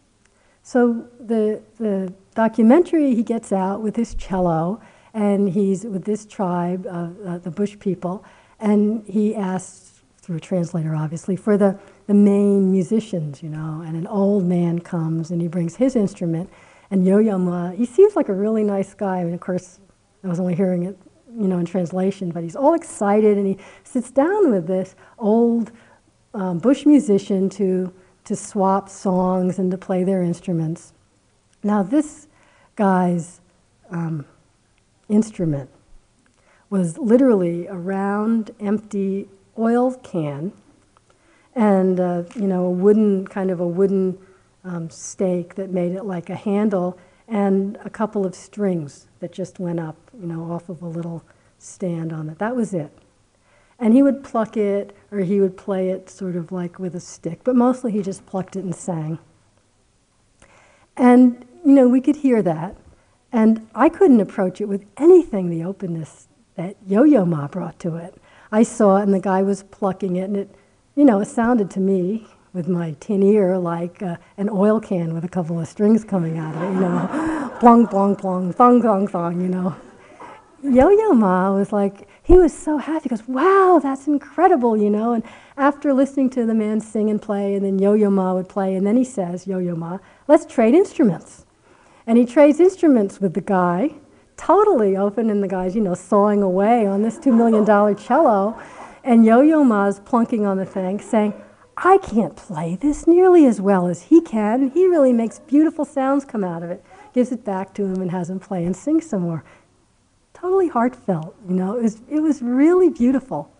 So 0.63 1.09
the, 1.21 1.61
the 1.79 2.11
documentary, 2.35 3.15
he 3.15 3.23
gets 3.23 3.53
out 3.53 3.83
with 3.83 3.97
his 3.97 4.15
cello, 4.15 4.81
and 5.13 5.51
he's 5.51 5.85
with 5.85 6.07
this 6.07 6.25
tribe, 6.25 6.87
uh, 6.87 7.11
uh, 7.27 7.39
the 7.39 7.51
Bush 7.51 7.79
people, 7.79 8.25
and 8.59 9.07
he 9.07 9.35
asks, 9.35 9.90
through 10.31 10.37
a 10.37 10.41
translator 10.41 10.95
obviously, 10.95 11.35
for 11.35 11.59
the, 11.59 11.77
the 12.07 12.15
main 12.15 12.71
musicians, 12.71 13.43
you 13.43 13.49
know, 13.49 13.83
and 13.85 13.97
an 13.97 14.07
old 14.07 14.45
man 14.45 14.79
comes 14.79 15.33
and 15.33 15.43
he 15.43 15.49
brings 15.49 15.75
his 15.75 15.97
instrument, 15.97 16.49
and 16.89 17.05
Yo-Yo 17.05 17.37
Ma, 17.37 17.71
he 17.71 17.85
seems 17.85 18.15
like 18.15 18.29
a 18.29 18.33
really 18.33 18.63
nice 18.63 18.95
guy. 18.95 19.19
I 19.19 19.25
mean, 19.25 19.35
of 19.35 19.41
course, 19.41 19.81
I 20.23 20.29
was 20.29 20.39
only 20.39 20.55
hearing 20.55 20.85
it, 20.85 20.97
you 21.37 21.49
know, 21.49 21.59
in 21.59 21.67
translation, 21.67 22.31
but 22.31 22.45
he's 22.45 22.55
all 22.55 22.75
excited, 22.75 23.39
and 23.39 23.45
he 23.45 23.59
sits 23.83 24.13
down 24.13 24.53
with 24.53 24.69
this 24.69 24.95
old 25.19 25.73
um, 26.33 26.59
Bush 26.61 26.87
musician 26.87 27.49
to 27.51 27.93
to 28.23 28.37
swap 28.37 28.89
songs 28.89 29.59
and 29.59 29.69
to 29.73 29.79
play 29.79 30.05
their 30.05 30.23
instruments. 30.23 30.93
Now, 31.65 31.83
this 31.83 32.29
guy's 32.77 33.41
um, 33.91 34.27
instrument 35.09 35.71
was 36.69 36.99
literally 36.99 37.67
a 37.67 37.75
round, 37.75 38.53
empty 38.61 39.29
oil 39.61 39.95
can, 39.95 40.53
and 41.55 42.01
uh, 42.01 42.23
you 42.35 42.47
know 42.47 42.65
a 42.65 42.71
wooden 42.71 43.27
kind 43.27 43.51
of 43.51 43.61
a 43.61 43.67
wooden 43.67 44.19
um, 44.65 44.91
stake 44.91 45.55
that 45.57 45.71
made 45.71 45.93
it 45.93 46.05
like 46.05 46.31
a 46.31 46.37
handle, 46.37 46.99
and 47.29 47.79
a 47.85 47.91
couple 47.91 48.27
of 48.27 48.35
strings 48.35 49.07
that 49.21 49.33
just 49.33 49.61
went 49.61 49.79
up, 49.79 49.97
you 50.19 50.27
know, 50.27 50.51
off 50.51 50.69
of 50.69 50.83
a 50.83 50.89
little 50.89 51.23
stand 51.59 52.13
on 52.13 52.29
it. 52.29 52.39
That 52.39 52.57
was 52.57 52.75
it. 52.75 52.91
And 53.79 53.95
he 53.95 54.03
would 54.03 54.25
pluck 54.25 54.57
it 54.57 54.95
or 55.11 55.21
he 55.21 55.41
would 55.41 55.57
play 55.57 55.91
it 55.91 56.11
sort 56.11 56.37
of 56.37 56.53
like 56.53 56.79
with 56.79 56.95
a 56.95 57.01
stick, 57.01 57.41
but 57.45 57.55
mostly 57.55 57.93
he 57.93 58.03
just 58.03 58.27
plucked 58.27 58.57
it 58.57 58.65
and 58.65 58.75
sang. 58.75 59.19
And, 60.97 61.47
you 61.65 61.73
know, 61.73 61.89
we 61.89 62.01
could 62.01 62.17
hear 62.17 62.43
that. 62.43 62.77
And 63.33 63.69
I 63.75 63.89
couldn't 63.89 64.21
approach 64.21 64.61
it 64.61 64.67
with 64.67 64.85
anything 64.97 65.49
the 65.49 65.65
openness 65.65 66.29
that 66.57 66.77
Yo 66.87 67.05
Yo 67.05 67.25
Ma 67.25 67.47
brought 67.47 67.79
to 67.81 67.97
it. 67.97 68.17
I 68.53 68.63
saw 68.63 68.97
it 68.99 69.03
and 69.03 69.15
the 69.15 69.21
guy 69.21 69.43
was 69.43 69.63
plucking 69.63 70.17
it, 70.17 70.25
and 70.25 70.37
it, 70.37 70.55
you 70.97 71.05
know, 71.05 71.21
it 71.21 71.27
sounded 71.27 71.71
to 71.73 71.81
me 71.81 72.27
with 72.53 72.69
my 72.69 72.97
tin 72.99 73.23
ear 73.23 73.59
like 73.59 74.03
uh, 74.03 74.17
an 74.37 74.49
oil 74.49 74.81
can 74.81 75.15
with 75.15 75.25
a 75.25 75.29
couple 75.29 75.61
of 75.61 75.69
strings 75.69 76.05
coming 76.05 76.39
out 76.39 76.55
of 76.57 76.63
it, 76.63 76.75
you 76.75 76.81
know, 76.81 77.51
plong, 77.61 77.89
plong, 77.89 78.19
plong, 78.19 78.55
thong, 78.55 78.83
thong, 78.83 79.07
thong, 79.07 79.41
you 79.41 79.49
know. 79.49 79.77
Yo 80.63 80.91
Yo 80.91 81.13
Ma 81.13 81.53
was 81.53 81.73
like, 81.73 82.09
he 82.31 82.39
was 82.39 82.57
so 82.57 82.79
happy. 82.79 83.05
He 83.05 83.09
goes, 83.09 83.27
wow, 83.27 83.81
that's 83.83 84.07
incredible, 84.07 84.77
you 84.77 84.89
know. 84.89 85.15
And 85.15 85.25
after 85.57 85.93
listening 85.93 86.31
to 86.31 86.47
the 86.47 86.55
man 86.55 86.81
sing 86.81 87.11
and 87.11 87.21
play, 87.21 87.55
and 87.57 87.65
then 87.65 87.81
Yo-Yo 87.81 88.09
Ma 88.09 88.35
would 88.35 88.49
play, 88.49 88.77
and 88.77 88.87
then 88.87 88.97
he 88.97 89.03
says, 89.03 89.49
Yo-Yo 89.49 89.75
Ma, 89.75 89.99
let's 90.29 90.47
trade 90.47 90.75
instruments. 90.75 91.45
And 92.07 92.19
he 92.19 92.25
trades 92.25 92.61
instruments 92.61 93.21
with 93.21 93.35
the 93.35 93.41
guy, 93.41 93.95
totally 94.41 94.97
open, 94.97 95.29
and 95.29 95.43
the 95.43 95.49
guy's, 95.49 95.77
you 95.77 95.83
know, 95.83 95.95
sawing 95.95 96.43
away 96.43 96.87
on 96.87 97.03
this 97.03 97.19
$2 97.19 97.37
million 97.37 97.67
cello. 97.97 98.59
And 99.05 99.25
Yo-Yo 99.25 99.63
Ma's 99.63 100.01
plunking 100.01 100.47
on 100.47 100.57
the 100.57 100.65
thing, 100.65 100.99
saying, 100.99 101.35
I 101.77 101.99
can't 101.99 102.35
play 102.37 102.75
this 102.75 103.07
nearly 103.07 103.45
as 103.47 103.61
well 103.61 103.87
as 103.87 104.05
he 104.05 104.21
can. 104.21 104.71
He 104.71 104.87
really 104.87 105.13
makes 105.13 105.39
beautiful 105.39 105.85
sounds 105.85 106.25
come 106.25 106.43
out 106.43 106.63
of 106.63 106.71
it. 106.71 106.83
Gives 107.13 107.33
it 107.33 107.45
back 107.45 107.75
to 107.75 107.85
him 107.85 108.01
and 108.01 108.11
has 108.11 108.31
him 108.31 108.41
play 108.41 108.65
and 108.65 108.75
sing 108.75 109.01
some 109.01 109.23
more 109.23 109.45
totally 110.33 110.69
heartfelt. 110.69 111.35
You 111.47 111.55
know, 111.55 111.77
it 111.77 111.83
was, 111.83 112.01
it 112.09 112.21
was 112.21 112.41
really 112.41 112.89
beautiful. 112.89 113.51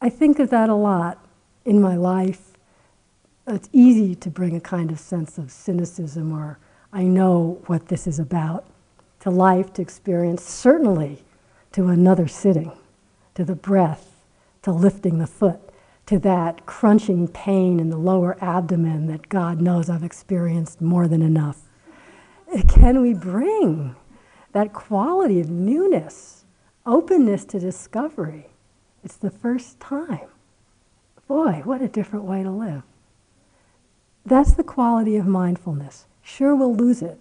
I 0.00 0.10
think 0.10 0.38
of 0.38 0.50
that 0.50 0.68
a 0.68 0.74
lot 0.74 1.24
in 1.64 1.80
my 1.80 1.96
life. 1.96 2.52
It's 3.46 3.68
easy 3.72 4.14
to 4.16 4.30
bring 4.30 4.54
a 4.54 4.60
kind 4.60 4.90
of 4.90 5.00
sense 5.00 5.38
of 5.38 5.50
cynicism 5.50 6.32
or 6.32 6.58
I 6.92 7.02
know 7.02 7.62
what 7.66 7.88
this 7.88 8.06
is 8.06 8.18
about 8.18 8.64
to 9.24 9.30
life, 9.30 9.72
to 9.72 9.82
experience, 9.82 10.44
certainly 10.44 11.24
to 11.72 11.88
another 11.88 12.28
sitting, 12.28 12.70
to 13.34 13.44
the 13.44 13.56
breath, 13.56 14.22
to 14.62 14.70
lifting 14.70 15.18
the 15.18 15.26
foot, 15.26 15.60
to 16.06 16.18
that 16.20 16.64
crunching 16.64 17.26
pain 17.26 17.80
in 17.80 17.90
the 17.90 17.98
lower 17.98 18.36
abdomen 18.40 19.08
that 19.08 19.28
God 19.28 19.60
knows 19.60 19.90
I've 19.90 20.04
experienced 20.04 20.80
more 20.80 21.08
than 21.08 21.22
enough. 21.22 21.62
Can 22.68 23.02
we 23.02 23.12
bring 23.12 23.96
that 24.54 24.72
quality 24.72 25.40
of 25.40 25.50
newness, 25.50 26.44
openness 26.86 27.44
to 27.44 27.58
discovery. 27.58 28.46
It's 29.02 29.16
the 29.16 29.30
first 29.30 29.78
time. 29.80 30.28
Boy, 31.26 31.60
what 31.64 31.82
a 31.82 31.88
different 31.88 32.24
way 32.24 32.42
to 32.42 32.50
live. 32.50 32.82
That's 34.24 34.54
the 34.54 34.62
quality 34.62 35.16
of 35.16 35.26
mindfulness. 35.26 36.06
Sure, 36.22 36.54
we'll 36.54 36.74
lose 36.74 37.02
it. 37.02 37.18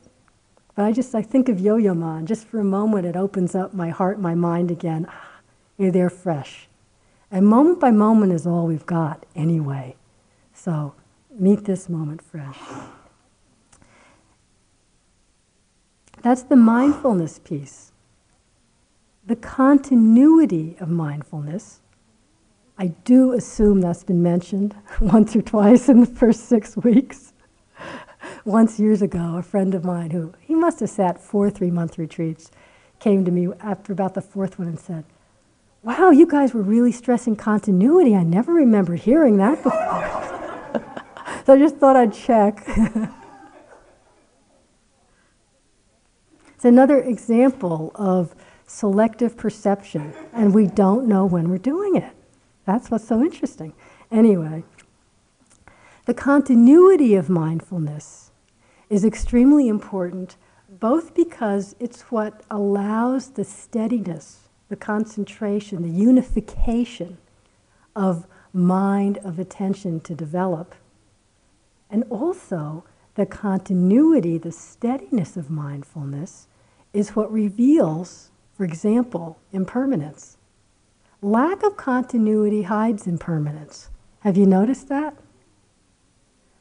But 0.75 0.85
I 0.85 0.91
just, 0.91 1.13
I 1.13 1.21
think 1.21 1.49
of 1.49 1.59
Yo-Yo 1.59 1.93
Ma, 1.93 2.21
just 2.21 2.47
for 2.47 2.59
a 2.59 2.63
moment 2.63 3.05
it 3.05 3.15
opens 3.15 3.53
up 3.53 3.73
my 3.73 3.89
heart, 3.89 4.19
my 4.19 4.33
mind 4.33 4.71
again. 4.71 5.05
Ah, 5.09 5.39
you're 5.77 5.91
there 5.91 6.09
fresh. 6.09 6.67
And 7.29 7.47
moment 7.47 7.79
by 7.79 7.91
moment 7.91 8.31
is 8.31 8.47
all 8.47 8.67
we've 8.67 8.85
got 8.85 9.25
anyway. 9.35 9.95
So 10.53 10.95
meet 11.31 11.65
this 11.65 11.89
moment 11.89 12.21
fresh. 12.21 12.57
That's 16.21 16.43
the 16.43 16.55
mindfulness 16.55 17.39
piece. 17.39 17.91
The 19.25 19.35
continuity 19.35 20.77
of 20.79 20.89
mindfulness, 20.89 21.81
I 22.77 22.87
do 22.87 23.33
assume 23.33 23.81
that's 23.81 24.03
been 24.03 24.23
mentioned 24.23 24.75
once 25.01 25.35
or 25.35 25.41
twice 25.41 25.89
in 25.89 26.01
the 26.01 26.05
first 26.05 26.45
six 26.45 26.77
weeks. 26.77 27.32
Once 28.45 28.79
years 28.79 29.01
ago, 29.01 29.35
a 29.37 29.43
friend 29.43 29.73
of 29.73 29.85
mine 29.85 30.11
who, 30.11 30.33
he 30.39 30.53
must 30.53 30.79
have 30.79 30.89
sat 30.89 31.19
four 31.19 31.49
three 31.49 31.71
month 31.71 31.97
retreats, 31.97 32.51
came 32.99 33.25
to 33.25 33.31
me 33.31 33.47
after 33.59 33.93
about 33.93 34.13
the 34.13 34.21
fourth 34.21 34.59
one 34.59 34.67
and 34.67 34.79
said, 34.79 35.05
Wow, 35.81 36.11
you 36.11 36.25
guys 36.25 36.53
were 36.53 36.61
really 36.61 36.91
stressing 36.91 37.35
continuity. 37.35 38.15
I 38.15 38.23
never 38.23 38.53
remembered 38.53 39.01
hearing 39.01 39.37
that 39.37 39.61
before. 39.61 39.73
so 41.45 41.53
I 41.53 41.57
just 41.59 41.75
thought 41.77 41.95
I'd 41.95 42.13
check. 42.13 42.63
It's 46.63 46.69
another 46.69 47.01
example 47.01 47.91
of 47.95 48.33
selective 48.65 49.35
perception, 49.35 50.13
and 50.31 50.53
we 50.53 50.65
don't 50.65 51.09
know 51.09 51.25
when 51.25 51.49
we're 51.49 51.57
doing 51.57 51.97
it. 51.97 52.13
That's 52.65 52.89
what's 52.89 53.05
so 53.05 53.21
interesting. 53.21 53.73
Anyway, 54.09 54.63
the 56.05 56.13
continuity 56.13 57.15
of 57.15 57.29
mindfulness 57.29 58.31
is 58.93 59.03
extremely 59.03 59.67
important, 59.67 60.35
both 60.69 61.15
because 61.15 61.75
it's 61.79 62.03
what 62.11 62.43
allows 62.51 63.31
the 63.31 63.43
steadiness, 63.43 64.49
the 64.69 64.75
concentration, 64.75 65.81
the 65.81 65.89
unification 65.89 67.17
of 67.95 68.27
mind, 68.53 69.17
of 69.23 69.39
attention 69.39 69.99
to 69.99 70.13
develop, 70.13 70.75
and 71.89 72.03
also 72.11 72.83
the 73.15 73.25
continuity, 73.25 74.37
the 74.37 74.51
steadiness 74.51 75.35
of 75.35 75.49
mindfulness 75.49 76.47
is 76.93 77.15
what 77.15 77.33
reveals, 77.33 78.29
for 78.55 78.63
example, 78.63 79.39
impermanence. 79.51 80.37
Lack 81.19 81.63
of 81.63 81.77
continuity 81.77 82.61
hides 82.61 83.07
impermanence. 83.07 83.89
Have 84.19 84.37
you 84.37 84.45
noticed 84.45 84.87
that? 84.89 85.15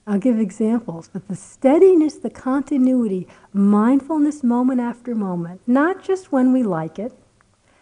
I'll 0.06 0.18
give 0.18 0.38
examples, 0.40 1.08
but 1.12 1.28
the 1.28 1.36
steadiness, 1.36 2.16
the 2.16 2.30
continuity, 2.30 3.28
mindfulness 3.52 4.42
moment 4.42 4.80
after 4.80 5.14
moment, 5.14 5.60
not 5.66 6.02
just 6.02 6.32
when 6.32 6.52
we 6.52 6.62
like 6.62 6.98
it, 6.98 7.12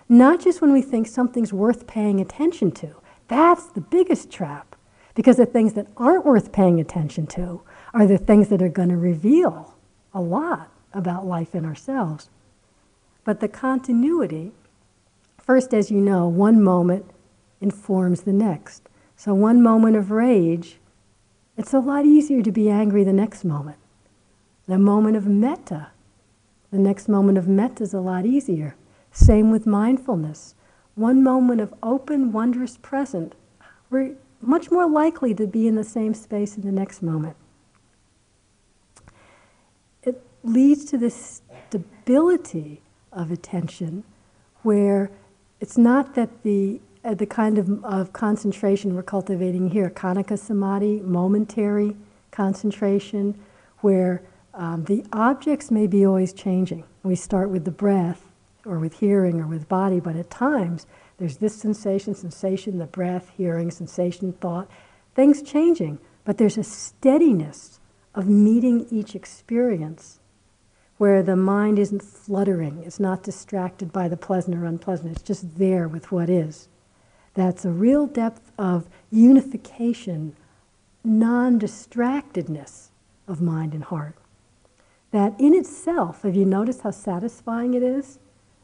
not 0.09 0.41
just 0.41 0.61
when 0.61 0.73
we 0.73 0.83
think 0.83 1.07
something's 1.07 1.53
worth 1.53 1.87
paying 1.87 2.21
attention 2.21 2.73
to. 2.73 2.97
That's 3.29 3.66
the 3.66 3.81
biggest 3.81 4.31
trap. 4.31 4.77
Because 5.14 5.37
the 5.37 5.47
things 5.47 5.75
that 5.75 5.87
aren't 5.97 6.25
worth 6.25 6.53
paying 6.53 6.81
attention 6.81 7.27
to 7.29 7.62
are 7.93 8.07
the 8.07 8.18
things 8.18 8.49
that 8.49 8.62
are 8.62 8.68
going 8.68 8.89
to 8.91 8.97
reveal 8.97 9.75
a 10.14 10.21
lot 10.21 10.71
about 10.93 11.27
life 11.27 11.55
in 11.55 11.64
ourselves. 11.64 12.31
But 13.25 13.41
the 13.41 13.49
continuity, 13.49 14.53
first, 15.39 15.75
as 15.75 15.91
you 15.91 16.01
know, 16.01 16.27
one 16.27 16.62
moment 16.62 17.11
informs 17.61 18.23
the 18.23 18.33
next. 18.33 18.89
So, 19.16 19.35
one 19.35 19.62
moment 19.62 19.97
of 19.97 20.11
rage, 20.11 20.79
it's 21.61 21.75
a 21.75 21.79
lot 21.79 22.07
easier 22.07 22.41
to 22.41 22.51
be 22.51 22.71
angry 22.71 23.05
the 23.05 23.13
next 23.13 23.45
moment. 23.45 23.77
The 24.67 24.79
moment 24.79 25.19
of 25.19 25.27
metta, 25.27 25.89
the 26.71 26.79
next 26.79 27.07
moment 27.07 27.37
of 27.37 27.47
metta 27.47 27.83
is 27.83 27.93
a 27.93 28.01
lot 28.01 28.25
easier. 28.25 28.77
Same 29.13 29.51
with 29.51 29.67
mindfulness. 29.67 30.55
One 30.95 31.23
moment 31.23 31.61
of 31.61 31.75
open, 31.83 32.33
wondrous 32.33 32.79
present, 32.79 33.35
we're 33.91 34.15
much 34.41 34.71
more 34.71 34.89
likely 34.89 35.35
to 35.35 35.47
be 35.47 35.69
in 35.69 35.75
the 35.75 35.85
same 35.85 36.15
space 36.15 36.57
in 36.57 36.63
the 36.63 36.73
next 36.73 37.03
moment. 37.03 37.37
It 40.03 40.23
leads 40.43 40.87
to 40.87 40.97
this 40.97 41.43
stability 41.69 42.81
of 43.13 43.31
attention 43.31 44.05
where 44.63 45.11
it's 45.61 45.77
not 45.77 46.15
that 46.15 46.43
the 46.43 46.81
uh, 47.05 47.15
the 47.15 47.27
kind 47.27 47.59
of, 47.59 47.85
of 47.85 48.13
concentration 48.13 48.95
we're 48.95 49.03
cultivating 49.03 49.71
here, 49.71 49.91
khanika 49.91 50.39
samadhi, 50.39 51.01
momentary 51.01 51.97
concentration, 52.31 53.39
where 53.79 54.23
um, 54.55 54.85
the 54.85 55.05
objects 55.13 55.71
may 55.71 55.87
be 55.87 56.05
always 56.05 56.33
changing. 56.33 56.85
We 57.03 57.15
start 57.15 57.51
with 57.51 57.65
the 57.65 57.71
breath, 57.71 58.27
or 58.67 58.79
with 58.79 59.01
hearing, 59.01 59.41
or 59.41 59.47
with 59.47 59.69
body, 59.69 60.01
but 60.01 60.17
at 60.17 60.31
times 60.31 60.87
there's 61.19 61.39
this 61.39 61.55
sensation, 61.55 62.15
sensation, 62.15 62.79
the 62.79 62.87
breath, 62.87 63.31
hearing, 63.37 63.71
sensation, 63.71 64.33
thought, 64.35 64.69
things 65.15 65.43
changing, 65.43 65.99
but 66.25 66.39
there's 66.39 66.59
a 66.59 66.65
steadiness 66.65 67.81
of 68.15 68.29
meeting 68.29 68.87
each 68.91 69.15
experience 69.15 70.19
where 70.99 71.23
the 71.23 71.37
mind 71.37 71.79
isn't 71.79 72.03
fluttering, 72.03 72.83
it's 72.85 73.01
not 73.01 73.23
distracted 73.23 73.91
by 73.91 74.07
the 74.07 74.17
pleasant 74.17 74.55
or 74.55 74.67
unpleasant, 74.67 75.11
it's 75.11 75.23
just 75.23 75.57
there 75.57 75.89
with 75.89 76.13
what 76.13 76.29
is. 76.29 76.69
That's 77.35 77.64
a 77.64 77.70
real 77.70 78.07
depth 78.07 78.53
of 78.59 78.89
unification, 79.11 80.35
non 81.05 81.59
distractedness 81.59 82.89
of 83.28 83.41
mind 83.41 83.74
and 83.74 83.85
heart. 83.85 84.16
That 85.12 85.35
in 85.39 85.55
itself, 85.55 86.22
have 86.22 86.37
you 86.37 86.45
noticed 86.45 86.83
how 86.83 86.91
satisfying 86.91 87.74
it 87.74 87.83
is? 87.83 88.18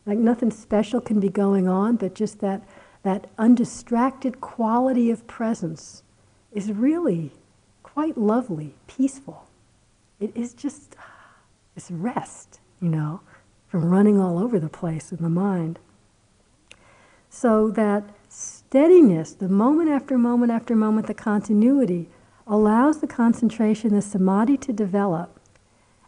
Like 0.04 0.18
nothing 0.18 0.50
special 0.50 1.00
can 1.00 1.18
be 1.18 1.28
going 1.28 1.68
on, 1.68 1.96
but 1.96 2.14
just 2.14 2.40
that, 2.40 2.62
that 3.02 3.28
undistracted 3.38 4.40
quality 4.40 5.10
of 5.10 5.26
presence 5.26 6.02
is 6.52 6.70
really 6.72 7.32
quite 7.82 8.16
lovely, 8.16 8.74
peaceful. 8.86 9.48
It 10.20 10.30
is 10.36 10.54
just 10.54 10.96
this 11.74 11.90
rest, 11.90 12.60
you 12.80 12.88
know, 12.88 13.20
from 13.68 13.86
running 13.86 14.20
all 14.20 14.38
over 14.38 14.60
the 14.60 14.68
place 14.68 15.12
in 15.12 15.22
the 15.22 15.28
mind. 15.28 15.78
So 17.28 17.70
that 17.70 18.04
steadiness, 18.76 19.32
the 19.32 19.48
moment 19.48 19.88
after 19.88 20.18
moment 20.18 20.52
after 20.52 20.76
moment, 20.76 21.06
the 21.06 21.14
continuity, 21.14 22.10
allows 22.46 23.00
the 23.00 23.06
concentration, 23.06 23.94
the 23.94 24.02
samadhi 24.02 24.58
to 24.58 24.70
develop. 24.70 25.40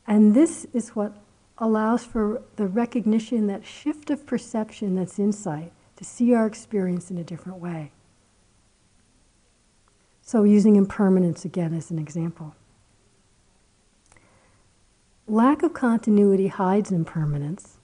And 0.06 0.34
this 0.34 0.66
is 0.74 0.90
what 0.90 1.16
allows 1.56 2.04
for 2.04 2.42
the 2.56 2.66
recognition, 2.66 3.46
that 3.46 3.64
shift 3.64 4.10
of 4.10 4.26
perception 4.26 4.96
that's 4.96 5.18
insight, 5.18 5.72
to 5.96 6.04
see 6.04 6.34
our 6.34 6.46
experience 6.46 7.10
in 7.10 7.16
a 7.16 7.24
different 7.24 7.58
way. 7.58 7.90
So, 10.20 10.42
using 10.42 10.76
impermanence 10.76 11.46
again 11.46 11.72
as 11.72 11.90
an 11.90 11.98
example. 11.98 12.54
Lack 15.26 15.62
of 15.62 15.72
continuity 15.72 16.48
hides 16.48 16.92
impermanence 16.92 17.77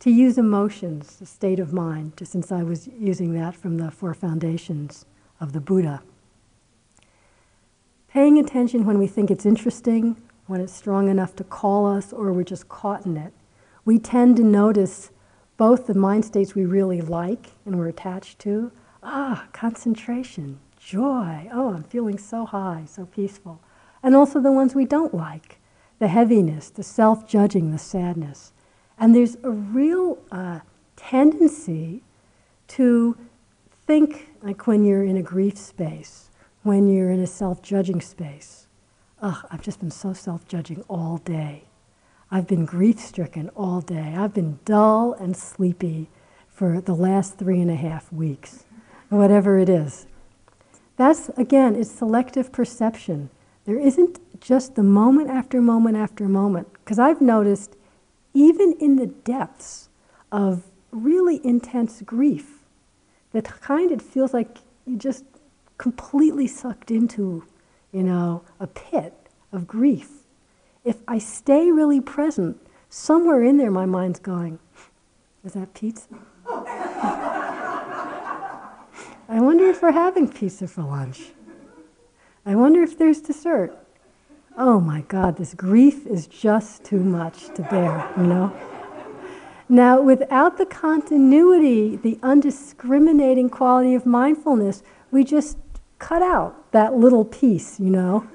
to 0.00 0.10
use 0.10 0.38
emotions, 0.38 1.18
a 1.20 1.26
state 1.26 1.58
of 1.58 1.72
mind, 1.72 2.16
just 2.16 2.32
since 2.32 2.52
I 2.52 2.62
was 2.62 2.88
using 2.98 3.32
that 3.34 3.54
from 3.54 3.78
the 3.78 3.90
four 3.90 4.14
foundations 4.14 5.04
of 5.40 5.52
the 5.52 5.60
Buddha. 5.60 6.02
Paying 8.08 8.38
attention 8.38 8.84
when 8.84 8.98
we 8.98 9.06
think 9.06 9.30
it's 9.30 9.46
interesting, 9.46 10.16
when 10.46 10.60
it's 10.60 10.72
strong 10.72 11.08
enough 11.08 11.34
to 11.36 11.44
call 11.44 11.86
us, 11.86 12.12
or 12.12 12.32
we're 12.32 12.44
just 12.44 12.68
caught 12.68 13.04
in 13.04 13.16
it. 13.16 13.32
We 13.84 13.98
tend 13.98 14.36
to 14.36 14.42
notice 14.42 15.10
both 15.56 15.86
the 15.86 15.94
mind 15.94 16.24
states 16.24 16.54
we 16.54 16.64
really 16.64 17.00
like 17.00 17.52
and 17.64 17.78
we're 17.78 17.88
attached 17.88 18.38
to. 18.40 18.72
Ah, 19.02 19.46
concentration, 19.52 20.58
joy. 20.78 21.48
Oh, 21.52 21.74
I'm 21.74 21.84
feeling 21.84 22.18
so 22.18 22.44
high, 22.44 22.84
so 22.86 23.06
peaceful. 23.06 23.60
And 24.02 24.14
also 24.14 24.40
the 24.40 24.52
ones 24.52 24.74
we 24.74 24.84
don't 24.84 25.14
like 25.14 25.58
the 25.98 26.08
heaviness, 26.08 26.68
the 26.68 26.82
self 26.82 27.26
judging, 27.26 27.72
the 27.72 27.78
sadness. 27.78 28.52
And 28.98 29.14
there's 29.14 29.36
a 29.42 29.50
real 29.50 30.18
uh, 30.32 30.60
tendency 30.96 32.02
to 32.68 33.16
think 33.86 34.28
like 34.42 34.66
when 34.66 34.84
you're 34.84 35.04
in 35.04 35.16
a 35.16 35.22
grief 35.22 35.56
space, 35.56 36.30
when 36.62 36.88
you're 36.88 37.10
in 37.10 37.20
a 37.20 37.26
self 37.26 37.62
judging 37.62 38.00
space. 38.00 38.66
Ugh, 39.22 39.46
I've 39.50 39.62
just 39.62 39.80
been 39.80 39.90
so 39.90 40.12
self 40.12 40.46
judging 40.48 40.82
all 40.88 41.18
day. 41.18 41.64
I've 42.30 42.46
been 42.46 42.64
grief 42.64 42.98
stricken 42.98 43.50
all 43.50 43.80
day. 43.80 44.14
I've 44.16 44.34
been 44.34 44.58
dull 44.64 45.12
and 45.12 45.36
sleepy 45.36 46.08
for 46.48 46.80
the 46.80 46.94
last 46.94 47.38
three 47.38 47.60
and 47.60 47.70
a 47.70 47.76
half 47.76 48.12
weeks, 48.12 48.64
whatever 49.10 49.58
it 49.58 49.68
is. 49.68 50.06
That's, 50.96 51.28
again, 51.36 51.76
it's 51.76 51.90
selective 51.90 52.50
perception. 52.50 53.30
There 53.64 53.78
isn't 53.78 54.18
just 54.40 54.74
the 54.74 54.82
moment 54.82 55.30
after 55.30 55.60
moment 55.60 55.96
after 55.96 56.26
moment. 56.28 56.72
Because 56.72 56.98
I've 56.98 57.20
noticed 57.20 57.75
even 58.36 58.74
in 58.74 58.96
the 58.96 59.06
depths 59.06 59.88
of 60.30 60.64
really 60.90 61.40
intense 61.42 62.02
grief, 62.02 62.58
the 63.32 63.40
kind 63.40 63.90
it 63.90 64.02
feels 64.02 64.34
like 64.34 64.58
you 64.84 64.98
just 64.98 65.24
completely 65.78 66.46
sucked 66.46 66.90
into, 66.90 67.44
you 67.92 68.02
know, 68.02 68.42
a 68.60 68.66
pit 68.66 69.14
of 69.52 69.66
grief. 69.66 70.10
If 70.84 70.98
I 71.08 71.18
stay 71.18 71.70
really 71.70 72.02
present, 72.02 72.60
somewhere 72.90 73.42
in 73.42 73.56
there 73.56 73.70
my 73.70 73.86
mind's 73.86 74.18
going, 74.18 74.58
is 75.42 75.54
that 75.54 75.72
pizza? 75.72 76.06
I 79.28 79.40
wonder 79.40 79.64
if 79.64 79.80
we're 79.80 79.92
having 79.92 80.30
pizza 80.30 80.68
for 80.68 80.82
lunch. 80.82 81.30
I 82.44 82.54
wonder 82.54 82.82
if 82.82 82.98
there's 82.98 83.22
dessert 83.22 83.85
oh 84.56 84.80
my 84.80 85.02
God, 85.02 85.36
this 85.36 85.54
grief 85.54 86.06
is 86.06 86.26
just 86.26 86.84
too 86.84 87.00
much 87.00 87.54
to 87.54 87.62
bear, 87.62 88.10
you 88.16 88.24
know? 88.24 88.56
Now, 89.68 90.00
without 90.00 90.58
the 90.58 90.66
continuity, 90.66 91.96
the 91.96 92.18
undiscriminating 92.22 93.50
quality 93.50 93.94
of 93.94 94.06
mindfulness, 94.06 94.82
we 95.10 95.24
just 95.24 95.58
cut 95.98 96.22
out 96.22 96.70
that 96.72 96.94
little 96.94 97.24
piece, 97.24 97.80
you 97.80 97.90
know? 97.90 98.26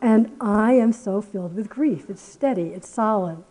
And 0.00 0.34
I 0.40 0.72
am 0.72 0.92
so 0.92 1.20
filled 1.20 1.54
with 1.54 1.68
grief. 1.68 2.08
It's 2.08 2.22
steady, 2.22 2.68
it's 2.68 2.88
solid. 2.88 3.42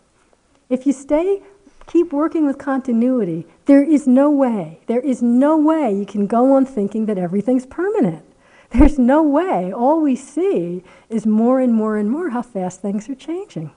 If 0.70 0.86
you 0.86 0.94
stay, 0.94 1.42
keep 1.86 2.14
working 2.14 2.46
with 2.46 2.58
continuity, 2.58 3.46
there 3.66 3.84
is 3.84 4.08
no 4.08 4.32
way, 4.32 4.80
there 4.88 5.02
is 5.02 5.22
no 5.22 5.58
way 5.58 5.94
you 5.94 6.06
can 6.06 6.28
go 6.28 6.54
on 6.54 6.66
thinking 6.66 7.06
that 7.08 7.18
everything's 7.18 7.66
permanent. 7.66 8.26
There's 8.72 8.98
no 8.98 9.22
way. 9.22 9.74
All 9.74 10.00
we 10.00 10.16
see 10.16 10.84
is 11.10 11.26
more 11.26 11.60
and 11.60 11.74
more 11.74 11.98
and 11.98 12.10
more 12.10 12.30
how 12.30 12.42
fast 12.42 12.82
things 12.82 13.10
are 13.10 13.16
changing, 13.16 13.72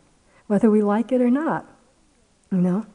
whether 0.46 0.70
we 0.70 0.82
like 0.82 1.10
it 1.10 1.20
or 1.20 1.30
not. 1.30 1.66
You 2.52 2.58
know? 2.58 2.86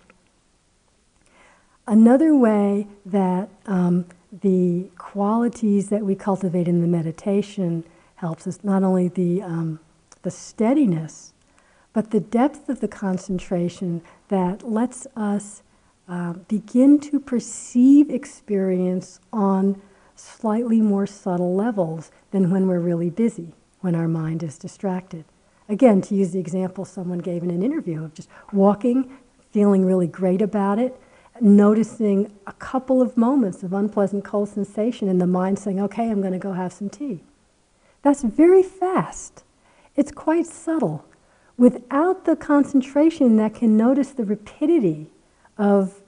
Another 1.86 2.36
way 2.36 2.88
that 3.06 3.50
um, 3.66 4.06
the 4.32 4.90
qualities 4.98 5.90
that 5.90 6.06
we 6.06 6.16
cultivate 6.16 6.68
in 6.68 6.82
the 6.82 6.88
meditation 6.88 7.84
helps 8.16 8.48
us 8.48 8.60
not 8.64 8.84
only 8.84 9.10
the, 9.10 9.42
um, 9.42 9.80
the 10.22 10.32
steadiness, 10.32 11.34
but 11.92 12.12
the 12.12 12.20
depth 12.20 12.70
of 12.70 12.80
the 12.80 12.88
concentration 12.88 14.02
that 14.30 14.64
lets 14.64 15.08
us 15.16 15.64
uh, 16.08 16.34
begin 16.48 17.00
to 17.00 17.20
perceive 17.20 18.10
experience 18.10 19.20
on 19.34 19.82
slightly 20.20 20.82
more 20.82 21.08
subtle 21.08 21.56
levels 21.56 22.12
than 22.32 22.52
when 22.52 22.68
we're 22.68 22.80
really 22.80 23.10
busy, 23.10 23.54
when 23.82 23.96
our 23.96 24.08
mind 24.08 24.44
is 24.44 24.58
distracted. 24.58 25.26
Again, 25.68 26.02
to 26.02 26.16
use 26.16 26.32
the 26.32 26.40
example 26.40 26.86
someone 26.86 27.20
gave 27.20 27.44
in 27.44 27.52
an 27.52 27.64
interview 27.64 28.04
of 28.04 28.14
just 28.14 28.30
walking, 28.52 29.18
feeling 29.52 29.86
really 29.86 30.08
great 30.08 30.42
about 30.42 30.80
it, 30.80 31.00
noticing 31.42 32.32
a 32.48 32.54
couple 32.54 33.02
of 33.02 33.16
moments 33.16 33.64
of 33.64 33.72
unpleasant 33.72 34.26
cold 34.26 34.50
sensation, 34.50 35.08
and 35.08 35.22
the 35.22 35.28
mind 35.28 35.60
saying, 35.60 35.80
okay, 35.80 36.10
I'm 36.10 36.22
going 36.22 36.34
to 36.34 36.40
go 36.40 36.54
have 36.54 36.74
some 36.74 36.90
tea. 36.90 37.22
That's 38.02 38.24
very 38.24 38.64
fast. 38.64 39.44
it's 40.00 40.12
quite 40.14 40.46
subtle. 40.46 41.06
Without 41.58 42.24
the 42.24 42.38
concentration 42.38 43.36
that 43.36 43.54
can 43.54 43.76
notice 43.76 44.12
the 44.12 44.24
rapidity 44.24 45.12
of 45.58 46.02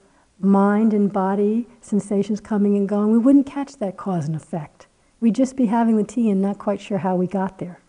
mind 0.43 0.93
and 0.93 1.11
body 1.11 1.67
sensations 1.81 2.39
coming 2.39 2.75
and 2.77 2.87
going, 2.87 3.11
we 3.11 3.17
wouldn't 3.17 3.45
catch 3.45 3.77
that 3.77 3.97
cause 3.97 4.25
and 4.27 4.35
effect. 4.35 4.87
We'd 5.19 5.35
just 5.35 5.55
be 5.55 5.67
having 5.67 5.97
the 5.97 6.03
tea 6.03 6.29
and 6.29 6.41
not 6.41 6.57
quite 6.57 6.81
sure 6.81 6.99
how 6.99 7.15
we 7.15 7.27
got 7.27 7.59
there. 7.59 7.79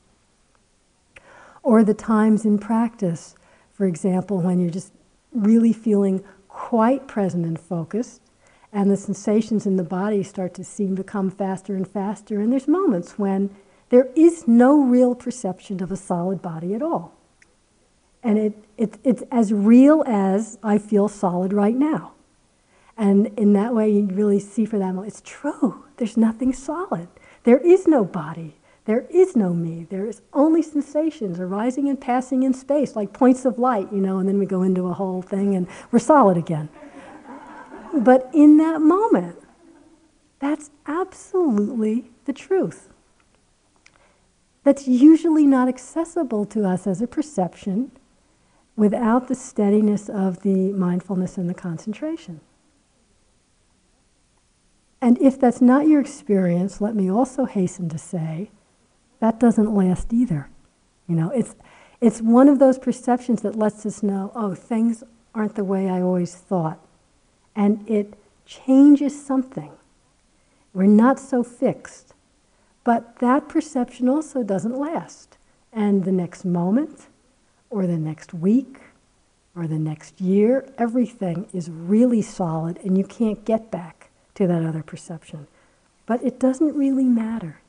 Or 1.62 1.84
the 1.84 1.94
times 1.94 2.44
in 2.44 2.58
practice, 2.58 3.34
for 3.72 3.86
example, 3.86 4.40
when 4.40 4.60
you're 4.60 4.70
just 4.70 4.92
really 5.32 5.72
feeling 5.72 6.22
quite 6.48 7.06
present 7.06 7.46
and 7.46 7.58
focused, 7.58 8.20
and 8.72 8.90
the 8.90 8.96
sensations 8.96 9.66
in 9.66 9.76
the 9.76 9.84
body 9.84 10.22
start 10.22 10.54
to 10.54 10.64
seem 10.64 10.96
to 10.96 11.04
come 11.04 11.30
faster 11.30 11.74
and 11.74 11.86
faster, 11.86 12.40
and 12.40 12.52
there's 12.52 12.68
moments 12.68 13.18
when 13.18 13.50
there 13.90 14.08
is 14.16 14.48
no 14.48 14.82
real 14.82 15.14
perception 15.14 15.82
of 15.82 15.92
a 15.92 15.96
solid 15.96 16.40
body 16.40 16.74
at 16.74 16.82
all. 16.82 17.12
And 18.22 18.38
it, 18.38 18.64
it, 18.78 18.98
it's 19.04 19.22
as 19.30 19.52
real 19.52 20.02
as 20.06 20.58
I 20.62 20.78
feel 20.78 21.08
solid 21.08 21.52
right 21.52 21.76
now. 21.76 22.12
And 22.96 23.28
in 23.38 23.52
that 23.54 23.74
way, 23.74 23.90
you 23.90 24.06
really 24.06 24.38
see 24.38 24.64
for 24.64 24.78
that 24.78 24.94
moment, 24.94 25.08
it's 25.08 25.22
true. 25.24 25.84
There's 25.96 26.16
nothing 26.16 26.52
solid. 26.52 27.08
There 27.44 27.58
is 27.58 27.86
no 27.86 28.04
body. 28.04 28.56
There 28.84 29.06
is 29.10 29.36
no 29.36 29.54
me. 29.54 29.86
There 29.88 30.06
is 30.06 30.22
only 30.32 30.62
sensations 30.62 31.38
arising 31.38 31.88
and 31.88 32.00
passing 32.00 32.42
in 32.42 32.52
space, 32.52 32.96
like 32.96 33.12
points 33.12 33.44
of 33.44 33.58
light, 33.58 33.92
you 33.92 34.00
know, 34.00 34.18
and 34.18 34.28
then 34.28 34.38
we 34.38 34.46
go 34.46 34.62
into 34.62 34.88
a 34.88 34.92
whole 34.92 35.22
thing 35.22 35.54
and 35.54 35.68
we're 35.90 36.00
solid 36.00 36.36
again. 36.36 36.68
but 37.94 38.28
in 38.32 38.56
that 38.56 38.80
moment, 38.80 39.38
that's 40.40 40.70
absolutely 40.86 42.10
the 42.24 42.32
truth 42.32 42.88
that's 44.64 44.86
usually 44.86 45.46
not 45.46 45.68
accessible 45.68 46.44
to 46.46 46.64
us 46.64 46.86
as 46.86 47.02
a 47.02 47.06
perception 47.06 47.90
without 48.76 49.28
the 49.28 49.34
steadiness 49.34 50.08
of 50.08 50.42
the 50.42 50.72
mindfulness 50.72 51.36
and 51.36 51.48
the 51.48 51.54
concentration. 51.54 52.40
And 55.02 55.20
if 55.20 55.38
that's 55.38 55.60
not 55.60 55.88
your 55.88 56.00
experience, 56.00 56.80
let 56.80 56.94
me 56.94 57.10
also 57.10 57.44
hasten 57.44 57.88
to 57.88 57.98
say 57.98 58.50
that 59.18 59.40
doesn't 59.40 59.74
last 59.74 60.12
either. 60.12 60.48
You 61.08 61.16
know, 61.16 61.30
it's, 61.30 61.56
it's 62.00 62.22
one 62.22 62.48
of 62.48 62.60
those 62.60 62.78
perceptions 62.78 63.42
that 63.42 63.56
lets 63.56 63.84
us 63.84 64.04
know, 64.04 64.30
oh, 64.36 64.54
things 64.54 65.02
aren't 65.34 65.56
the 65.56 65.64
way 65.64 65.90
I 65.90 66.00
always 66.00 66.36
thought. 66.36 66.78
And 67.56 67.88
it 67.90 68.14
changes 68.46 69.26
something. 69.26 69.72
We're 70.72 70.84
not 70.84 71.18
so 71.18 71.42
fixed. 71.42 72.14
But 72.84 73.18
that 73.18 73.48
perception 73.48 74.08
also 74.08 74.44
doesn't 74.44 74.76
last. 74.76 75.36
And 75.72 76.04
the 76.04 76.12
next 76.12 76.44
moment, 76.44 77.06
or 77.70 77.88
the 77.88 77.98
next 77.98 78.32
week, 78.32 78.78
or 79.56 79.66
the 79.66 79.78
next 79.78 80.20
year, 80.20 80.64
everything 80.78 81.48
is 81.52 81.68
really 81.68 82.22
solid 82.22 82.78
and 82.84 82.96
you 82.96 83.04
can't 83.04 83.44
get 83.44 83.70
back 83.70 84.01
to 84.34 84.46
that 84.46 84.64
other 84.64 84.82
perception. 84.82 85.46
But 86.06 86.22
it 86.24 86.38
doesn't 86.38 86.74
really 86.74 87.04
matter. 87.04 87.60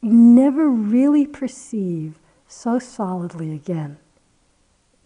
You 0.00 0.12
never 0.12 0.68
really 0.68 1.26
perceive 1.26 2.18
so 2.48 2.78
solidly 2.78 3.54
again. 3.54 3.98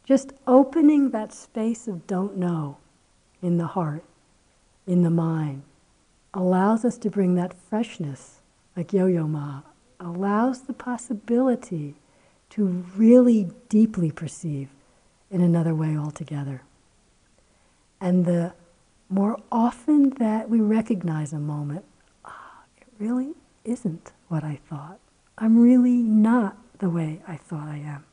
Just 0.04 0.32
opening 0.46 1.10
that 1.10 1.32
space 1.32 1.86
of 1.86 2.06
don't 2.06 2.36
know 2.36 2.78
in 3.42 3.58
the 3.58 3.66
heart, 3.68 4.04
in 4.86 5.02
the 5.02 5.10
mind, 5.10 5.62
allows 6.32 6.84
us 6.84 6.96
to 6.98 7.10
bring 7.10 7.34
that 7.34 7.54
freshness, 7.54 8.40
like 8.76 8.92
Yo 8.92 9.06
Yo 9.06 9.26
Ma, 9.26 9.62
allows 9.98 10.62
the 10.62 10.72
possibility 10.72 11.96
to 12.50 12.64
really 12.96 13.50
deeply 13.68 14.10
perceive 14.10 14.68
in 15.30 15.40
another 15.40 15.74
way 15.74 15.96
altogether. 15.96 16.62
And 18.00 18.24
the 18.24 18.54
more 19.08 19.38
often 19.52 20.10
that 20.10 20.48
we 20.50 20.60
recognize 20.60 21.32
a 21.32 21.38
moment, 21.38 21.84
ah, 22.24 22.62
it 22.76 22.86
really 22.98 23.34
isn't 23.64 24.12
what 24.28 24.44
I 24.44 24.58
thought. 24.68 24.98
I'm 25.38 25.60
really 25.60 26.02
not 26.02 26.56
the 26.78 26.90
way 26.90 27.20
I 27.26 27.36
thought 27.36 27.68
I 27.68 27.78
am. 27.78 28.04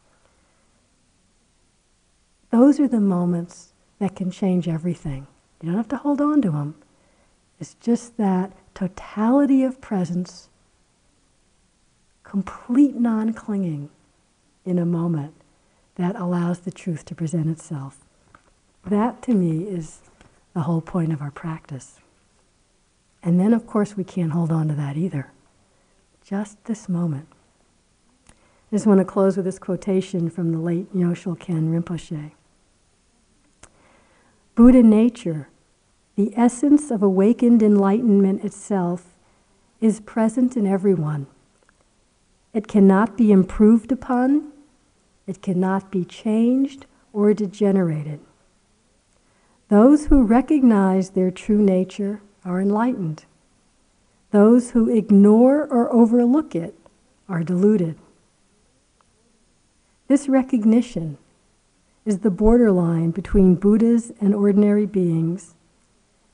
Those 2.52 2.80
are 2.80 2.88
the 2.88 3.00
moments 3.00 3.74
that 4.00 4.16
can 4.16 4.30
change 4.30 4.68
everything. 4.68 5.28
You 5.62 5.70
don't 5.70 5.78
have 5.78 5.88
to 5.90 5.98
hold 5.98 6.22
on 6.22 6.42
to 6.42 6.52
them. 6.52 6.76
It's 7.60 7.76
just 7.76 8.18
that 8.18 8.52
totality 8.76 9.64
of 9.64 9.82
presence, 9.82 10.50
complete 12.24 12.96
non 12.96 13.34
clinging 13.34 13.90
in 14.66 14.78
a 14.78 14.86
moment 14.86 15.34
that 15.96 16.16
allows 16.16 16.60
the 16.60 16.72
truth 16.72 17.06
to 17.06 17.16
present 17.16 17.48
itself. 17.48 18.00
That 18.86 19.22
to 19.24 19.34
me 19.34 19.64
is 19.64 20.02
the 20.54 20.62
whole 20.62 20.82
point 20.82 21.12
of 21.12 21.22
our 21.22 21.32
practice. 21.32 22.00
And 23.22 23.40
then, 23.40 23.54
of 23.54 23.66
course, 23.66 23.96
we 23.96 24.04
can't 24.04 24.32
hold 24.32 24.52
on 24.52 24.68
to 24.68 24.76
that 24.76 24.98
either. 24.98 25.32
Just 26.24 26.64
this 26.66 26.88
moment. 26.90 27.28
I 28.30 28.76
just 28.76 28.86
want 28.86 29.00
to 29.00 29.06
close 29.06 29.38
with 29.38 29.46
this 29.46 29.60
quotation 29.60 30.30
from 30.30 30.52
the 30.52 30.58
late 30.58 30.96
Nyoshul 30.96 31.40
Khen 31.40 31.70
Rinpoche. 31.70 32.32
Buddha 34.56 34.84
nature 34.84 35.48
the 36.16 36.32
essence 36.38 36.92
of 36.92 37.02
awakened 37.02 37.64
enlightenment 37.64 38.44
itself 38.44 39.18
is 39.82 40.00
present 40.00 40.56
in 40.56 40.68
everyone. 40.68 41.26
It 42.54 42.68
cannot 42.68 43.18
be 43.18 43.32
improved 43.32 43.92
upon, 43.92 44.52
it 45.26 45.42
cannot 45.42 45.92
be 45.92 46.06
changed 46.06 46.86
or 47.12 47.34
degenerated. 47.34 48.20
Those 49.74 50.06
who 50.06 50.22
recognize 50.22 51.10
their 51.10 51.32
true 51.32 51.58
nature 51.58 52.22
are 52.46 52.62
enlightened. 52.62 53.26
Those 54.30 54.70
who 54.70 54.88
ignore 54.88 55.64
or 55.64 55.92
overlook 55.92 56.54
it 56.54 56.78
are 57.28 57.44
deluded. 57.44 57.98
This 60.08 60.30
recognition 60.30 61.18
is 62.06 62.20
the 62.20 62.30
borderline 62.30 63.10
between 63.10 63.56
Buddhas 63.56 64.12
and 64.22 64.36
ordinary 64.36 64.86
beings 64.86 65.56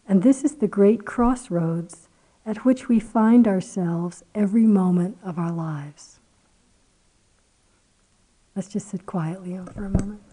and 0.06 0.22
this 0.22 0.44
is 0.44 0.56
the 0.56 0.68
great 0.68 1.06
crossroads 1.06 2.10
at 2.46 2.66
which 2.66 2.90
we 2.90 3.00
find 3.00 3.48
ourselves 3.48 4.22
every 4.36 4.66
moment 4.66 5.18
of 5.24 5.40
our 5.40 5.54
lives. 5.54 6.20
Let's 8.54 8.68
just 8.68 8.90
sit 8.90 9.06
quietly 9.06 9.58
for 9.74 9.86
a 9.86 9.90
moment. 9.90 10.29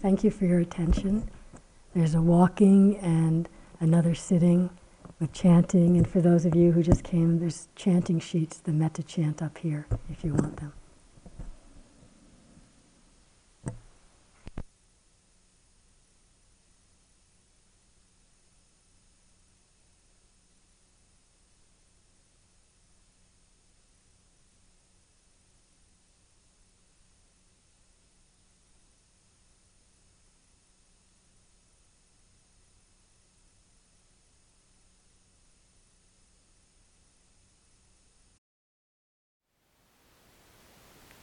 Thank 0.00 0.24
you 0.24 0.30
for 0.30 0.46
your 0.46 0.60
attention. 0.60 1.28
There's 1.94 2.14
a 2.14 2.22
walking 2.22 2.96
and 2.98 3.48
another 3.80 4.14
sitting 4.14 4.70
with 5.18 5.32
chanting. 5.32 5.96
And 5.96 6.08
for 6.08 6.20
those 6.20 6.46
of 6.46 6.54
you 6.54 6.72
who 6.72 6.82
just 6.82 7.04
came, 7.04 7.38
there's 7.38 7.68
chanting 7.76 8.20
sheets, 8.20 8.58
the 8.58 8.72
metta 8.72 9.02
chant 9.02 9.42
up 9.42 9.58
here 9.58 9.86
if 10.08 10.24
you 10.24 10.34
want 10.34 10.56
them. 10.56 10.72